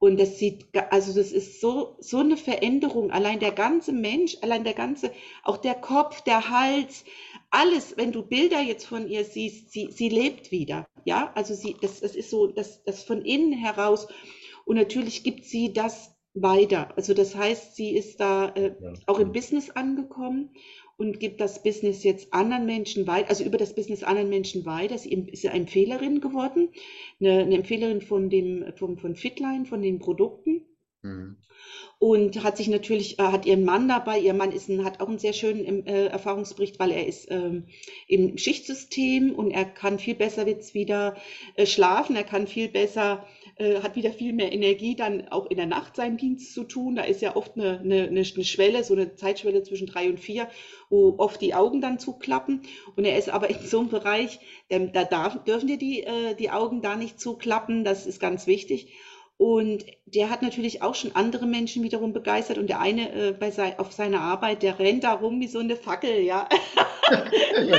Und 0.00 0.18
das 0.18 0.38
sieht, 0.38 0.66
also 0.90 1.12
das 1.14 1.30
ist 1.30 1.60
so, 1.60 1.96
so 2.00 2.18
eine 2.20 2.38
Veränderung. 2.38 3.10
Allein 3.10 3.38
der 3.38 3.52
ganze 3.52 3.92
Mensch, 3.92 4.38
allein 4.40 4.64
der 4.64 4.72
ganze, 4.72 5.12
auch 5.44 5.58
der 5.58 5.74
Kopf, 5.74 6.22
der 6.22 6.48
Hals, 6.48 7.04
alles, 7.50 7.98
wenn 7.98 8.10
du 8.10 8.22
Bilder 8.22 8.60
jetzt 8.62 8.86
von 8.86 9.06
ihr 9.08 9.24
siehst, 9.26 9.72
sie, 9.72 9.90
sie 9.92 10.08
lebt 10.08 10.50
wieder. 10.52 10.88
Ja, 11.04 11.30
also 11.34 11.54
sie, 11.54 11.76
das, 11.82 12.00
das 12.00 12.16
ist 12.16 12.30
so, 12.30 12.46
das, 12.46 12.82
das 12.84 13.04
von 13.04 13.22
innen 13.22 13.52
heraus. 13.52 14.08
Und 14.64 14.76
natürlich 14.76 15.22
gibt 15.22 15.44
sie 15.44 15.74
das 15.74 16.16
weiter. 16.32 16.96
Also 16.96 17.12
das 17.12 17.34
heißt, 17.36 17.76
sie 17.76 17.90
ist 17.90 18.20
da 18.20 18.48
äh, 18.54 18.74
Ja. 18.80 18.92
auch 19.06 19.18
im 19.18 19.32
Business 19.32 19.68
angekommen 19.70 20.50
und 21.00 21.18
gibt 21.18 21.40
das 21.40 21.62
Business 21.62 22.04
jetzt 22.04 22.32
anderen 22.32 22.66
Menschen 22.66 23.06
weiter, 23.06 23.30
also 23.30 23.42
über 23.42 23.58
das 23.58 23.74
Business 23.74 24.02
anderen 24.02 24.28
Menschen 24.28 24.66
weiter. 24.66 24.98
Sie 24.98 25.10
ist 25.12 25.46
eine 25.46 25.56
Empfehlerin 25.56 26.20
geworden, 26.20 26.68
eine, 27.20 27.40
eine 27.40 27.56
Empfehlerin 27.56 28.02
von 28.02 28.30
dem, 28.30 28.64
von, 28.76 28.98
von 28.98 29.16
Fitline, 29.16 29.64
von 29.64 29.82
den 29.82 29.98
Produkten 29.98 30.66
Mhm. 31.02 31.36
und 31.98 32.44
hat 32.44 32.58
sich 32.58 32.68
natürlich, 32.68 33.18
äh, 33.18 33.22
hat 33.22 33.46
ihren 33.46 33.64
Mann 33.64 33.88
dabei. 33.88 34.18
Ihr 34.18 34.34
Mann 34.34 34.52
ist 34.52 34.68
ein, 34.68 34.84
hat 34.84 35.00
auch 35.00 35.08
einen 35.08 35.18
sehr 35.18 35.32
schönen 35.32 35.64
ähm, 35.66 35.86
äh, 35.86 36.06
Erfahrungsbericht, 36.06 36.78
weil 36.78 36.90
er 36.90 37.06
ist 37.06 37.30
ähm, 37.30 37.68
im 38.06 38.36
Schichtsystem 38.36 39.34
und 39.34 39.50
er 39.50 39.64
kann 39.64 39.98
viel 39.98 40.14
besser 40.14 40.46
jetzt 40.46 40.74
wieder 40.74 41.16
äh, 41.54 41.64
schlafen, 41.64 42.16
er 42.16 42.24
kann 42.24 42.46
viel 42.46 42.68
besser, 42.68 43.26
äh, 43.56 43.80
hat 43.80 43.96
wieder 43.96 44.12
viel 44.12 44.32
mehr 44.32 44.52
Energie, 44.52 44.94
dann 44.94 45.28
auch 45.28 45.46
in 45.46 45.56
der 45.56 45.66
Nacht 45.66 45.96
seinen 45.96 46.16
Dienst 46.16 46.54
zu 46.54 46.64
tun. 46.64 46.96
Da 46.96 47.02
ist 47.02 47.22
ja 47.22 47.36
oft 47.36 47.56
eine, 47.56 47.80
eine, 47.80 48.08
eine 48.08 48.24
Schwelle, 48.24 48.84
so 48.84 48.94
eine 48.94 49.14
Zeitschwelle 49.14 49.62
zwischen 49.62 49.86
drei 49.86 50.08
und 50.08 50.20
vier, 50.20 50.48
wo 50.88 51.14
oft 51.18 51.40
die 51.40 51.54
Augen 51.54 51.80
dann 51.80 51.98
zuklappen. 51.98 52.62
Und 52.96 53.04
er 53.04 53.18
ist 53.18 53.28
aber 53.28 53.50
in 53.50 53.60
so 53.60 53.80
einem 53.80 53.88
Bereich, 53.88 54.40
ähm, 54.68 54.92
da 54.92 55.04
darf, 55.04 55.44
dürfen 55.44 55.66
dir 55.66 55.78
die, 55.78 56.02
äh, 56.02 56.34
die 56.34 56.50
Augen 56.50 56.82
da 56.82 56.96
nicht 56.96 57.20
zuklappen, 57.20 57.84
das 57.84 58.06
ist 58.06 58.20
ganz 58.20 58.46
wichtig. 58.46 58.92
Und 59.40 59.86
der 60.04 60.28
hat 60.28 60.42
natürlich 60.42 60.82
auch 60.82 60.94
schon 60.94 61.16
andere 61.16 61.46
Menschen 61.46 61.82
wiederum 61.82 62.12
begeistert. 62.12 62.58
Und 62.58 62.66
der 62.66 62.78
eine 62.78 63.10
äh, 63.10 63.32
bei 63.32 63.50
sei, 63.50 63.78
auf 63.78 63.90
seiner 63.90 64.20
Arbeit, 64.20 64.62
der 64.62 64.78
rennt 64.78 65.02
da 65.02 65.14
rum 65.14 65.40
wie 65.40 65.46
so 65.46 65.60
eine 65.60 65.76
Fackel, 65.76 66.20
ja. 66.20 66.46
Ja. 67.10 67.76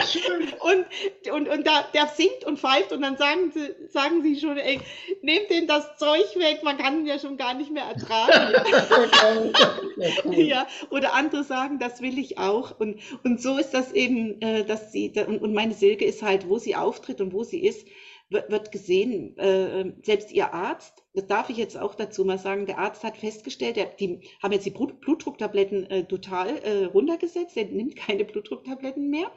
Und, 0.59 1.31
und, 1.31 1.47
und 1.47 1.65
da, 1.65 1.85
der 1.93 2.07
singt 2.07 2.43
und 2.45 2.59
pfeift 2.59 2.91
und 2.91 3.01
dann 3.01 3.15
sagen 3.15 3.49
sie, 3.53 3.73
sagen 3.87 4.21
sie 4.23 4.37
schon, 4.37 4.57
ey, 4.57 4.81
nehmt 5.21 5.49
denn 5.49 5.67
das 5.67 5.97
Zeug 5.97 6.35
weg, 6.35 6.63
man 6.65 6.77
kann 6.77 6.99
ihn 6.99 7.05
ja 7.05 7.17
schon 7.17 7.37
gar 7.37 7.53
nicht 7.53 7.71
mehr 7.71 7.85
ertragen. 7.85 9.53
Ja, 10.31 10.67
oder 10.89 11.13
andere 11.13 11.45
sagen, 11.45 11.79
das 11.79 12.01
will 12.01 12.19
ich 12.19 12.37
auch. 12.39 12.77
Und, 12.77 12.99
und 13.23 13.41
so 13.41 13.57
ist 13.57 13.73
das 13.73 13.93
eben, 13.93 14.41
äh, 14.41 14.65
dass 14.65 14.91
sie, 14.91 15.13
da- 15.13 15.25
und, 15.25 15.41
und 15.41 15.53
meine 15.53 15.75
Silke 15.75 16.03
ist 16.03 16.23
halt, 16.23 16.49
wo 16.49 16.57
sie 16.57 16.75
auftritt 16.75 17.21
und 17.21 17.31
wo 17.31 17.43
sie 17.43 17.63
ist, 17.63 17.87
wird, 18.29 18.51
wird 18.51 18.71
gesehen, 18.73 19.37
äh, 19.37 19.93
selbst 20.03 20.33
ihr 20.33 20.53
Arzt, 20.53 21.00
das 21.13 21.27
darf 21.27 21.49
ich 21.49 21.57
jetzt 21.57 21.77
auch 21.77 21.95
dazu 21.95 22.23
mal 22.25 22.37
sagen, 22.37 22.65
der 22.65 22.79
Arzt 22.79 23.03
hat 23.03 23.17
festgestellt, 23.17 23.75
der, 23.75 23.85
die 23.85 24.21
haben 24.41 24.53
jetzt 24.53 24.65
die 24.65 24.71
Blut, 24.71 25.01
Blutdrucktabletten 25.01 25.89
äh, 25.89 26.03
total 26.05 26.57
äh, 26.59 26.85
runtergesetzt, 26.85 27.55
der 27.55 27.65
nimmt 27.65 27.95
keine 27.95 28.25
Blutdrucktabletten 28.25 29.09
mehr. 29.09 29.31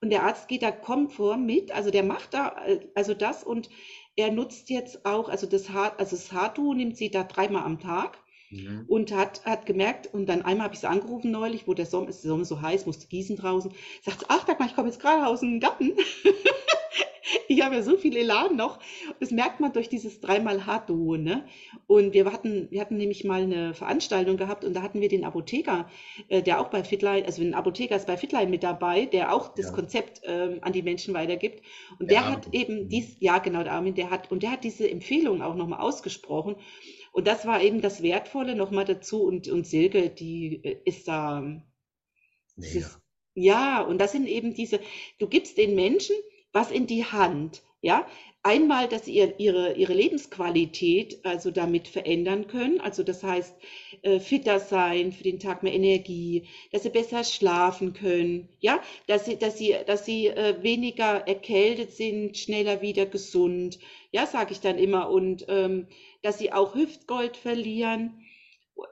Und 0.00 0.10
der 0.10 0.22
Arzt 0.22 0.48
geht 0.48 0.62
da 0.62 0.70
konform 0.70 1.44
mit, 1.44 1.72
also 1.72 1.90
der 1.90 2.04
macht 2.04 2.32
da 2.32 2.64
äh, 2.66 2.80
also 2.94 3.12
das 3.14 3.44
und 3.44 3.68
er 4.16 4.30
nutzt 4.30 4.70
jetzt 4.70 5.04
auch, 5.04 5.28
also 5.28 5.46
das 5.46 5.70
Haar, 5.70 5.98
also 5.98 6.16
das 6.16 6.32
Haartuch 6.32 6.74
nimmt 6.74 6.96
sie 6.96 7.10
da 7.10 7.24
dreimal 7.24 7.64
am 7.64 7.80
Tag 7.80 8.18
Mhm. 8.50 8.84
und 8.88 9.12
hat, 9.12 9.44
hat 9.44 9.64
gemerkt, 9.64 10.12
und 10.12 10.26
dann 10.28 10.42
einmal 10.42 10.64
habe 10.64 10.74
ich 10.74 10.80
sie 10.80 10.88
angerufen 10.88 11.30
neulich, 11.30 11.68
wo 11.68 11.74
der 11.74 11.86
Sommer 11.86 12.08
ist, 12.08 12.24
der 12.24 12.30
Sommer 12.30 12.44
so 12.44 12.60
heiß, 12.60 12.84
musste 12.84 13.06
gießen 13.06 13.36
draußen. 13.36 13.72
Sagt, 14.02 14.20
sie, 14.20 14.26
ach, 14.28 14.44
sag 14.46 14.58
mal, 14.58 14.66
ich 14.66 14.74
komme 14.74 14.88
jetzt 14.88 15.00
gerade 15.00 15.26
aus 15.26 15.40
dem 15.40 15.60
Garten. 15.60 15.92
Ich 17.48 17.62
habe 17.62 17.76
ja 17.76 17.82
so 17.82 17.96
viel 17.96 18.16
Elan 18.16 18.56
noch. 18.56 18.78
Das 19.20 19.30
merkt 19.30 19.60
man 19.60 19.72
durch 19.72 19.88
dieses 19.88 20.20
dreimal 20.20 20.66
Hardduo, 20.66 21.16
ne? 21.16 21.44
Und 21.86 22.12
wir 22.14 22.24
hatten, 22.32 22.68
wir 22.70 22.80
hatten 22.80 22.96
nämlich 22.96 23.24
mal 23.24 23.42
eine 23.42 23.74
Veranstaltung 23.74 24.36
gehabt 24.36 24.64
und 24.64 24.74
da 24.74 24.82
hatten 24.82 25.00
wir 25.00 25.08
den 25.08 25.24
Apotheker, 25.24 25.88
äh, 26.28 26.42
der 26.42 26.60
auch 26.60 26.68
bei 26.68 26.84
Fitline, 26.84 27.24
also 27.26 27.42
ein 27.42 27.54
Apotheker 27.54 27.96
ist 27.96 28.06
bei 28.06 28.16
Fitline 28.16 28.50
mit 28.50 28.62
dabei, 28.62 29.06
der 29.06 29.32
auch 29.34 29.54
das 29.54 29.70
Ja. 29.70 29.72
Konzept 29.72 30.20
ähm, 30.24 30.58
an 30.62 30.72
die 30.72 30.82
Menschen 30.82 31.14
weitergibt. 31.14 31.62
Und 31.98 32.10
Der 32.10 32.20
der 32.20 32.28
hat 32.28 32.48
eben 32.52 32.88
dies, 32.88 33.16
ja 33.20 33.38
genau, 33.38 33.62
der 33.62 33.72
Armin, 33.72 33.94
der 33.94 34.10
hat, 34.10 34.30
und 34.30 34.42
der 34.42 34.52
hat 34.52 34.64
diese 34.64 34.88
Empfehlung 34.90 35.42
auch 35.42 35.54
nochmal 35.54 35.80
ausgesprochen. 35.80 36.56
Und 37.12 37.26
das 37.26 37.46
war 37.46 37.62
eben 37.62 37.80
das 37.80 38.02
Wertvolle 38.02 38.54
nochmal 38.54 38.84
dazu. 38.84 39.22
Und, 39.24 39.48
und 39.48 39.66
Silke, 39.66 40.10
die 40.10 40.60
äh, 40.64 40.80
ist 40.84 41.08
da, 41.08 41.42
Mega. 42.56 42.72
dieses, 42.72 43.00
ja, 43.34 43.80
und 43.82 43.98
das 43.98 44.12
sind 44.12 44.26
eben 44.26 44.54
diese, 44.54 44.80
du 45.18 45.28
gibst 45.28 45.58
den 45.58 45.74
Menschen 45.74 46.16
was 46.52 46.70
in 46.70 46.86
die 46.86 47.04
Hand, 47.04 47.62
ja. 47.82 48.06
Einmal, 48.42 48.88
dass 48.88 49.04
sie 49.04 49.12
ihr, 49.12 49.38
ihre, 49.38 49.74
ihre 49.74 49.92
Lebensqualität 49.92 51.26
also 51.26 51.50
damit 51.50 51.88
verändern 51.88 52.46
können. 52.46 52.80
Also 52.80 53.02
das 53.02 53.22
heißt, 53.22 53.54
äh, 54.00 54.18
fitter 54.18 54.60
sein, 54.60 55.12
für 55.12 55.24
den 55.24 55.38
Tag 55.40 55.62
mehr 55.62 55.74
Energie, 55.74 56.48
dass 56.72 56.84
sie 56.84 56.88
besser 56.88 57.22
schlafen 57.22 57.92
können, 57.92 58.48
ja, 58.60 58.80
dass 59.06 59.26
sie, 59.26 59.36
dass 59.36 59.58
sie, 59.58 59.76
dass 59.86 60.06
sie 60.06 60.28
äh, 60.28 60.62
weniger 60.62 61.28
erkältet 61.28 61.92
sind, 61.92 62.38
schneller 62.38 62.80
wieder 62.80 63.04
gesund, 63.04 63.78
ja, 64.10 64.26
sage 64.26 64.52
ich 64.52 64.60
dann 64.60 64.78
immer. 64.78 65.10
Und 65.10 65.44
ähm, 65.48 65.86
dass 66.22 66.38
sie 66.38 66.50
auch 66.52 66.74
Hüftgold 66.74 67.36
verlieren. 67.36 68.26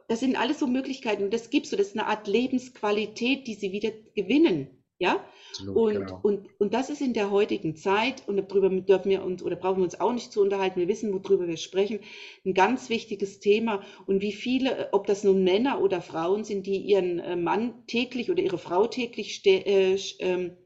Das 0.08 0.20
sind 0.20 0.36
alles 0.36 0.58
so 0.58 0.66
Möglichkeiten 0.66 1.24
und 1.24 1.32
das 1.32 1.48
gibst 1.48 1.72
du, 1.72 1.76
das 1.76 1.88
ist 1.88 1.98
eine 1.98 2.06
Art 2.06 2.26
Lebensqualität, 2.26 3.46
die 3.46 3.54
sie 3.54 3.72
wieder 3.72 3.90
gewinnen. 4.14 4.84
Ja, 4.98 5.24
Absolut, 5.50 5.76
und, 5.76 5.92
genau. 5.94 6.20
und, 6.22 6.60
und 6.60 6.74
das 6.74 6.90
ist 6.90 7.00
in 7.00 7.14
der 7.14 7.30
heutigen 7.30 7.76
Zeit, 7.76 8.22
und 8.26 8.36
darüber 8.36 8.68
dürfen 8.68 9.10
wir 9.10 9.24
uns 9.24 9.42
oder 9.42 9.56
brauchen 9.56 9.78
wir 9.78 9.84
uns 9.84 10.00
auch 10.00 10.12
nicht 10.12 10.32
zu 10.32 10.40
unterhalten, 10.40 10.80
wir 10.80 10.88
wissen, 10.88 11.12
worüber 11.12 11.48
wir 11.48 11.56
sprechen, 11.56 12.00
ein 12.44 12.54
ganz 12.54 12.90
wichtiges 12.90 13.40
Thema. 13.40 13.82
Und 14.06 14.22
wie 14.22 14.32
viele, 14.32 14.88
ob 14.92 15.06
das 15.06 15.24
nun 15.24 15.44
Männer 15.44 15.80
oder 15.80 16.02
Frauen 16.02 16.44
sind, 16.44 16.66
die 16.66 16.78
ihren 16.78 17.18
äh, 17.18 17.36
Mann 17.36 17.86
täglich 17.86 18.30
oder 18.30 18.42
ihre 18.42 18.58
Frau 18.58 18.86
täglich 18.86 19.34
ste 19.34 19.66
äh, 19.66 19.98
ähm, 20.20 20.56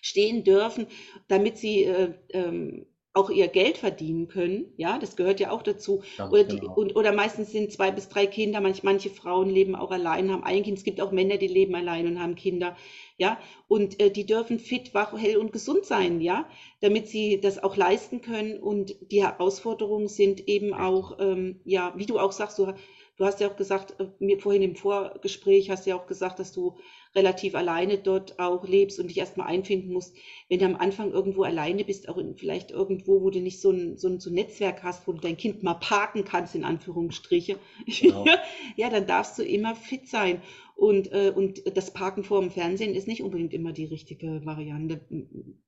stehen 0.00 0.44
dürfen, 0.44 0.86
damit 1.26 1.58
sie 1.58 1.84
äh, 1.84 2.14
ähm, 2.30 2.86
auch 3.18 3.30
ihr 3.30 3.48
Geld 3.48 3.78
verdienen 3.78 4.28
können. 4.28 4.72
Ja, 4.76 4.98
das 4.98 5.16
gehört 5.16 5.40
ja 5.40 5.50
auch 5.50 5.62
dazu. 5.62 6.02
Ganz 6.16 6.32
Oder, 6.32 6.44
die, 6.44 6.60
genau. 6.60 6.74
und, 6.74 6.94
oder 6.94 7.12
meistens 7.12 7.50
sind 7.50 7.72
zwei 7.72 7.90
bis 7.90 8.08
drei 8.08 8.26
Kinder. 8.26 8.60
Manch, 8.60 8.84
manche 8.84 9.10
Frauen 9.10 9.50
leben 9.50 9.74
auch 9.74 9.90
allein, 9.90 10.30
haben 10.30 10.44
ein 10.44 10.62
Kind. 10.62 10.78
Es 10.78 10.84
gibt 10.84 11.00
auch 11.00 11.10
Männer, 11.10 11.36
die 11.36 11.48
leben 11.48 11.74
allein 11.74 12.06
und 12.06 12.22
haben 12.22 12.36
Kinder. 12.36 12.76
Ja, 13.16 13.38
und 13.66 14.00
äh, 14.00 14.10
die 14.10 14.24
dürfen 14.24 14.60
fit, 14.60 14.94
wach, 14.94 15.12
hell 15.18 15.36
und 15.36 15.52
gesund 15.52 15.84
sein. 15.84 16.20
Ja, 16.20 16.48
damit 16.80 17.08
sie 17.08 17.40
das 17.40 17.62
auch 17.62 17.76
leisten 17.76 18.22
können. 18.22 18.60
Und 18.60 18.94
die 19.10 19.24
Herausforderungen 19.24 20.08
sind 20.08 20.46
eben 20.48 20.72
auch, 20.72 21.18
ähm, 21.18 21.60
ja, 21.64 21.92
wie 21.96 22.06
du 22.06 22.18
auch 22.20 22.32
sagst, 22.32 22.58
du 22.58 22.72
du 23.18 23.24
hast 23.24 23.40
ja 23.40 23.50
auch 23.50 23.56
gesagt, 23.56 24.00
äh, 24.00 24.06
mir 24.20 24.38
vorhin 24.38 24.62
im 24.62 24.76
Vorgespräch 24.76 25.70
hast 25.70 25.84
du 25.84 25.90
ja 25.90 25.96
auch 25.96 26.06
gesagt, 26.06 26.38
dass 26.38 26.52
du 26.52 26.78
relativ 27.18 27.54
alleine 27.54 27.98
dort 27.98 28.38
auch 28.38 28.66
lebst 28.66 29.00
und 29.00 29.08
dich 29.08 29.18
erstmal 29.18 29.48
einfinden 29.48 29.92
musst. 29.92 30.16
Wenn 30.48 30.60
du 30.60 30.64
am 30.64 30.76
Anfang 30.76 31.10
irgendwo 31.10 31.42
alleine 31.42 31.84
bist, 31.84 32.08
auch 32.08 32.16
in, 32.16 32.36
vielleicht 32.36 32.70
irgendwo, 32.70 33.20
wo 33.20 33.30
du 33.30 33.40
nicht 33.40 33.60
so 33.60 33.70
ein, 33.70 33.98
so, 33.98 34.08
ein, 34.08 34.20
so 34.20 34.30
ein 34.30 34.34
Netzwerk 34.34 34.82
hast, 34.84 35.06
wo 35.06 35.12
du 35.12 35.20
dein 35.20 35.36
Kind 35.36 35.62
mal 35.62 35.74
parken 35.74 36.24
kannst, 36.24 36.54
in 36.54 36.64
Anführungsstriche, 36.64 37.58
genau. 38.00 38.24
ja, 38.76 38.88
dann 38.88 39.06
darfst 39.06 39.38
du 39.38 39.42
immer 39.42 39.74
fit 39.74 40.08
sein. 40.08 40.40
Und, 40.76 41.12
äh, 41.12 41.32
und 41.34 41.76
das 41.76 41.92
Parken 41.92 42.22
vor 42.22 42.40
dem 42.40 42.52
Fernsehen 42.52 42.94
ist 42.94 43.08
nicht 43.08 43.22
unbedingt 43.22 43.52
immer 43.52 43.72
die 43.72 43.86
richtige 43.86 44.46
Variante, 44.46 45.00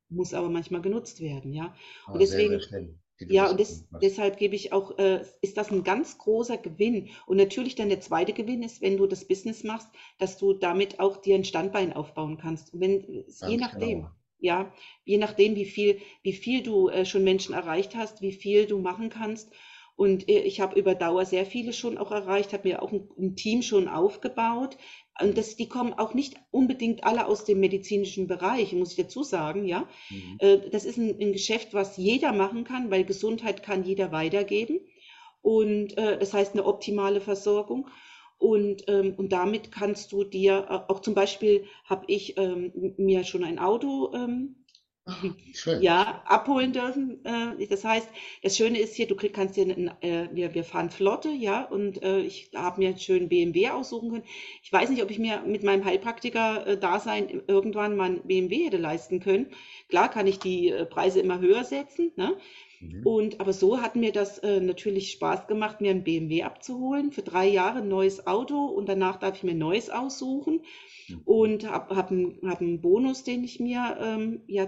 muss 0.09 0.35
aber 0.35 0.49
manchmal 0.49 0.83
genutzt 0.83 1.21
werden, 1.21 1.53
ja. 1.53 1.75
Und 2.07 2.15
ah, 2.15 2.19
deswegen, 2.19 2.61
sehr, 2.61 2.61
sehr 2.61 2.89
ja, 3.29 3.51
und 3.51 3.61
das, 3.61 3.87
deshalb 4.03 4.39
gebe 4.39 4.55
ich 4.55 4.73
auch, 4.73 4.99
äh, 4.99 5.25
ist 5.43 5.57
das 5.57 5.71
ein 5.71 5.85
ganz 5.85 6.19
großer 6.19 6.57
Gewinn. 6.57 7.11
Und 7.27 7.37
natürlich 7.37 7.75
dann 7.75 7.89
der 7.89 8.01
zweite 8.01 8.33
Gewinn 8.33 8.63
ist, 8.63 8.81
wenn 8.81 8.97
du 8.97 9.07
das 9.07 9.27
Business 9.27 9.65
machst, 9.65 9.89
dass 10.19 10.39
du 10.39 10.55
damit 10.55 11.01
auch 11.01 11.19
dir 11.19 11.35
ein 11.35 11.45
Standbein 11.45 11.93
aufbauen 11.93 12.39
kannst. 12.39 12.73
Und 12.73 12.81
wenn, 12.81 13.25
je 13.49 13.57
nachdem, 13.57 13.99
genau. 14.01 14.11
ja, 14.39 14.73
je 15.05 15.19
nachdem, 15.19 15.55
wie 15.55 15.67
viel, 15.67 16.01
wie 16.23 16.33
viel 16.33 16.63
du 16.63 16.89
äh, 16.89 17.05
schon 17.05 17.25
Menschen 17.25 17.55
erreicht 17.55 17.95
hast, 17.95 18.23
wie 18.23 18.33
viel 18.33 18.67
du 18.67 18.79
machen 18.79 19.11
kannst. 19.11 19.53
Und 20.01 20.31
ich 20.31 20.63
habe 20.63 20.81
über 20.81 20.95
Dauer 20.95 21.27
sehr 21.27 21.45
viele 21.45 21.75
schon 21.75 21.99
auch 21.99 22.11
erreicht, 22.11 22.55
habe 22.55 22.67
mir 22.67 22.83
auch 22.83 22.91
ein, 22.91 23.11
ein 23.19 23.37
Team 23.37 23.61
schon 23.61 23.87
aufgebaut, 23.87 24.79
und 25.21 25.37
das, 25.37 25.57
die 25.57 25.69
kommen 25.69 25.93
auch 25.93 26.15
nicht 26.15 26.37
unbedingt 26.51 27.05
alle 27.05 27.27
aus 27.27 27.45
dem 27.45 27.61
medizinischen 27.61 28.27
Bereich, 28.27 28.73
muss 28.73 28.93
ich 28.93 28.97
dazu 28.97 29.23
sagen, 29.23 29.67
ja. 29.67 29.87
Mhm. 30.09 30.37
Äh, 30.39 30.71
das 30.71 30.87
ist 30.87 30.97
ein, 30.97 31.21
ein, 31.21 31.35
Geschäft, 31.35 31.75
was 31.75 31.99
jeder 31.99 32.33
machen 32.33 32.65
kann, 32.65 32.91
weil 32.91 33.05
Gesundheit 33.05 33.63
kann 33.63 33.85
jeder 33.85 34.11
weitergeben. 34.11 34.81
Und 35.43 35.99
äh, 35.99 36.19
das 36.19 36.33
heißt 36.33 36.55
eine 36.55 36.65
optimale 36.65 37.21
Versorgung. 37.21 37.89
Und, 38.39 38.85
ähm, 38.89 39.13
und 39.19 39.35
damit 39.35 39.71
kannst 39.71 40.13
du 40.13 40.25
dir, 40.25 40.67
äh, 40.71 40.91
auch 40.91 41.01
zum 41.01 41.13
Beispiel 41.13 41.67
habe 41.85 42.07
ich 42.07 42.39
ähm, 42.39 42.95
mir 42.97 43.25
schon 43.25 43.45
ein 43.45 43.59
Auto 43.59 44.15
ähm, 44.15 44.60
Schön. 45.55 45.83
ja, 45.83 46.23
abholen 46.27 46.73
dürfen. 46.73 47.25
Äh, 47.25 47.67
das 47.67 47.85
heißt, 47.85 48.09
das 48.43 48.57
Schöne 48.57 48.79
ist 48.79 48.95
hier, 48.95 49.07
du 49.07 49.17
kannst 49.17 49.57
dir, 49.57 49.65
einen, 49.65 49.91
äh, 50.01 50.29
wir, 50.33 50.55
wir 50.55 50.65
fahren 50.65 50.91
Flotte, 50.91 51.31
ja, 51.31 51.65
und 51.65 52.03
äh, 52.03 52.21
ich 52.21 52.51
habe 52.55 52.81
mir 52.81 52.89
einen 52.89 52.99
schönen 52.99 53.29
BMW 53.29 53.71
aussuchen 53.71 54.11
können. 54.11 54.25
Ich 54.63 54.73
weiß 54.73 54.91
nicht, 54.91 55.03
ob 55.03 55.11
ich 55.11 55.19
mir 55.19 55.43
mit 55.47 55.63
meinem 55.63 55.85
Heilpraktiker-Dasein 55.85 57.43
irgendwann 57.47 57.97
mal 57.97 58.07
einen 58.07 58.23
BMW 58.23 58.67
hätte 58.67 58.77
leisten 58.77 59.21
können. 59.21 59.47
Klar 59.89 60.11
kann 60.11 60.27
ich 60.27 60.39
die 60.39 60.73
Preise 60.91 61.21
immer 61.21 61.41
höher 61.41 61.65
setzen, 61.65 62.13
ne? 62.17 62.37
Mhm. 62.81 63.07
Und 63.07 63.41
aber 63.41 63.53
so 63.53 63.83
hat 63.83 63.95
mir 63.95 64.11
das 64.11 64.41
natürlich 64.43 65.11
Spaß 65.11 65.47
gemacht, 65.47 65.83
mir 65.83 65.91
einen 65.91 66.05
BMW 66.05 66.45
abzuholen. 66.45 67.13
Für 67.13 67.21
drei 67.21 67.47
Jahre 67.47 67.81
ein 67.81 67.89
neues 67.89 68.27
Auto 68.27 68.65
und 68.65 68.89
danach 68.89 69.19
darf 69.19 69.37
ich 69.37 69.43
mir 69.43 69.51
ein 69.51 69.59
neues 69.59 69.91
aussuchen 69.91 70.63
mhm. 71.09 71.21
und 71.27 71.71
habe 71.71 71.95
hab 71.95 72.11
einen, 72.11 72.39
hab 72.47 72.63
einen 72.63 72.81
Bonus, 72.81 73.23
den 73.23 73.45
ich 73.45 73.61
mir 73.61 73.99
ähm, 74.01 74.41
ja 74.47 74.67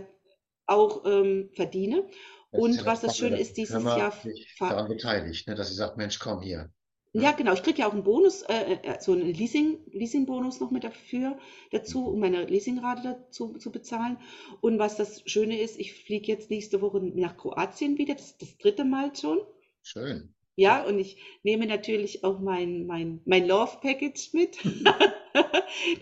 auch 0.67 1.05
ähm, 1.07 1.51
verdiene. 1.55 2.07
Und 2.51 2.77
ja 2.77 2.85
was 2.85 3.01
das 3.01 3.17
Schöne 3.17 3.41
ist, 3.41 3.57
dieses 3.57 3.83
Jahr. 3.83 4.13
daran 4.59 4.89
beteiligt, 4.89 5.49
ne, 5.49 5.55
dass 5.55 5.69
sie 5.69 5.75
sagt, 5.75 5.97
Mensch, 5.97 6.19
komm 6.19 6.43
hier. 6.43 6.71
Ja, 7.15 7.33
genau. 7.33 7.53
Ich 7.53 7.63
kriege 7.63 7.81
ja 7.81 7.89
auch 7.89 7.93
einen 7.93 8.05
Bonus, 8.05 8.43
äh, 8.43 8.79
äh, 8.83 9.01
so 9.01 9.13
einen 9.13 9.35
Leasing, 9.35 9.79
Leasing-Bonus 9.91 10.61
noch 10.61 10.71
mit 10.71 10.85
dafür 10.85 11.39
dazu, 11.71 12.07
um 12.07 12.21
meine 12.21 12.45
Leasingrate 12.47 13.03
dazu 13.03 13.59
zu 13.59 13.71
bezahlen. 13.71 14.17
Und 14.63 14.79
was 14.79 14.97
das 14.97 15.23
Schöne 15.27 15.61
ist, 15.61 15.79
ich 15.79 15.93
fliege 15.93 16.33
jetzt 16.33 16.49
nächste 16.49 16.81
Woche 16.81 17.01
nach 17.03 17.37
Kroatien 17.37 17.99
wieder, 17.99 18.15
das 18.15 18.29
ist 18.29 18.43
das 18.43 18.57
dritte 18.57 18.85
Mal 18.85 19.15
schon. 19.15 19.41
Schön. 19.83 20.35
Ja, 20.57 20.85
und 20.85 20.99
ich 20.99 21.23
nehme 21.43 21.67
natürlich 21.67 22.25
auch 22.25 22.41
mein, 22.41 22.87
mein, 22.87 23.21
mein 23.27 23.47
Love 23.47 23.79
Package 23.83 24.33
mit. 24.33 24.59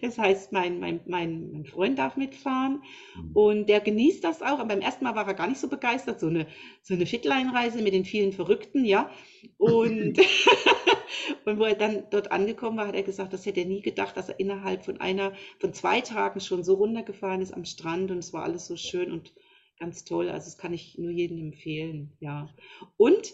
das 0.01 0.19
heißt, 0.19 0.53
mein, 0.53 0.81
mein, 0.81 1.01
mein, 1.07 1.51
mein 1.53 1.65
Freund 1.65 1.99
darf 1.99 2.17
mitfahren 2.17 2.83
mhm. 3.17 3.31
und 3.35 3.69
der 3.69 3.81
genießt 3.81 4.23
das 4.25 4.43
auch. 4.43 4.59
Aber 4.59 4.67
beim 4.67 4.81
ersten 4.81 5.05
Mal 5.05 5.15
war 5.15 5.27
er 5.27 5.35
gar 5.35 5.49
nicht 5.49 5.61
so 5.61 5.69
begeistert. 5.69 6.21
So 6.21 6.29
eine, 6.29 6.47
so 6.83 6.95
eine 6.95 7.07
Fitline-Reise 7.07 7.83
mit 7.83 7.95
den 7.95 8.05
vielen 8.05 8.33
Verrückten, 8.33 8.85
ja. 8.85 9.11
Und, 9.59 10.19
und 11.45 11.59
wo 11.59 11.65
er 11.65 11.75
dann 11.75 12.05
dort 12.11 12.33
angekommen 12.33 12.79
war, 12.79 12.89
hat 12.89 12.95
er 12.95 13.03
gesagt, 13.03 13.33
das 13.33 13.47
hätte 13.47 13.61
er 13.61 13.67
nie 13.67 13.83
gedacht, 13.83 14.17
dass 14.17 14.29
er 14.29 14.41
innerhalb 14.41 14.85
von 14.85 15.01
einer, 15.01 15.33
von 15.59 15.73
zwei 15.73 16.01
Tagen 16.01 16.41
schon 16.41 16.65
so 16.65 16.75
runtergefahren 16.75 17.43
ist 17.43 17.53
am 17.53 17.65
Strand 17.65 18.11
und 18.11 18.19
es 18.19 18.33
war 18.33 18.45
alles 18.45 18.67
so 18.67 18.77
schön 18.77 19.13
und 19.13 19.33
ganz 19.79 20.05
toll. 20.05 20.29
Also 20.29 20.47
das 20.47 20.59
kann 20.59 20.75
ich 20.75 20.99
nur 20.99 21.11
jedem 21.11 21.39
empfehlen, 21.39 22.17
ja. 22.21 22.49
Und 22.97 23.33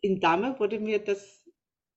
in 0.00 0.20
Damme 0.20 0.58
wurde 0.58 0.80
mir 0.80 0.98
das 0.98 1.44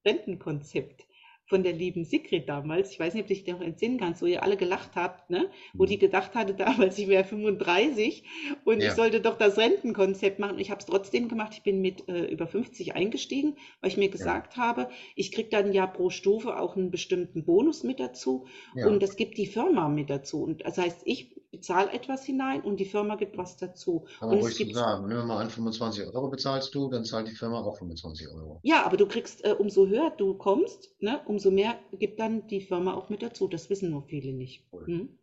Rentenkonzept 0.05 1.05
von 1.45 1.63
der 1.63 1.73
lieben 1.73 2.05
Sigrid 2.05 2.47
damals, 2.47 2.91
ich 2.91 2.99
weiß 2.99 3.13
nicht, 3.13 3.23
ob 3.23 3.27
du 3.27 3.33
dich 3.33 3.47
noch 3.47 3.61
entsinnen 3.61 3.99
kannst, 3.99 4.21
wo 4.21 4.25
ihr 4.25 4.43
alle 4.43 4.57
gelacht 4.57 4.91
habt, 4.95 5.29
ne? 5.29 5.49
wo 5.73 5.85
die 5.85 5.97
mhm. 5.97 6.01
gedacht 6.01 6.35
hatte 6.35 6.53
damals, 6.53 6.97
ich 6.97 7.07
wäre 7.07 7.23
35 7.23 8.23
und 8.63 8.81
ja. 8.81 8.89
ich 8.89 8.93
sollte 8.93 9.21
doch 9.21 9.37
das 9.37 9.57
Rentenkonzept 9.57 10.39
machen. 10.39 10.59
Ich 10.59 10.71
habe 10.71 10.79
es 10.79 10.85
trotzdem 10.85 11.27
gemacht. 11.27 11.53
Ich 11.53 11.63
bin 11.63 11.81
mit 11.81 12.07
äh, 12.07 12.25
über 12.25 12.47
50 12.47 12.95
eingestiegen, 12.95 13.57
weil 13.81 13.89
ich 13.89 13.97
mir 13.97 14.09
gesagt 14.09 14.55
ja. 14.55 14.63
habe, 14.63 14.89
ich 15.15 15.31
kriege 15.31 15.49
dann 15.49 15.73
ja 15.73 15.85
pro 15.85 16.09
Stufe 16.09 16.57
auch 16.57 16.75
einen 16.75 16.91
bestimmten 16.91 17.43
Bonus 17.45 17.83
mit 17.83 17.99
dazu 17.99 18.47
ja. 18.75 18.87
und 18.87 19.03
das 19.03 19.15
gibt 19.15 19.37
die 19.37 19.47
Firma 19.47 19.89
mit 19.89 20.09
dazu. 20.09 20.43
Und 20.43 20.65
das 20.65 20.77
heißt, 20.77 21.01
ich 21.05 21.33
bezahle 21.53 21.91
etwas 21.91 22.25
hinein 22.25 22.61
und 22.61 22.79
die 22.79 22.85
Firma 22.85 23.15
gibt 23.15 23.37
was 23.37 23.57
dazu. 23.57 24.05
Kann 24.19 24.29
man 24.29 24.39
ruhig 24.39 24.57
so 24.57 24.69
sagen. 24.71 25.07
Nehmen 25.07 25.19
wir 25.19 25.25
mal 25.25 25.37
an, 25.37 25.49
25 25.51 26.07
Euro 26.07 26.27
bezahlst 26.29 26.73
du, 26.73 26.89
dann 26.89 27.05
zahlt 27.05 27.27
die 27.27 27.35
Firma 27.35 27.61
auch 27.61 27.77
25 27.77 28.27
Euro. 28.29 28.59
Ja, 28.63 28.83
aber 28.83 28.97
du 28.97 29.07
kriegst, 29.07 29.45
äh, 29.45 29.51
umso 29.51 29.87
höher 29.87 30.11
du 30.17 30.33
kommst, 30.33 30.89
ne, 30.99 31.21
umso 31.33 31.51
mehr 31.51 31.79
gibt 31.93 32.19
dann 32.19 32.47
die 32.47 32.61
Firma 32.61 32.93
auch 32.93 33.09
mit 33.09 33.21
dazu. 33.21 33.47
Das 33.47 33.69
wissen 33.69 33.89
nur 33.89 34.03
viele 34.03 34.33
nicht. 34.33 34.63
Hm? 34.71 35.17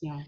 Ja. 0.00 0.20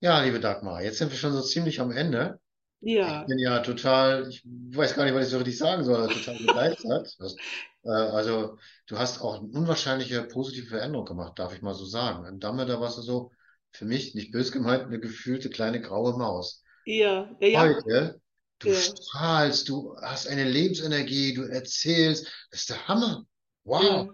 Ja, 0.00 0.20
liebe 0.22 0.40
Dagmar, 0.40 0.82
jetzt 0.82 0.98
sind 0.98 1.12
wir 1.12 1.18
schon 1.18 1.32
so 1.32 1.42
ziemlich 1.42 1.80
am 1.80 1.92
Ende. 1.92 2.40
Ja. 2.80 3.20
Ich 3.20 3.28
bin 3.28 3.38
ja 3.38 3.60
total, 3.60 4.28
ich 4.28 4.42
weiß 4.44 4.94
gar 4.94 5.04
nicht, 5.04 5.14
was 5.14 5.26
ich 5.26 5.30
so 5.30 5.38
richtig 5.38 5.58
sagen 5.58 5.84
soll, 5.84 6.08
total 6.08 6.38
begeistert. 6.38 7.14
Das, 7.18 7.36
äh, 7.84 7.88
also, 7.88 8.58
du 8.86 8.98
hast 8.98 9.20
auch 9.20 9.38
eine 9.38 9.48
unwahrscheinliche 9.48 10.24
positive 10.24 10.66
Veränderung 10.66 11.06
gemacht, 11.06 11.38
darf 11.38 11.54
ich 11.54 11.62
mal 11.62 11.74
so 11.74 11.84
sagen. 11.84 12.26
In 12.26 12.40
Damme, 12.40 12.66
da 12.66 12.80
warst 12.80 12.98
du 12.98 13.02
so, 13.02 13.30
für 13.70 13.84
mich, 13.84 14.14
nicht 14.14 14.32
bös 14.32 14.50
gemeint, 14.50 14.84
eine 14.84 14.98
gefühlte 14.98 15.50
kleine 15.50 15.80
graue 15.80 16.18
Maus. 16.18 16.64
Ja, 16.84 17.30
ja, 17.40 17.48
ja. 17.48 17.60
Heute, 17.60 18.20
du 18.58 18.68
ja. 18.68 18.74
strahlst, 18.74 19.68
du 19.68 19.96
hast 20.00 20.26
eine 20.26 20.48
Lebensenergie, 20.48 21.34
du 21.34 21.42
erzählst, 21.42 22.26
das 22.50 22.60
ist 22.60 22.70
der 22.70 22.88
Hammer. 22.88 23.24
Wow. 23.64 23.82
Ja. 23.82 24.08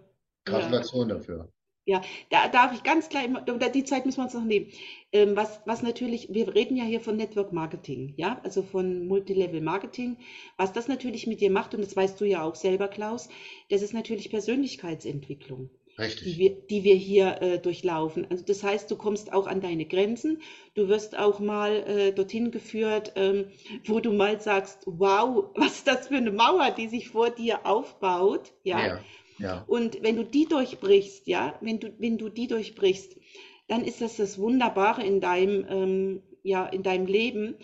Gratulation 0.49 1.09
dafür. 1.09 1.49
Ja, 1.88 2.03
da 2.28 2.49
darf 2.49 2.74
ich 2.74 2.82
ganz 2.82 3.09
klar, 3.09 3.22
die 3.26 3.84
Zeit 3.84 4.05
müssen 4.05 4.18
wir 4.18 4.24
uns 4.24 4.34
noch 4.34 4.44
nehmen. 4.44 4.66
Ähm, 5.11 5.36
was, 5.36 5.62
was 5.64 5.80
natürlich, 5.80 6.28
wir 6.30 6.55
reden 6.55 6.76
ja 6.76 6.84
hier 6.84 7.01
von 7.01 7.16
Network 7.16 7.55
Marketing, 7.55 8.12
ja, 8.18 8.38
also 8.44 8.62
von 8.62 9.07
Multilevel 9.07 9.62
Marketing. 9.62 10.18
Was 10.59 10.74
das 10.74 10.86
natürlich 10.86 11.26
mit 11.26 11.40
dir 11.40 11.51
macht, 11.51 11.74
und 11.74 11.82
das 11.82 11.96
weißt 11.96 12.20
du 12.20 12.26
ja 12.26 12.42
auch 12.42 12.57
selber, 12.57 12.88
Klaus, 12.88 13.30
das 13.70 13.80
ist 13.80 13.94
natürlich 13.94 14.28
Persönlichkeitsentwicklung. 14.28 15.70
Richtig. 15.99 16.34
Die 16.34 16.38
wir, 16.38 16.51
die 16.51 16.84
wir 16.84 16.94
hier 16.94 17.40
äh, 17.40 17.59
durchlaufen. 17.59 18.26
Also 18.30 18.44
das 18.44 18.62
heißt, 18.62 18.90
du 18.90 18.96
kommst 18.96 19.32
auch 19.32 19.46
an 19.46 19.62
deine 19.62 19.86
Grenzen. 19.86 20.42
Du 20.74 20.88
wirst 20.88 21.18
auch 21.18 21.40
mal 21.40 21.72
äh, 21.88 22.12
dorthin 22.12 22.51
geführt, 22.51 23.12
ähm, 23.16 23.46
wo 23.86 23.99
du 23.99 24.12
mal 24.12 24.40
sagst, 24.42 24.82
wow, 24.84 25.46
was 25.55 25.78
ist 25.78 25.88
das 25.88 26.09
für 26.09 26.16
eine 26.16 26.32
Mauer, 26.32 26.70
die 26.70 26.88
sich 26.88 27.09
vor 27.09 27.30
dir 27.30 27.64
aufbaut, 27.64 28.53
ja. 28.62 28.86
ja, 28.86 29.01
ja. 29.39 29.64
Und 29.66 30.03
wenn 30.03 30.16
du 30.16 30.24
die 30.24 30.47
durchbrichst, 30.47 31.26
ja, 31.26 31.59
wenn 31.61 31.80
du, 31.80 31.93
wenn 31.99 32.18
du 32.18 32.28
die 32.28 32.47
durchbrichst, 32.47 33.16
dann 33.68 33.84
ist 33.84 34.01
das 34.01 34.16
das 34.16 34.39
Wunderbare 34.39 35.05
in 35.05 35.20
deinem, 35.20 35.66
ähm, 35.68 36.22
ja, 36.43 36.66
in 36.66 36.82
deinem 36.82 37.07
Leben. 37.07 37.57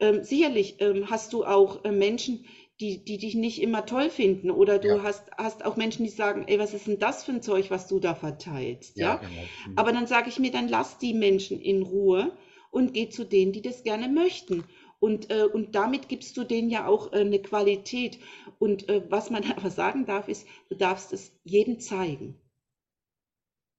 Ähm, 0.00 0.24
sicherlich 0.24 0.76
ähm, 0.80 1.08
hast 1.08 1.32
du 1.32 1.44
auch 1.44 1.84
äh, 1.84 1.92
Menschen, 1.92 2.44
die, 2.80 3.04
die 3.04 3.18
dich 3.18 3.34
nicht 3.34 3.62
immer 3.62 3.86
toll 3.86 4.10
finden. 4.10 4.50
Oder 4.50 4.78
du 4.78 4.88
ja. 4.88 5.02
hast, 5.02 5.30
hast 5.38 5.64
auch 5.64 5.76
Menschen, 5.76 6.04
die 6.04 6.10
sagen, 6.10 6.44
ey, 6.48 6.58
was 6.58 6.74
ist 6.74 6.88
denn 6.88 6.98
das 6.98 7.24
für 7.24 7.32
ein 7.32 7.42
Zeug, 7.42 7.70
was 7.70 7.86
du 7.86 8.00
da 8.00 8.14
verteilst? 8.14 8.96
Ja, 8.96 9.06
ja? 9.06 9.16
Genau. 9.16 9.30
Mhm. 9.68 9.78
Aber 9.78 9.92
dann 9.92 10.06
sage 10.06 10.28
ich 10.28 10.38
mir, 10.38 10.50
dann 10.50 10.68
lass 10.68 10.98
die 10.98 11.14
Menschen 11.14 11.60
in 11.60 11.82
Ruhe 11.82 12.36
und 12.72 12.92
geh 12.94 13.08
zu 13.08 13.24
denen, 13.24 13.52
die 13.52 13.62
das 13.62 13.84
gerne 13.84 14.08
möchten. 14.08 14.64
Und, 15.02 15.32
äh, 15.32 15.42
und 15.42 15.74
damit 15.74 16.08
gibst 16.08 16.36
du 16.36 16.44
denen 16.44 16.70
ja 16.70 16.86
auch 16.86 17.12
äh, 17.12 17.22
eine 17.22 17.42
Qualität. 17.42 18.20
Und 18.60 18.88
äh, 18.88 19.02
was 19.10 19.30
man 19.30 19.42
aber 19.56 19.68
sagen 19.68 20.06
darf, 20.06 20.28
ist, 20.28 20.46
du 20.68 20.76
darfst 20.76 21.12
es 21.12 21.32
jedem 21.42 21.80
zeigen. 21.80 22.40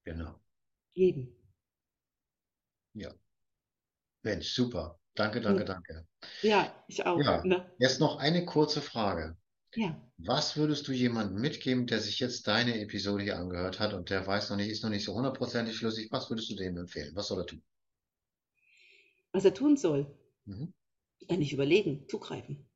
Genau. 0.04 0.38
Jedem. 0.92 1.34
Ja. 2.92 3.10
Mensch, 4.22 4.52
super. 4.52 5.00
Danke, 5.14 5.40
danke, 5.40 5.64
danke. 5.64 6.06
Ja, 6.42 6.84
ich 6.88 7.06
auch. 7.06 7.18
Ja, 7.18 7.42
ne? 7.42 7.72
jetzt 7.78 8.00
noch 8.00 8.18
eine 8.18 8.44
kurze 8.44 8.82
Frage. 8.82 9.38
Ja. 9.76 9.98
Was 10.18 10.58
würdest 10.58 10.86
du 10.88 10.92
jemandem 10.92 11.40
mitgeben, 11.40 11.86
der 11.86 12.00
sich 12.00 12.20
jetzt 12.20 12.46
deine 12.48 12.78
Episode 12.80 13.24
hier 13.24 13.38
angehört 13.38 13.80
hat 13.80 13.94
und 13.94 14.10
der 14.10 14.26
weiß 14.26 14.50
noch 14.50 14.58
nicht, 14.58 14.68
ist 14.68 14.82
noch 14.82 14.90
nicht 14.90 15.04
so 15.04 15.14
hundertprozentig 15.14 15.74
schlüssig? 15.74 16.12
Was 16.12 16.28
würdest 16.28 16.50
du 16.50 16.54
dem 16.54 16.76
empfehlen? 16.76 17.16
Was 17.16 17.28
soll 17.28 17.40
er 17.40 17.46
tun? 17.46 17.62
Was 19.32 19.46
er 19.46 19.54
tun 19.54 19.78
soll? 19.78 20.06
Mhm. 20.44 20.74
Ja, 21.20 21.36
nicht 21.36 21.52
überlegen, 21.52 22.06
zugreifen. 22.08 22.66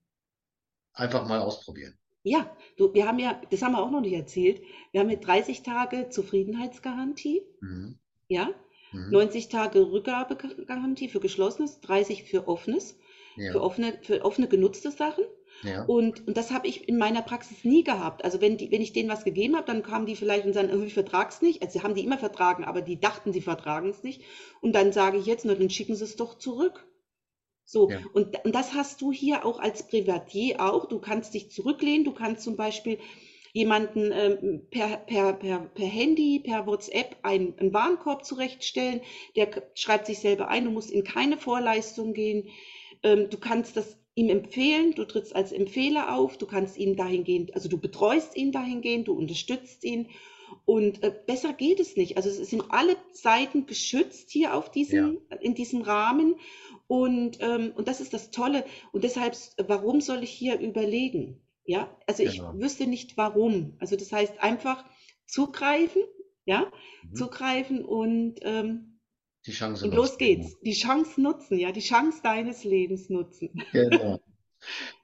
Einfach 0.93 1.27
mal 1.27 1.41
ausprobieren. 1.41 1.99
Ja, 2.23 2.57
du, 2.77 2.93
wir 2.95 3.07
haben 3.07 3.19
ja, 3.19 3.41
das 3.51 3.63
haben 3.63 3.73
wir 3.73 3.83
auch 3.83 3.91
noch 3.91 4.01
nicht 4.01 4.13
erzählt, 4.13 4.61
wir 4.93 5.01
haben 5.01 5.11
ja 5.11 5.17
30 5.17 5.63
Tage 5.63 6.09
Zufriedenheitsgarantie, 6.11 7.43
Mhm. 7.63 7.99
ja, 8.29 8.51
Mhm. 8.93 9.11
90 9.11 9.49
Tage 9.49 9.91
Rückgabegarantie 9.93 11.09
für 11.09 11.21
Geschlossenes, 11.21 11.81
30 11.83 12.25
für 12.25 12.49
Offenes, 12.49 12.99
für 13.49 13.61
Ja, 13.61 13.63
offene, 13.63 13.99
für 14.03 14.25
offene 14.25 14.49
genutzte 14.49 14.91
Sachen. 14.93 15.25
ja, 15.63 15.89
Und, 15.89 16.27
und 16.29 16.37
das 16.37 16.53
habe 16.53 16.69
ich 16.69 16.89
in 16.89 16.99
meiner 16.99 17.23
Praxis 17.23 17.65
nie 17.65 17.85
gehabt. 17.85 18.25
Also 18.25 18.41
wenn 18.43 18.59
die, 18.59 18.71
wenn 18.73 18.83
ich 18.83 18.93
denen 18.95 19.11
was 19.11 19.25
gegeben 19.25 19.57
habe, 19.57 19.67
dann 19.67 19.83
kamen 19.85 20.07
die 20.07 20.17
vielleicht 20.17 20.47
und 20.47 20.55
sagen, 20.55 20.71
irgendwie 20.71 20.91
vertrag's 20.91 21.43
nicht. 21.43 21.63
Also 21.63 21.79
sie 21.79 21.85
haben 21.85 21.95
die 21.95 22.05
immer 22.05 22.19
vertragen, 22.19 22.65
aber 22.65 22.83
die 22.83 23.01
dachten, 23.01 23.33
sie 23.35 23.43
vertragen 23.43 23.91
es 23.91 24.03
nicht. 24.05 24.23
Und 24.63 24.75
dann 24.75 24.93
sage 24.93 25.19
ich 25.19 25.27
jetzt, 25.27 25.47
nur 25.47 25.57
dann 25.57 25.71
schicken 25.71 25.97
sie 25.97 26.05
es 26.05 26.17
doch 26.17 26.39
zurück. 26.39 26.88
So, 27.71 27.91
ja, 27.91 28.01
und, 28.15 28.43
und 28.47 28.55
das 28.55 28.73
hast 28.73 29.03
du 29.03 29.13
hier 29.13 29.45
auch 29.45 29.59
als 29.61 29.87
Privatier 29.87 30.59
auch. 30.59 30.89
Du 30.89 31.01
kannst 31.01 31.35
dich 31.35 31.51
zurücklehnen, 31.51 32.03
du 32.03 32.13
kannst 32.13 32.43
zum 32.43 32.57
Beispiel 32.57 32.99
jemanden 33.53 34.11
ähm, 34.11 34.63
per, 34.71 34.97
per, 34.97 35.35
per, 35.35 35.59
per 35.59 35.87
Handy, 35.87 36.41
per 36.41 36.67
WhatsApp 36.67 37.17
einen, 37.23 37.59
einen 37.59 37.75
Warenkorb 37.75 38.25
zurechtstellen, 38.25 39.03
der 39.37 39.49
schreibt 39.75 40.07
sich 40.07 40.21
selber 40.21 40.49
ein, 40.49 40.65
du 40.65 40.71
musst 40.71 40.91
in 40.91 41.05
keine 41.05 41.37
Vorleistung 41.37 42.15
gehen. 42.15 42.49
Ähm, 43.03 43.29
du 43.29 43.37
kannst 43.37 43.77
das 43.77 43.99
ihm 44.15 44.31
empfehlen, 44.31 44.95
du 44.95 45.05
trittst 45.05 45.37
als 45.37 45.53
Empfehler 45.53 46.17
auf, 46.17 46.39
du 46.39 46.47
kannst 46.47 46.79
ihn 46.79 46.97
dahingehend, 46.97 47.55
also 47.55 47.69
du 47.69 47.77
betreust 47.77 48.35
ihn 48.35 48.51
dahingehend, 48.51 49.09
du 49.09 49.13
unterstützt 49.13 49.85
ihn. 49.85 50.09
Und 50.65 51.03
äh, 51.03 51.13
besser 51.27 51.53
geht 51.53 51.81
es 51.81 51.97
nicht. 51.97 52.17
Also 52.17 52.31
es 52.31 52.49
sind 52.49 52.65
alle 52.71 52.97
Seiten 53.13 53.67
geschützt 53.67 54.31
hier 54.31 54.55
auf 54.55 54.69
ja, 54.69 54.73
diesem, 54.73 55.19
in 55.41 55.55
diesem 55.55 55.83
Rahmen. 55.83 56.37
Und, 56.89 57.39
ähm, 57.41 57.73
und 57.77 57.89
das 57.89 58.01
ist 58.01 58.15
das 58.15 58.31
Tolle. 58.33 58.65
Und 58.93 59.05
deshalb, 59.05 59.37
warum 59.67 60.01
soll 60.03 60.25
ich 60.25 60.31
hier 60.31 60.59
überlegen? 60.61 61.43
Ja, 61.65 61.97
also 62.07 62.23
ich 62.25 62.39
genau. 62.39 62.53
wüsste 62.53 62.87
nicht 62.89 63.17
warum. 63.19 63.77
Also 63.81 63.97
das 63.97 64.13
heißt 64.13 64.41
einfach 64.43 64.85
zugreifen, 65.27 66.03
ja, 66.47 66.73
Mhm. 67.03 67.15
zugreifen 67.15 67.85
und, 67.85 68.37
ähm, 68.43 69.01
Die 69.47 69.53
Chance 69.53 69.85
und 69.85 69.95
los 69.95 70.19
geht's. 70.19 70.59
Die 70.63 70.73
Chance 70.75 71.21
nutzen, 71.21 71.59
ja, 71.59 71.73
die 71.73 71.81
Chance 71.81 72.21
deines 72.23 72.65
Lebens 72.65 73.11
nutzen. 73.11 73.51
Genau. 73.73 74.21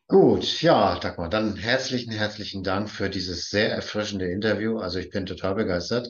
Gut, 0.09 0.63
ja, 0.63 0.99
Dagmar, 1.01 1.31
dann 1.31 1.57
herzlichen, 1.57 2.13
herzlichen 2.13 2.63
Dank 2.65 2.91
für 2.91 3.11
dieses 3.11 3.51
sehr 3.51 3.73
erfrischende 3.73 4.31
Interview. 4.31 4.79
Also 4.79 4.99
ich 5.01 5.11
bin 5.11 5.27
total 5.27 5.55
begeistert. 5.57 6.09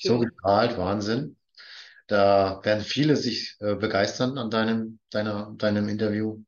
So 0.00 0.18
Schön. 0.18 0.20
gestrahlt, 0.20 0.78
Wahnsinn. 0.78 1.36
Da 2.08 2.60
werden 2.64 2.84
viele 2.84 3.16
sich 3.16 3.56
äh, 3.60 3.74
begeistern 3.74 4.38
an 4.38 4.50
deinem, 4.50 4.98
deiner, 5.10 5.54
deinem 5.56 5.88
Interview. 5.88 6.42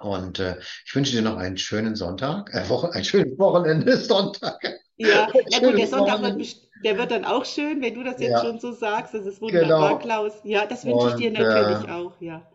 Und 0.00 0.38
äh, 0.38 0.58
ich 0.84 0.94
wünsche 0.94 1.12
dir 1.12 1.22
noch 1.22 1.36
einen 1.36 1.58
schönen 1.58 1.96
Sonntag, 1.96 2.52
äh, 2.54 2.68
Woche, 2.68 2.92
ein 2.92 3.04
schönes 3.04 3.38
Wochenende, 3.38 3.96
Sonntag. 3.98 4.58
Ja, 4.96 5.28
na 5.50 5.58
gut, 5.58 5.76
der 5.78 5.86
Sonntag 5.86 6.22
wird, 6.22 6.56
der 6.84 6.98
wird 6.98 7.10
dann 7.10 7.24
auch 7.24 7.44
schön, 7.44 7.82
wenn 7.82 7.94
du 7.94 8.02
das 8.04 8.20
jetzt 8.20 8.30
Ja, 8.30 8.40
schon 8.40 8.58
so 8.60 8.72
sagst. 8.72 9.14
Das 9.14 9.26
ist 9.26 9.40
wunderbar, 9.40 9.98
genau. 9.98 9.98
Klaus. 9.98 10.32
Ja, 10.44 10.66
das 10.66 10.84
wünsche 10.84 11.08
ich 11.08 11.14
dir 11.14 11.30
natürlich 11.30 11.84
äh, 11.84 11.90
auch, 11.90 12.20
ja. 12.20 12.48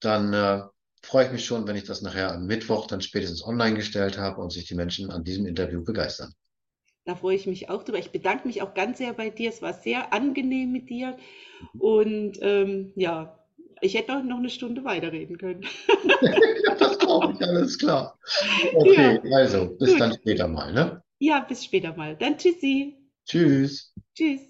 dann 0.00 0.32
äh, 0.34 0.62
freue 1.02 1.26
ich 1.26 1.32
mich 1.32 1.44
schon, 1.44 1.66
wenn 1.66 1.76
ich 1.76 1.84
das 1.84 2.02
nachher 2.02 2.32
am 2.32 2.46
Mittwoch 2.46 2.86
dann 2.86 3.00
spätestens 3.00 3.44
online 3.44 3.76
gestellt 3.76 4.18
habe 4.18 4.40
und 4.40 4.50
sich 4.52 4.66
die 4.66 4.74
Menschen 4.74 5.10
an 5.10 5.24
diesem 5.24 5.46
Interview 5.46 5.84
begeistern. 5.84 6.32
Da 7.08 7.14
freue 7.14 7.36
ich 7.36 7.46
mich 7.46 7.70
auch 7.70 7.84
drüber. 7.84 7.98
Ich 7.98 8.10
bedanke 8.10 8.46
mich 8.46 8.60
auch 8.60 8.74
ganz 8.74 8.98
sehr 8.98 9.14
bei 9.14 9.30
dir. 9.30 9.48
Es 9.48 9.62
war 9.62 9.72
sehr 9.72 10.12
angenehm 10.12 10.72
mit 10.72 10.90
dir. 10.90 11.16
Und 11.78 12.38
ähm, 12.42 12.92
ja, 12.96 13.38
ich 13.80 13.94
hätte 13.94 14.12
noch, 14.12 14.22
noch 14.22 14.36
eine 14.36 14.50
Stunde 14.50 14.84
weiterreden 14.84 15.38
können. 15.38 15.64
Ja, 16.66 16.74
das 16.78 16.98
glaube 16.98 17.32
ich, 17.32 17.40
alles 17.42 17.78
klar. 17.78 18.18
Okay, 18.74 19.20
Ja, 19.24 19.36
also 19.36 19.74
bis 19.78 19.92
gut. 19.92 20.00
dann 20.00 20.12
später 20.12 20.48
mal, 20.48 20.70
ne? 20.74 21.02
Ja, 21.18 21.40
bis 21.40 21.64
später 21.64 21.96
mal. 21.96 22.14
Dann 22.14 22.36
tschüssi. 22.36 22.96
Tschüss. 23.24 23.94
Tschüss. 24.14 24.42